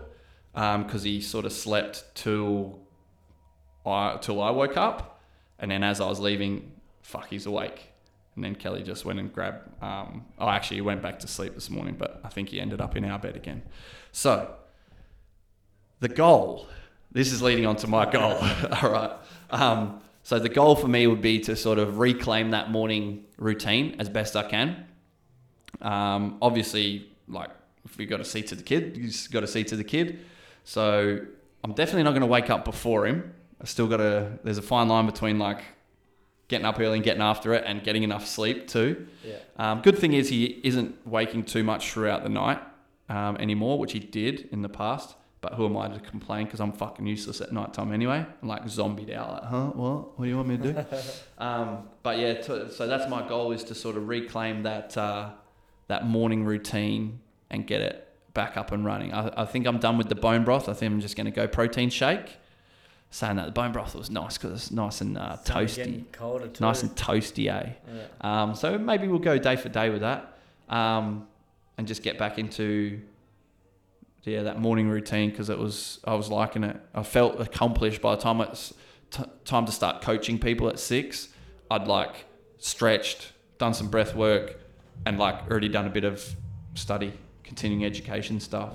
because 0.53 1.03
he 1.03 1.21
sort 1.21 1.45
of 1.45 1.53
slept 1.53 2.03
till 2.15 2.79
I 3.85 4.17
till 4.19 4.41
I 4.41 4.49
woke 4.49 4.75
up, 4.75 5.16
and 5.59 5.69
then 5.71 5.83
as 5.83 5.99
I 6.01 6.07
was 6.07 6.19
leaving, 6.19 6.71
fuck, 7.01 7.27
he's 7.29 7.45
awake. 7.45 7.89
And 8.35 8.43
then 8.43 8.55
Kelly 8.55 8.83
just 8.83 9.03
went 9.03 9.19
and 9.19 9.33
grabbed. 9.33 9.67
Um, 9.81 10.25
oh, 10.37 10.47
actually, 10.47 10.77
he 10.77 10.81
went 10.81 11.01
back 11.01 11.19
to 11.19 11.27
sleep 11.27 11.55
this 11.55 11.69
morning, 11.71 11.95
but 11.97 12.21
I 12.23 12.29
think 12.29 12.49
he 12.49 12.61
ended 12.61 12.79
up 12.81 12.95
in 12.95 13.03
our 13.03 13.17
bed 13.17 13.35
again. 13.35 13.63
So 14.11 14.53
the 15.99 16.09
goal. 16.09 16.67
This 17.11 17.31
is 17.31 17.41
leading 17.41 17.65
on 17.65 17.77
to 17.77 17.87
my 17.87 18.09
goal. 18.09 18.33
All 18.83 18.91
right. 18.91 19.11
Um, 19.49 20.01
so 20.23 20.39
the 20.39 20.49
goal 20.49 20.75
for 20.75 20.87
me 20.87 21.07
would 21.07 21.21
be 21.21 21.39
to 21.41 21.55
sort 21.55 21.79
of 21.79 21.99
reclaim 21.99 22.51
that 22.51 22.69
morning 22.69 23.23
routine 23.37 23.95
as 23.97 24.09
best 24.09 24.35
I 24.35 24.43
can. 24.43 24.85
Um, 25.81 26.37
obviously, 26.41 27.09
like 27.27 27.49
if 27.85 27.97
we 27.97 28.05
got 28.05 28.17
to 28.17 28.25
see 28.25 28.41
to 28.43 28.55
the 28.55 28.63
kid, 28.63 28.97
you 28.97 29.07
just 29.07 29.31
got 29.31 29.39
to 29.39 29.47
see 29.47 29.63
to 29.63 29.75
the 29.75 29.83
kid. 29.83 30.19
So 30.63 31.19
I'm 31.63 31.73
definitely 31.73 32.03
not 32.03 32.11
going 32.11 32.21
to 32.21 32.27
wake 32.27 32.49
up 32.49 32.65
before 32.65 33.07
him. 33.07 33.33
I 33.61 33.65
still 33.65 33.87
got 33.87 33.97
to. 33.97 34.39
There's 34.43 34.57
a 34.57 34.63
fine 34.63 34.87
line 34.87 35.05
between 35.05 35.39
like 35.39 35.61
getting 36.47 36.65
up 36.65 36.79
early 36.79 36.95
and 36.95 37.03
getting 37.03 37.21
after 37.21 37.53
it, 37.53 37.63
and 37.65 37.83
getting 37.83 38.03
enough 38.03 38.25
sleep 38.25 38.67
too. 38.67 39.07
Yeah. 39.23 39.35
Um, 39.57 39.81
good 39.81 39.97
thing 39.97 40.13
is 40.13 40.29
he 40.29 40.59
isn't 40.63 41.05
waking 41.07 41.43
too 41.43 41.63
much 41.63 41.91
throughout 41.91 42.23
the 42.23 42.29
night 42.29 42.61
um, 43.09 43.37
anymore, 43.37 43.79
which 43.79 43.93
he 43.93 43.99
did 43.99 44.49
in 44.51 44.61
the 44.61 44.69
past. 44.69 45.15
But 45.39 45.53
who 45.53 45.65
am 45.65 45.77
I 45.77 45.87
to 45.87 45.99
complain? 45.99 46.45
Because 46.45 46.59
I'm 46.59 46.71
fucking 46.71 47.05
useless 47.05 47.41
at 47.41 47.51
night 47.51 47.73
time 47.73 47.93
anyway. 47.93 48.25
I'm 48.41 48.47
like 48.47 48.67
zombied 48.67 49.11
out. 49.11 49.33
Like, 49.33 49.43
huh? 49.43 49.65
What? 49.67 50.17
What 50.17 50.25
do 50.25 50.29
you 50.29 50.35
want 50.35 50.47
me 50.49 50.57
to 50.57 50.73
do? 50.73 50.85
um, 51.37 51.89
but 52.01 52.17
yeah, 52.17 52.33
to, 52.41 52.71
so 52.71 52.87
that's 52.87 53.09
my 53.09 53.27
goal 53.27 53.51
is 53.51 53.63
to 53.65 53.75
sort 53.75 53.97
of 53.97 54.07
reclaim 54.07 54.63
that 54.63 54.97
uh, 54.97 55.29
that 55.87 56.05
morning 56.05 56.43
routine 56.43 57.19
and 57.49 57.67
get 57.67 57.81
it 57.81 58.07
back 58.33 58.57
up 58.57 58.71
and 58.71 58.83
running. 58.83 59.13
I, 59.13 59.31
I 59.43 59.45
think 59.45 59.67
I'm 59.67 59.77
done 59.77 59.97
with 59.97 60.09
the 60.09 60.15
bone 60.15 60.43
broth. 60.43 60.69
I 60.69 60.73
think 60.73 60.91
I'm 60.91 61.01
just 61.01 61.15
going 61.15 61.25
to 61.25 61.31
go 61.31 61.47
protein 61.47 61.89
shake. 61.89 62.37
Saying 63.09 63.37
that 63.37 63.45
the 63.45 63.51
bone 63.51 63.71
broth 63.71 63.95
was 63.95 64.09
nice 64.11 64.37
because 64.37 64.51
it's 64.51 64.71
nice 64.71 64.99
and 64.99 65.17
uh, 65.17 65.37
toasty, 65.45 66.03
nice 66.59 66.83
and 66.83 66.91
toasty, 66.95 67.49
eh? 67.49 67.69
Yeah. 67.93 68.03
Um, 68.19 68.53
so 68.53 68.77
maybe 68.77 69.07
we'll 69.07 69.19
go 69.19 69.37
day 69.37 69.55
for 69.55 69.69
day 69.69 69.89
with 69.89 70.01
that, 70.01 70.37
um, 70.67 71.25
and 71.77 71.87
just 71.87 72.03
get 72.03 72.17
back 72.17 72.37
into 72.37 72.99
yeah 74.23 74.43
that 74.43 74.59
morning 74.59 74.89
routine 74.89 75.29
because 75.29 75.49
it 75.49 75.57
was 75.57 75.99
I 76.03 76.15
was 76.15 76.29
liking 76.29 76.65
it. 76.65 76.75
I 76.93 77.03
felt 77.03 77.39
accomplished 77.39 78.01
by 78.01 78.15
the 78.15 78.21
time 78.21 78.41
it's 78.41 78.73
t- 79.09 79.23
time 79.45 79.65
to 79.65 79.71
start 79.71 80.01
coaching 80.01 80.37
people 80.37 80.67
at 80.67 80.77
six. 80.77 81.29
I'd 81.71 81.87
like 81.87 82.25
stretched, 82.57 83.31
done 83.57 83.73
some 83.73 83.87
breath 83.89 84.15
work, 84.15 84.59
and 85.05 85.17
like 85.17 85.49
already 85.49 85.69
done 85.69 85.87
a 85.87 85.89
bit 85.89 86.03
of 86.03 86.35
study, 86.75 87.13
continuing 87.43 87.85
education 87.85 88.41
stuff. 88.41 88.73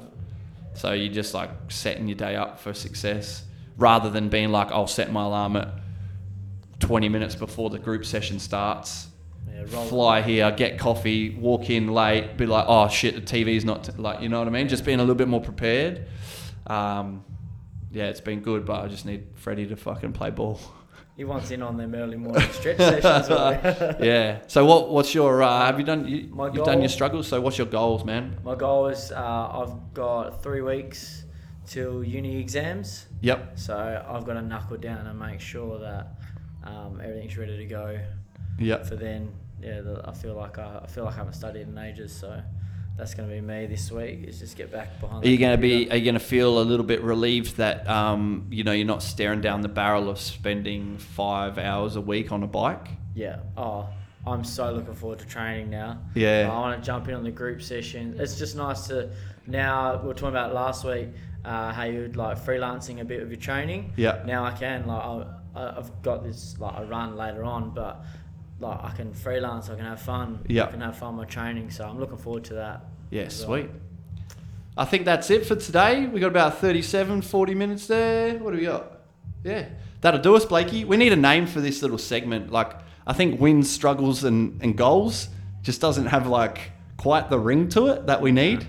So 0.75 0.93
you're 0.93 1.13
just 1.13 1.35
like 1.35 1.51
setting 1.69 2.09
your 2.09 2.17
day 2.17 2.35
up 2.35 2.59
for 2.59 2.73
success 2.73 3.45
rather 3.83 4.09
than 4.09 4.29
being 4.31 4.51
like, 4.51 4.71
I'll 4.71 4.87
set 4.87 5.13
my 5.13 5.25
alarm 5.25 5.57
at 5.57 5.69
20 6.79 7.09
minutes 7.09 7.35
before 7.35 7.69
the 7.69 7.79
group 7.79 8.07
session 8.07 8.39
starts. 8.39 9.09
Yeah, 9.53 9.65
roll- 9.73 9.85
Fly 9.87 10.23
here, 10.23 10.51
get 10.53 10.79
coffee, 10.79 11.31
walk 11.31 11.69
in 11.69 11.89
late, 11.89 12.37
be 12.37 12.47
like, 12.47 12.65
oh 12.69 12.89
shit, 12.89 13.15
the 13.15 13.21
TV's 13.21 13.65
not 13.65 13.85
t-, 13.85 13.93
like, 13.99 14.23
you 14.23 14.29
know 14.29 14.39
what 14.39 14.47
I 14.49 14.51
mean? 14.53 14.69
Just 14.69 14.85
being 14.85 14.99
a 14.99 15.03
little 15.03 15.17
bit 15.17 15.29
more 15.29 15.41
prepared. 15.41 16.07
Um, 16.67 17.25
yeah, 17.91 18.05
it's 18.05 18.21
been 18.21 18.41
good, 18.41 18.65
but 18.65 18.81
I 18.85 18.89
just 18.89 19.05
need 19.05 19.27
Freddie 19.35 19.67
to 19.67 19.77
fucking 19.77 20.13
play 20.13 20.31
ball. 20.31 20.59
He 21.17 21.25
wants 21.25 21.51
in 21.51 21.61
on 21.61 21.77
them 21.77 21.95
early 21.95 22.17
morning 22.17 22.49
stretch 22.53 22.79
sessions. 22.79 23.29
yeah. 24.01 24.39
So 24.47 24.65
what? 24.65 24.89
What's 24.89 25.15
your? 25.15 25.43
Uh, 25.43 25.67
have 25.67 25.79
you 25.79 25.85
done? 25.85 26.09
You, 26.09 26.29
My 26.33 26.47
you've 26.47 26.65
done 26.65 26.81
your 26.81 26.89
struggles. 26.89 27.29
So 27.29 27.39
what's 27.39 27.59
your 27.59 27.67
goals, 27.67 28.03
man? 28.03 28.39
My 28.43 28.55
goal 28.55 28.87
is 28.87 29.13
uh, 29.13 29.19
I've 29.53 29.93
got 29.93 30.43
three 30.43 30.63
weeks 30.63 31.25
till 31.67 32.03
uni 32.03 32.39
exams, 32.41 33.07
Yep. 33.23 33.53
so 33.59 34.05
I've 34.09 34.25
got 34.25 34.35
to 34.35 34.43
knuckle 34.43 34.77
down 34.77 35.07
and 35.07 35.19
make 35.19 35.41
sure 35.41 35.79
that 35.79 36.09
um, 36.65 37.01
everything's 37.03 37.37
ready 37.39 37.57
to 37.57 37.67
go 37.67 37.99
Yep. 38.59 38.87
for 38.87 38.97
then. 38.97 39.33
Yeah, 39.61 39.81
the, 39.81 40.03
I 40.05 40.13
feel 40.13 40.35
like 40.35 40.59
I, 40.59 40.81
I 40.83 40.87
feel 40.89 41.05
like 41.05 41.15
I 41.15 41.19
haven't 41.19 41.35
studied 41.35 41.69
in 41.69 41.79
ages, 41.79 42.13
so 42.13 42.43
that's 42.99 43.15
going 43.15 43.29
to 43.29 43.35
be 43.35 43.41
me 43.41 43.67
this 43.67 43.91
week. 43.93 44.25
Is 44.25 44.41
just 44.41 44.57
get 44.57 44.71
back 44.73 45.01
behind. 45.01 45.25
Are 45.25 45.29
you 45.29 45.39
going 45.39 45.57
to 45.57 45.61
be? 45.61 45.89
Are 45.91 45.97
you 45.97 46.05
going 46.05 46.15
to 46.15 46.21
feel 46.21 46.61
a 46.61 46.65
little 46.65 46.85
bit 46.85 47.01
relieved 47.03 47.57
that 47.59 47.89
um, 47.89 48.47
you 48.51 48.65
know 48.65 48.73
you're 48.73 48.87
not 48.87 49.03
staring 49.05 49.41
down 49.41 49.61
the 49.61 49.69
barrel 49.69 50.11
of 50.11 50.19
spending 50.19 50.99
five 50.99 51.59
hours 51.59 51.95
a 51.97 52.01
week 52.01 52.33
on 52.33 52.43
a 52.43 52.47
bike? 52.49 52.89
Yeah. 53.15 53.39
Oh, 53.57 53.89
I'm 54.27 54.43
so 54.45 54.73
looking 54.73 54.95
forward 54.95 55.21
to 55.21 55.27
training 55.27 55.71
now. 55.71 55.99
Yeah. 56.15 56.51
I 56.53 56.59
want 56.59 56.81
to 56.81 56.85
jump 56.85 57.07
in 57.09 57.15
on 57.15 57.23
the 57.23 57.31
group 57.31 57.63
session. 57.63 58.17
It's 58.19 58.37
just 58.37 58.57
nice 58.57 58.89
to 58.89 59.11
now. 59.47 60.03
We 60.03 60.11
are 60.11 60.15
talking 60.15 60.29
about 60.31 60.53
last 60.55 60.85
week 60.85 61.09
uh, 61.45 61.73
how 61.73 61.85
you 61.85 62.01
would 62.03 62.17
like 62.17 62.39
freelancing 62.39 63.01
a 63.01 63.05
bit 63.05 63.23
of 63.23 63.31
your 63.31 63.41
training. 63.41 63.93
Yeah. 63.97 64.23
Now 64.25 64.45
I 64.45 64.53
can 64.53 64.87
like 64.87 65.03
I, 65.03 65.79
I've 65.79 66.03
got 66.03 66.23
this 66.23 66.57
like 66.59 66.75
a 66.79 66.85
run 66.85 67.17
later 67.17 67.45
on, 67.45 67.71
but 67.71 68.05
like 68.61 68.79
I 68.83 68.91
can 68.91 69.13
freelance. 69.13 69.69
I 69.69 69.77
can 69.77 69.85
have 69.85 70.01
fun. 70.01 70.45
Yeah. 70.49 70.65
I 70.65 70.67
can 70.71 70.81
have 70.81 70.97
fun 70.97 71.17
with 71.17 71.29
training. 71.29 71.71
So 71.71 71.85
I'm 71.85 71.99
looking 71.99 72.19
forward 72.19 72.45
to 72.45 72.55
that. 72.55 72.85
Yeah, 73.11 73.23
well. 73.23 73.31
sweet. 73.31 73.71
I 74.77 74.87
think 74.87 75.05
that's 75.05 75.31
it 75.31 75.45
for 75.45 75.55
today. 75.55 76.07
We 76.07 76.19
got 76.19 76.29
about 76.29 76.59
37, 76.59 77.23
40 77.23 77.55
minutes 77.55 77.87
there. 77.87 78.39
What 78.39 78.53
do 78.53 78.57
we 78.57 78.65
got? 78.65 79.01
Yeah, 79.45 79.69
that'll 80.01 80.21
do 80.21 80.35
us, 80.35 80.47
Blakey. 80.47 80.85
We 80.85 80.97
need 80.97 81.13
a 81.13 81.17
name 81.17 81.47
for 81.47 81.61
this 81.61 81.83
little 81.83 81.99
segment. 81.99 82.51
Like, 82.51 82.73
I 83.07 83.13
think 83.13 83.39
wins, 83.39 83.69
struggles, 83.71 84.25
and, 84.25 84.63
and 84.63 84.77
goals 84.77 85.29
just 85.61 85.81
doesn't 85.81 86.07
have 86.07 86.27
like 86.27 86.73
quite 86.97 87.29
the 87.29 87.39
ring 87.39 87.69
to 87.71 87.89
it 87.89 88.07
that 88.07 88.23
we 88.23 88.33
need. 88.33 88.67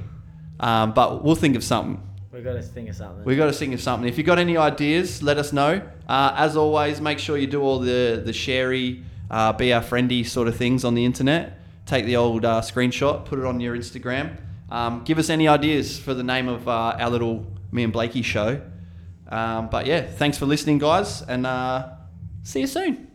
Um, 0.59 0.93
but 0.93 1.23
we'll 1.23 1.35
think 1.35 1.55
of 1.55 1.63
something. 1.63 2.01
We've 2.33 2.43
got 2.43 2.53
to 2.53 2.63
think 2.63 2.89
of 2.89 2.95
something. 2.95 3.23
We 3.25 3.35
got 3.35 3.45
to 3.45 3.53
think 3.53 3.75
of 3.75 3.81
something. 3.81 4.09
If 4.09 4.17
you 4.17 4.23
got 4.23 4.39
any 4.39 4.57
ideas, 4.57 5.21
let 5.21 5.37
us 5.37 5.53
know. 5.53 5.87
Uh, 6.07 6.33
as 6.35 6.57
always, 6.57 6.99
make 6.99 7.19
sure 7.19 7.37
you 7.37 7.45
do 7.45 7.61
all 7.61 7.77
the 7.77 8.23
the 8.25 8.33
sharey, 8.33 9.03
uh, 9.29 9.53
be 9.53 9.71
our 9.71 9.83
friendy 9.83 10.25
sort 10.25 10.47
of 10.47 10.55
things 10.55 10.83
on 10.83 10.95
the 10.95 11.05
internet. 11.05 11.59
Take 11.85 12.05
the 12.05 12.15
old 12.15 12.43
uh, 12.43 12.61
screenshot, 12.61 13.25
put 13.25 13.37
it 13.37 13.45
on 13.45 13.59
your 13.59 13.77
Instagram. 13.77 14.35
Um, 14.71 15.03
give 15.03 15.19
us 15.19 15.29
any 15.29 15.47
ideas 15.47 15.99
for 15.99 16.15
the 16.15 16.23
name 16.23 16.47
of 16.47 16.67
uh, 16.67 16.97
our 16.99 17.11
little 17.11 17.45
me 17.71 17.83
and 17.83 17.93
Blakey 17.93 18.23
show. 18.23 18.59
Um, 19.29 19.69
but 19.69 19.85
yeah, 19.85 20.01
thanks 20.01 20.39
for 20.39 20.47
listening, 20.47 20.79
guys, 20.79 21.21
and 21.21 21.45
uh, 21.45 21.89
see 22.41 22.61
you 22.61 22.67
soon. 22.67 23.09